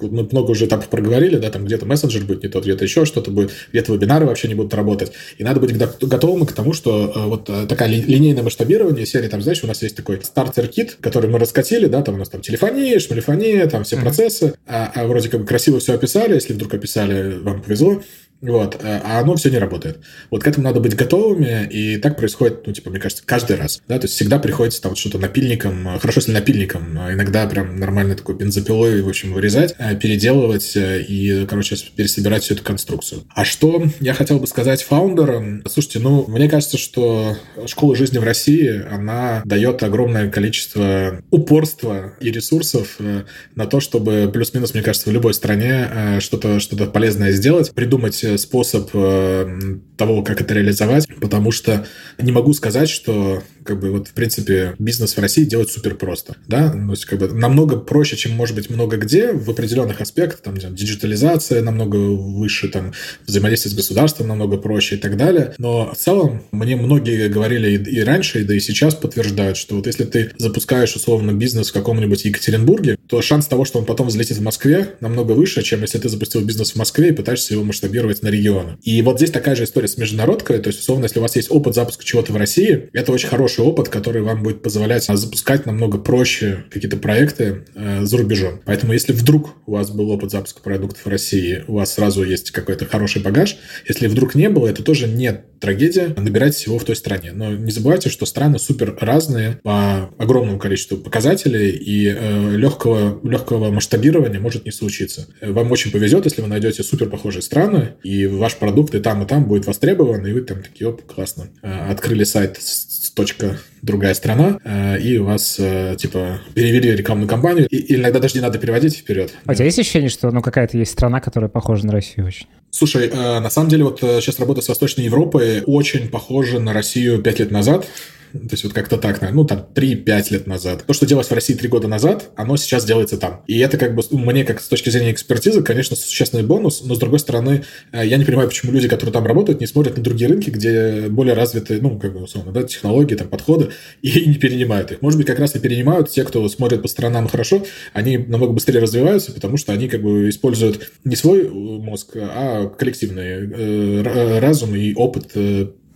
Мы 0.00 0.28
много 0.30 0.50
уже 0.50 0.66
этапов 0.66 0.88
проговорили, 0.88 1.36
да, 1.36 1.50
там 1.50 1.64
где-то 1.64 1.86
мессенджер 1.86 2.24
будет 2.24 2.42
не 2.42 2.48
тот, 2.48 2.64
где-то 2.64 2.84
еще 2.84 3.04
что-то 3.04 3.30
будет, 3.30 3.52
где-то 3.72 3.92
вебинары 3.94 4.26
вообще 4.26 4.48
не 4.48 4.54
будут 4.54 4.74
работать. 4.74 5.12
И 5.38 5.44
надо 5.44 5.60
быть 5.60 5.76
готовым 5.76 6.46
к 6.46 6.52
тому, 6.52 6.72
что 6.72 7.12
э, 7.14 7.26
вот 7.26 7.48
э, 7.48 7.66
такая 7.66 7.88
ли- 7.88 8.02
линейное 8.02 8.42
масштабирование 8.42 9.06
серии, 9.06 9.28
там, 9.28 9.42
знаешь, 9.42 9.62
у 9.64 9.66
нас 9.66 9.82
есть 9.82 9.96
такой 9.96 10.20
стартер-кит, 10.58 10.98
который 11.00 11.30
мы 11.30 11.38
раскатили, 11.38 11.86
да, 11.86 12.02
там 12.02 12.16
у 12.16 12.18
нас 12.18 12.28
там 12.28 12.40
телефония, 12.40 12.98
шмалифония, 12.98 13.66
там 13.66 13.84
все 13.84 13.96
Мгм. 13.96 14.04
процессы, 14.04 14.54
а, 14.66 14.90
а 14.94 15.06
вроде 15.06 15.28
как 15.28 15.40
бы 15.40 15.46
красиво 15.46 15.78
все 15.78 15.94
описали, 15.94 16.34
если 16.34 16.52
вдруг 16.52 16.74
описали, 16.74 17.38
вам 17.38 17.62
повезло, 17.62 18.02
вот, 18.40 18.76
э, 18.80 19.00
а 19.04 19.20
оно 19.20 19.36
все 19.36 19.50
не 19.50 19.58
работает. 19.58 19.98
Вот 20.30 20.44
к 20.44 20.46
этому 20.46 20.64
надо 20.64 20.80
быть 20.80 20.94
готовыми, 20.94 21.66
и 21.70 21.96
так 21.96 22.16
происходит, 22.16 22.66
ну, 22.66 22.72
типа, 22.72 22.90
мне 22.90 23.00
кажется, 23.00 23.22
каждый 23.26 23.56
раз, 23.56 23.80
да, 23.88 23.98
то 23.98 24.04
есть 24.04 24.14
всегда 24.14 24.38
приходится 24.38 24.80
там 24.80 24.94
что-то 24.94 25.18
напильником, 25.18 25.88
э, 25.88 25.98
хорошо, 25.98 26.20
если 26.20 26.32
напильником, 26.32 26.98
а 27.00 27.12
иногда 27.12 27.46
прям 27.46 27.76
нормально 27.76 28.14
такой 28.14 28.36
бензопилой, 28.36 29.02
в 29.02 29.08
общем, 29.08 29.32
вырезать, 29.32 29.74
э, 29.78 29.96
переделывать 29.96 30.76
э, 30.76 31.02
и, 31.02 31.46
короче, 31.46 31.76
пересобирать 31.96 32.44
всю 32.44 32.54
эту 32.54 32.62
конструкцию. 32.62 33.24
А 33.34 33.44
что 33.44 33.84
я 34.00 34.14
хотел 34.14 34.38
бы 34.38 34.46
сказать 34.46 34.82
фаундерам? 34.82 35.62
Слушайте, 35.68 35.98
ну, 36.00 36.24
мне 36.28 36.48
кажется, 36.48 36.78
что 36.78 37.36
школа 37.66 37.96
жизни 37.96 38.18
в 38.18 38.24
России, 38.24 38.84
она 38.90 39.42
дает 39.44 39.82
огромное 39.82 40.30
количество 40.30 41.22
упорства 41.30 42.14
и 42.20 42.30
ресурсов 42.30 42.96
э, 42.98 43.24
на 43.54 43.66
то, 43.66 43.80
чтобы 43.80 44.30
плюс-минус, 44.32 44.74
мне 44.74 44.82
кажется, 44.82 45.10
в 45.10 45.12
любой 45.12 45.34
стране 45.34 45.88
э, 45.90 46.20
что-то 46.20 46.60
что 46.60 46.76
полезное 46.86 47.32
сделать, 47.32 47.72
придумать 47.72 48.22
э, 48.24 48.27
способ 48.36 48.90
э, 48.92 49.78
того, 49.96 50.22
как 50.22 50.40
это 50.40 50.54
реализовать, 50.54 51.06
потому 51.20 51.50
что 51.50 51.86
не 52.18 52.32
могу 52.32 52.52
сказать, 52.52 52.88
что 52.88 53.42
как 53.68 53.80
бы 53.80 53.90
вот 53.90 54.08
в 54.08 54.12
принципе 54.12 54.74
бизнес 54.78 55.14
в 55.14 55.20
России 55.20 55.44
делать 55.44 55.70
супер 55.70 55.94
просто, 55.94 56.36
да, 56.46 56.70
то 56.70 56.90
есть 56.90 57.04
как 57.04 57.18
бы 57.18 57.28
намного 57.28 57.76
проще, 57.76 58.16
чем 58.16 58.32
может 58.32 58.56
быть 58.56 58.70
много 58.70 58.96
где 58.96 59.32
в 59.32 59.50
определенных 59.50 60.00
аспектах, 60.00 60.40
там, 60.40 60.58
знаю, 60.58 60.74
диджитализация 60.74 61.62
намного 61.62 61.96
выше, 61.96 62.68
там, 62.68 62.94
взаимодействие 63.26 63.72
с 63.72 63.76
государством 63.76 64.28
намного 64.28 64.56
проще 64.56 64.96
и 64.96 64.98
так 64.98 65.18
далее, 65.18 65.54
но 65.58 65.92
в 65.92 65.98
целом 65.98 66.44
мне 66.50 66.76
многие 66.76 67.28
говорили 67.28 67.76
и, 67.76 67.96
и 67.96 68.00
раньше, 68.02 68.40
и 68.40 68.44
да 68.44 68.54
и 68.54 68.60
сейчас 68.60 68.94
подтверждают, 68.94 69.58
что 69.58 69.76
вот 69.76 69.86
если 69.86 70.04
ты 70.04 70.32
запускаешь 70.38 70.96
условно 70.96 71.32
бизнес 71.32 71.68
в 71.68 71.74
каком-нибудь 71.74 72.24
Екатеринбурге, 72.24 72.96
то 73.06 73.20
шанс 73.20 73.46
того, 73.46 73.66
что 73.66 73.78
он 73.80 73.84
потом 73.84 74.08
взлетит 74.08 74.38
в 74.38 74.42
Москве, 74.42 74.94
намного 75.00 75.32
выше, 75.32 75.62
чем 75.62 75.82
если 75.82 75.98
ты 75.98 76.08
запустил 76.08 76.42
бизнес 76.42 76.72
в 76.72 76.76
Москве 76.76 77.10
и 77.10 77.12
пытаешься 77.12 77.52
его 77.52 77.64
масштабировать 77.64 78.22
на 78.22 78.28
регионы. 78.28 78.78
И 78.82 79.02
вот 79.02 79.18
здесь 79.18 79.30
такая 79.30 79.56
же 79.56 79.64
история 79.64 79.88
с 79.88 79.98
международкой, 79.98 80.58
то 80.58 80.68
есть 80.68 80.80
условно, 80.80 81.04
если 81.04 81.18
у 81.18 81.22
вас 81.22 81.36
есть 81.36 81.50
опыт 81.50 81.74
запуска 81.74 82.02
чего-то 82.02 82.32
в 82.32 82.36
России, 82.36 82.88
это 82.94 83.12
очень 83.12 83.28
хороший 83.28 83.57
опыт, 83.62 83.88
который 83.88 84.22
вам 84.22 84.42
будет 84.42 84.62
позволять 84.62 85.04
запускать 85.04 85.66
намного 85.66 85.98
проще 85.98 86.64
какие-то 86.70 86.96
проекты 86.96 87.64
э, 87.74 88.04
за 88.04 88.16
рубежом. 88.16 88.60
Поэтому 88.64 88.92
если 88.92 89.12
вдруг 89.12 89.54
у 89.66 89.72
вас 89.72 89.90
был 89.90 90.10
опыт 90.10 90.30
запуска 90.30 90.60
продуктов 90.62 91.04
в 91.04 91.08
России, 91.08 91.64
у 91.66 91.74
вас 91.74 91.94
сразу 91.94 92.24
есть 92.24 92.50
какой-то 92.50 92.86
хороший 92.86 93.22
багаж. 93.22 93.56
Если 93.86 94.06
вдруг 94.06 94.34
не 94.34 94.48
было, 94.48 94.68
это 94.68 94.82
тоже 94.82 95.08
не 95.08 95.32
трагедия, 95.60 96.14
набирайте 96.16 96.64
его 96.66 96.78
в 96.78 96.84
той 96.84 96.96
стране. 96.96 97.32
Но 97.32 97.52
не 97.52 97.70
забывайте, 97.70 98.08
что 98.10 98.26
страны 98.26 98.58
супер 98.58 98.96
разные 99.00 99.60
по 99.62 100.10
огромному 100.18 100.58
количеству 100.58 100.96
показателей, 100.96 101.70
и 101.70 102.08
э, 102.08 102.56
легкого, 102.56 103.20
легкого 103.22 103.70
масштабирования 103.70 104.40
может 104.40 104.64
не 104.64 104.72
случиться. 104.72 105.26
Вам 105.40 105.70
очень 105.72 105.90
повезет, 105.90 106.24
если 106.24 106.42
вы 106.42 106.48
найдете 106.48 106.82
супер 106.82 107.08
похожие 107.08 107.42
страны, 107.42 107.94
и 108.02 108.26
ваш 108.26 108.56
продукт 108.56 108.94
и 108.94 109.00
там, 109.00 109.22
и 109.22 109.26
там 109.26 109.44
будет 109.44 109.66
востребован, 109.66 110.26
и 110.26 110.32
вы 110.32 110.42
там 110.42 110.62
такие, 110.62 110.88
оп, 110.88 111.02
классно. 111.02 111.48
Э, 111.62 111.90
открыли 111.90 112.24
сайт 112.24 112.58
с 112.60 113.10
точка 113.10 113.47
другая 113.82 114.14
страна, 114.14 114.58
э, 114.64 114.98
и 115.00 115.18
у 115.18 115.24
вас, 115.24 115.56
э, 115.58 115.96
типа, 115.98 116.40
перевели 116.54 116.94
рекламную 116.96 117.28
кампанию, 117.28 117.66
и, 117.68 117.94
иногда 117.94 118.18
даже 118.18 118.34
не 118.34 118.40
надо 118.40 118.58
переводить 118.58 118.96
вперед. 118.96 119.32
А 119.44 119.52
у 119.52 119.54
тебя 119.54 119.66
есть 119.66 119.78
ощущение, 119.78 120.10
что 120.10 120.30
ну 120.30 120.42
какая-то 120.42 120.76
есть 120.76 120.92
страна, 120.92 121.20
которая 121.20 121.48
похожа 121.48 121.86
на 121.86 121.92
Россию 121.92 122.26
очень? 122.26 122.46
Слушай, 122.70 123.08
э, 123.08 123.40
на 123.40 123.50
самом 123.50 123.68
деле 123.68 123.84
вот 123.84 124.00
сейчас 124.00 124.38
работа 124.38 124.60
с 124.60 124.68
Восточной 124.68 125.04
Европой 125.04 125.62
очень 125.62 126.08
похожа 126.08 126.58
на 126.58 126.72
Россию 126.72 127.22
пять 127.22 127.38
лет 127.38 127.50
назад. 127.50 127.86
То 128.32 128.52
есть 128.52 128.64
вот 128.64 128.72
как-то 128.72 128.96
так, 128.96 129.20
ну 129.32 129.44
там 129.44 129.66
3-5 129.74 130.32
лет 130.32 130.46
назад. 130.46 130.84
То, 130.86 130.92
что 130.92 131.06
делалось 131.06 131.28
в 131.28 131.34
России 131.34 131.54
3 131.54 131.68
года 131.68 131.88
назад, 131.88 132.30
оно 132.36 132.56
сейчас 132.56 132.84
делается 132.84 133.16
там. 133.16 133.42
И 133.46 133.58
это 133.58 133.78
как 133.78 133.94
бы 133.94 134.02
ну, 134.10 134.18
мне, 134.18 134.44
как 134.44 134.60
с 134.60 134.68
точки 134.68 134.90
зрения 134.90 135.12
экспертизы, 135.12 135.62
конечно, 135.62 135.96
существенный 135.96 136.42
бонус, 136.42 136.82
но 136.84 136.94
с 136.94 136.98
другой 136.98 137.18
стороны, 137.18 137.64
э, 137.92 138.06
я 138.06 138.16
не 138.16 138.24
понимаю, 138.24 138.48
почему 138.48 138.72
люди, 138.72 138.88
которые 138.88 139.12
там 139.12 139.26
работают, 139.26 139.60
не 139.60 139.66
смотрят 139.66 139.96
на 139.96 140.02
другие 140.02 140.28
рынки, 140.28 140.50
где 140.50 141.08
более 141.08 141.34
развиты, 141.34 141.80
ну, 141.80 141.98
как 141.98 142.12
бы, 142.12 142.22
условно, 142.22 142.52
да, 142.52 142.62
технологии, 142.62 143.14
там, 143.14 143.28
подходы, 143.28 143.70
и 144.02 144.26
не 144.26 144.34
перенимают 144.34 144.92
их. 144.92 145.02
Может 145.02 145.18
быть, 145.18 145.26
как 145.26 145.38
раз 145.38 145.56
и 145.56 145.60
перенимают 145.60 146.10
те, 146.10 146.24
кто 146.24 146.46
смотрит 146.48 146.82
по 146.82 146.88
сторонам 146.88 147.28
хорошо, 147.28 147.64
они 147.92 148.18
намного 148.18 148.52
быстрее 148.52 148.80
развиваются, 148.80 149.32
потому 149.32 149.56
что 149.56 149.72
они 149.72 149.88
как 149.88 150.02
бы 150.02 150.28
используют 150.28 150.90
не 151.04 151.16
свой 151.16 151.48
мозг, 151.48 152.10
а 152.14 152.66
коллективный 152.66 153.24
э, 153.24 154.38
разум 154.40 154.74
и 154.74 154.94
опыт 154.94 155.32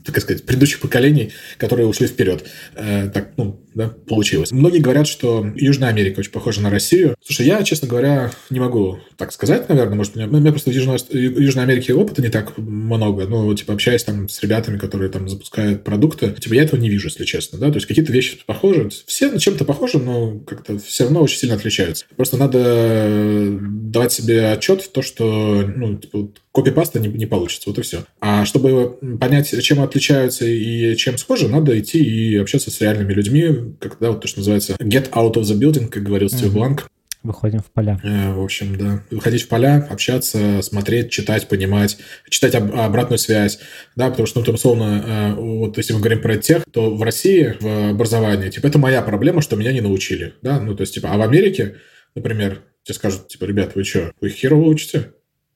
так 0.04 0.20
сказать, 0.20 0.44
предыдущих 0.44 0.80
поколений, 0.80 1.32
которые 1.58 1.86
ушли 1.86 2.06
вперед. 2.06 2.44
Э, 2.74 3.08
так, 3.08 3.30
ну, 3.36 3.61
да, 3.74 3.88
получилось. 3.88 4.52
Многие 4.52 4.78
говорят, 4.78 5.06
что 5.06 5.46
Южная 5.54 5.88
Америка 5.88 6.20
очень 6.20 6.32
похожа 6.32 6.60
на 6.60 6.70
Россию. 6.70 7.14
Слушай, 7.24 7.46
я, 7.46 7.62
честно 7.62 7.88
говоря, 7.88 8.30
не 8.50 8.60
могу 8.60 8.98
так 9.16 9.32
сказать, 9.32 9.68
наверное. 9.68 9.96
Может, 9.96 10.16
у 10.16 10.18
меня, 10.18 10.28
у 10.28 10.40
меня 10.40 10.50
просто 10.50 10.70
в 10.70 10.74
Южной, 10.74 10.98
Южной 11.10 11.64
Америке 11.64 11.94
опыта 11.94 12.22
не 12.22 12.28
так 12.28 12.56
много. 12.58 13.26
Ну, 13.26 13.54
типа, 13.54 13.74
общаясь 13.74 14.04
там 14.04 14.28
с 14.28 14.42
ребятами, 14.42 14.78
которые 14.78 15.10
там 15.10 15.28
запускают 15.28 15.84
продукты, 15.84 16.30
типа, 16.32 16.54
я 16.54 16.62
этого 16.62 16.80
не 16.80 16.90
вижу, 16.90 17.08
если 17.08 17.24
честно, 17.24 17.58
да. 17.58 17.68
То 17.68 17.76
есть 17.76 17.86
какие-то 17.86 18.12
вещи 18.12 18.38
похожи. 18.44 18.90
Все 19.06 19.30
на 19.30 19.38
чем-то 19.38 19.64
похожи, 19.64 19.98
но 19.98 20.38
как-то 20.40 20.78
все 20.78 21.04
равно 21.04 21.22
очень 21.22 21.38
сильно 21.38 21.54
отличаются. 21.54 22.04
Просто 22.16 22.36
надо 22.36 23.58
давать 23.60 24.12
себе 24.12 24.50
отчет 24.52 24.82
в 24.82 24.90
то, 24.90 25.02
что, 25.02 25.64
ну, 25.76 25.98
типа, 25.98 26.28
копипаста 26.52 27.00
не, 27.00 27.08
не 27.08 27.26
получится, 27.26 27.70
вот 27.70 27.78
и 27.78 27.82
все. 27.82 28.04
А 28.20 28.44
чтобы 28.44 28.98
понять, 29.18 29.54
чем 29.62 29.80
отличаются 29.80 30.44
и 30.46 30.94
чем 30.96 31.18
схожи, 31.18 31.48
надо 31.48 31.78
идти 31.78 32.02
и 32.02 32.36
общаться 32.36 32.70
с 32.70 32.80
реальными 32.80 33.12
людьми, 33.12 33.48
когда 33.78 34.10
вот 34.10 34.20
то, 34.20 34.28
что 34.28 34.40
называется 34.40 34.74
get 34.80 35.10
out 35.10 35.34
of 35.34 35.42
the 35.42 35.58
building, 35.58 35.88
как 35.88 36.02
говорил 36.02 36.28
Стив 36.28 36.48
mm-hmm. 36.48 36.52
Бланк. 36.52 36.88
Выходим 37.22 37.60
в 37.60 37.70
поля. 37.70 38.00
Э, 38.02 38.32
в 38.32 38.42
общем, 38.42 38.76
да. 38.76 39.04
Выходить 39.10 39.42
в 39.42 39.48
поля, 39.48 39.86
общаться, 39.88 40.60
смотреть, 40.60 41.10
читать, 41.10 41.46
понимать, 41.46 41.98
читать 42.28 42.56
об, 42.56 42.74
обратную 42.74 43.18
связь, 43.18 43.60
да, 43.94 44.10
потому 44.10 44.26
что, 44.26 44.40
ну, 44.40 44.44
там, 44.46 44.56
условно, 44.56 45.04
э, 45.06 45.34
вот 45.34 45.76
если 45.76 45.92
мы 45.92 46.00
говорим 46.00 46.20
про 46.20 46.36
тех, 46.36 46.64
то 46.72 46.92
в 46.92 47.00
России 47.02 47.56
в 47.60 47.90
образовании, 47.90 48.50
типа, 48.50 48.66
это 48.66 48.78
моя 48.80 49.02
проблема, 49.02 49.40
что 49.40 49.54
меня 49.54 49.72
не 49.72 49.80
научили, 49.80 50.34
да, 50.42 50.58
ну, 50.58 50.74
то 50.74 50.80
есть, 50.80 50.94
типа, 50.94 51.10
а 51.12 51.16
в 51.16 51.22
Америке, 51.22 51.76
например, 52.16 52.62
тебе 52.82 52.96
скажут, 52.96 53.28
типа, 53.28 53.44
ребят, 53.44 53.76
вы 53.76 53.84
что, 53.84 54.12
вы 54.20 54.30
херово 54.30 54.68
учите? 54.68 55.12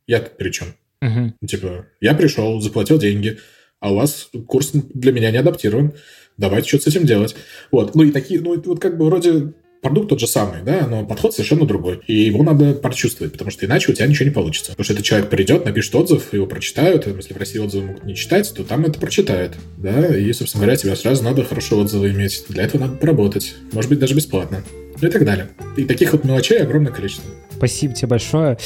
Я 0.07 0.20
при 0.20 0.50
чем? 0.50 0.68
Угу. 1.02 1.46
Типа, 1.46 1.86
я 2.00 2.14
пришел, 2.14 2.61
заплатил 2.61 2.98
деньги, 2.98 3.38
а 3.80 3.92
у 3.92 3.96
вас 3.96 4.30
курс 4.46 4.70
для 4.72 5.12
меня 5.12 5.30
не 5.30 5.38
адаптирован. 5.38 5.94
Давайте 6.37 6.68
что-то 6.68 6.84
с 6.91 6.95
этим 6.95 7.07
делать. 7.07 7.34
Вот. 7.70 7.95
Ну 7.95 8.03
и 8.03 8.11
такие, 8.11 8.41
ну 8.41 8.61
вот 8.64 8.80
как 8.80 8.99
бы 8.99 9.07
вроде 9.07 9.53
продукт 9.82 10.09
тот 10.09 10.20
же 10.20 10.26
самый, 10.26 10.62
да, 10.62 10.87
но 10.87 11.05
подход 11.07 11.32
совершенно 11.32 11.64
другой. 11.66 12.01
И 12.07 12.14
его 12.14 12.43
надо 12.43 12.74
прочувствовать, 12.74 13.32
потому 13.32 13.51
что 13.51 13.66
иначе 13.66 13.93
у 13.93 13.95
тебя 13.95 14.07
ничего 14.07 14.24
не 14.24 14.34
получится. 14.34 14.72
Потому 14.72 14.84
что 14.84 14.95
этот 14.95 15.05
человек 15.05 15.30
придет, 15.30 15.64
напишет 15.64 15.95
отзыв, 15.95 16.32
его 16.32 16.47
прочитают. 16.47 17.07
Если 17.07 17.32
в 17.32 17.37
России 17.37 17.59
отзывы 17.59 17.87
могут 17.87 18.05
не 18.05 18.16
читать, 18.16 18.53
то 18.53 18.64
там 18.64 18.84
это 18.84 18.99
прочитают. 18.99 19.55
Да, 19.78 20.16
и, 20.16 20.32
собственно 20.32 20.64
говоря, 20.64 20.76
тебе 20.76 20.97
сразу 20.97 21.22
надо 21.22 21.45
хорошие 21.45 21.80
отзывы 21.80 22.11
иметь. 22.11 22.45
Для 22.49 22.64
этого 22.64 22.82
надо 22.82 22.97
поработать. 22.97 23.55
Может 23.72 23.91
быть, 23.91 23.99
даже 23.99 24.14
бесплатно. 24.14 24.62
Ну 25.01 25.09
и 25.09 25.11
так 25.11 25.24
далее. 25.24 25.51
И 25.76 25.84
таких 25.84 26.12
вот 26.12 26.24
мелочей 26.24 26.59
огромное 26.59 26.93
количество. 26.93 27.30
Спасибо 27.57 27.95
тебе 27.95 28.09
большое. 28.09 28.59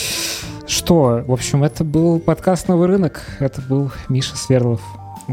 Что, 0.66 1.24
в 1.26 1.32
общем, 1.32 1.64
это 1.64 1.82
был 1.84 2.20
подкаст 2.20 2.68
«Новый 2.68 2.86
рынок». 2.86 3.22
Это 3.40 3.60
был 3.60 3.90
Миша 4.08 4.36
Сверлов. 4.36 4.80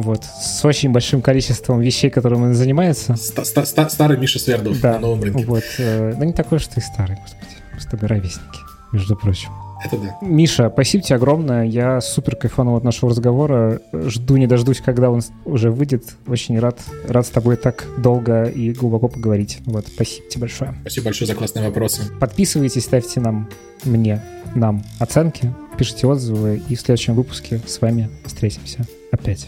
Вот, 0.02 0.24
с 0.24 0.64
очень 0.64 0.92
большим 0.92 1.22
количеством 1.22 1.80
вещей, 1.80 2.10
которыми 2.10 2.48
он 2.48 2.54
занимается. 2.54 3.16
Ста 3.16 3.42
-ста 3.42 3.64
-ста 3.64 3.90
Старый 3.90 4.18
Миша 4.18 4.40
Свердлов 4.40 4.80
да, 4.80 4.94
на 4.94 5.00
новом 5.00 5.24
рынке. 5.24 5.46
Вот, 5.46 5.64
э, 5.80 6.14
да 6.18 6.26
не 6.26 6.34
такой, 6.34 6.60
что 6.60 6.80
и 6.80 6.84
старый, 6.84 7.18
господи. 7.18 7.56
Мы 7.74 7.80
с 7.80 7.86
тобой 7.86 8.08
ровесники, 8.08 8.60
между 8.92 9.16
прочим. 9.16 9.52
Это 9.84 9.98
да. 9.98 10.18
Миша, 10.22 10.70
спасибо 10.72 11.04
тебе 11.04 11.16
огромное. 11.16 11.66
Я 11.66 12.02
супер 12.02 12.36
кайфанул 12.36 12.76
от 12.78 12.84
нашего 12.84 13.12
разговора. 13.12 13.80
Жду 13.94 14.38
не 14.38 14.48
дождусь, 14.48 14.82
когда 14.82 15.10
он 15.10 15.22
уже 15.46 15.70
выйдет. 15.72 16.16
Очень 16.28 16.60
рад, 16.60 16.80
рад 17.08 17.26
с 17.26 17.30
тобой 17.30 17.58
так 17.58 17.86
долго 17.98 18.46
и 18.46 18.74
глубоко 18.74 19.08
поговорить. 19.08 19.60
Вот, 19.66 19.88
спасибо 19.88 20.28
тебе 20.30 20.42
большое. 20.42 20.76
Спасибо 20.82 21.06
большое 21.06 21.28
за 21.28 21.36
классные 21.36 21.66
вопросы. 21.68 22.04
Подписывайтесь, 22.20 22.84
ставьте 22.84 23.20
нам, 23.20 23.50
мне, 23.84 24.22
нам 24.56 24.84
оценки, 25.00 25.54
пишите 25.78 26.08
отзывы, 26.08 26.62
и 26.68 26.76
в 26.76 26.82
следующем 26.82 27.14
выпуске 27.14 27.62
с 27.66 27.80
вами 27.80 28.10
встретимся 28.26 28.86
опять. 29.12 29.48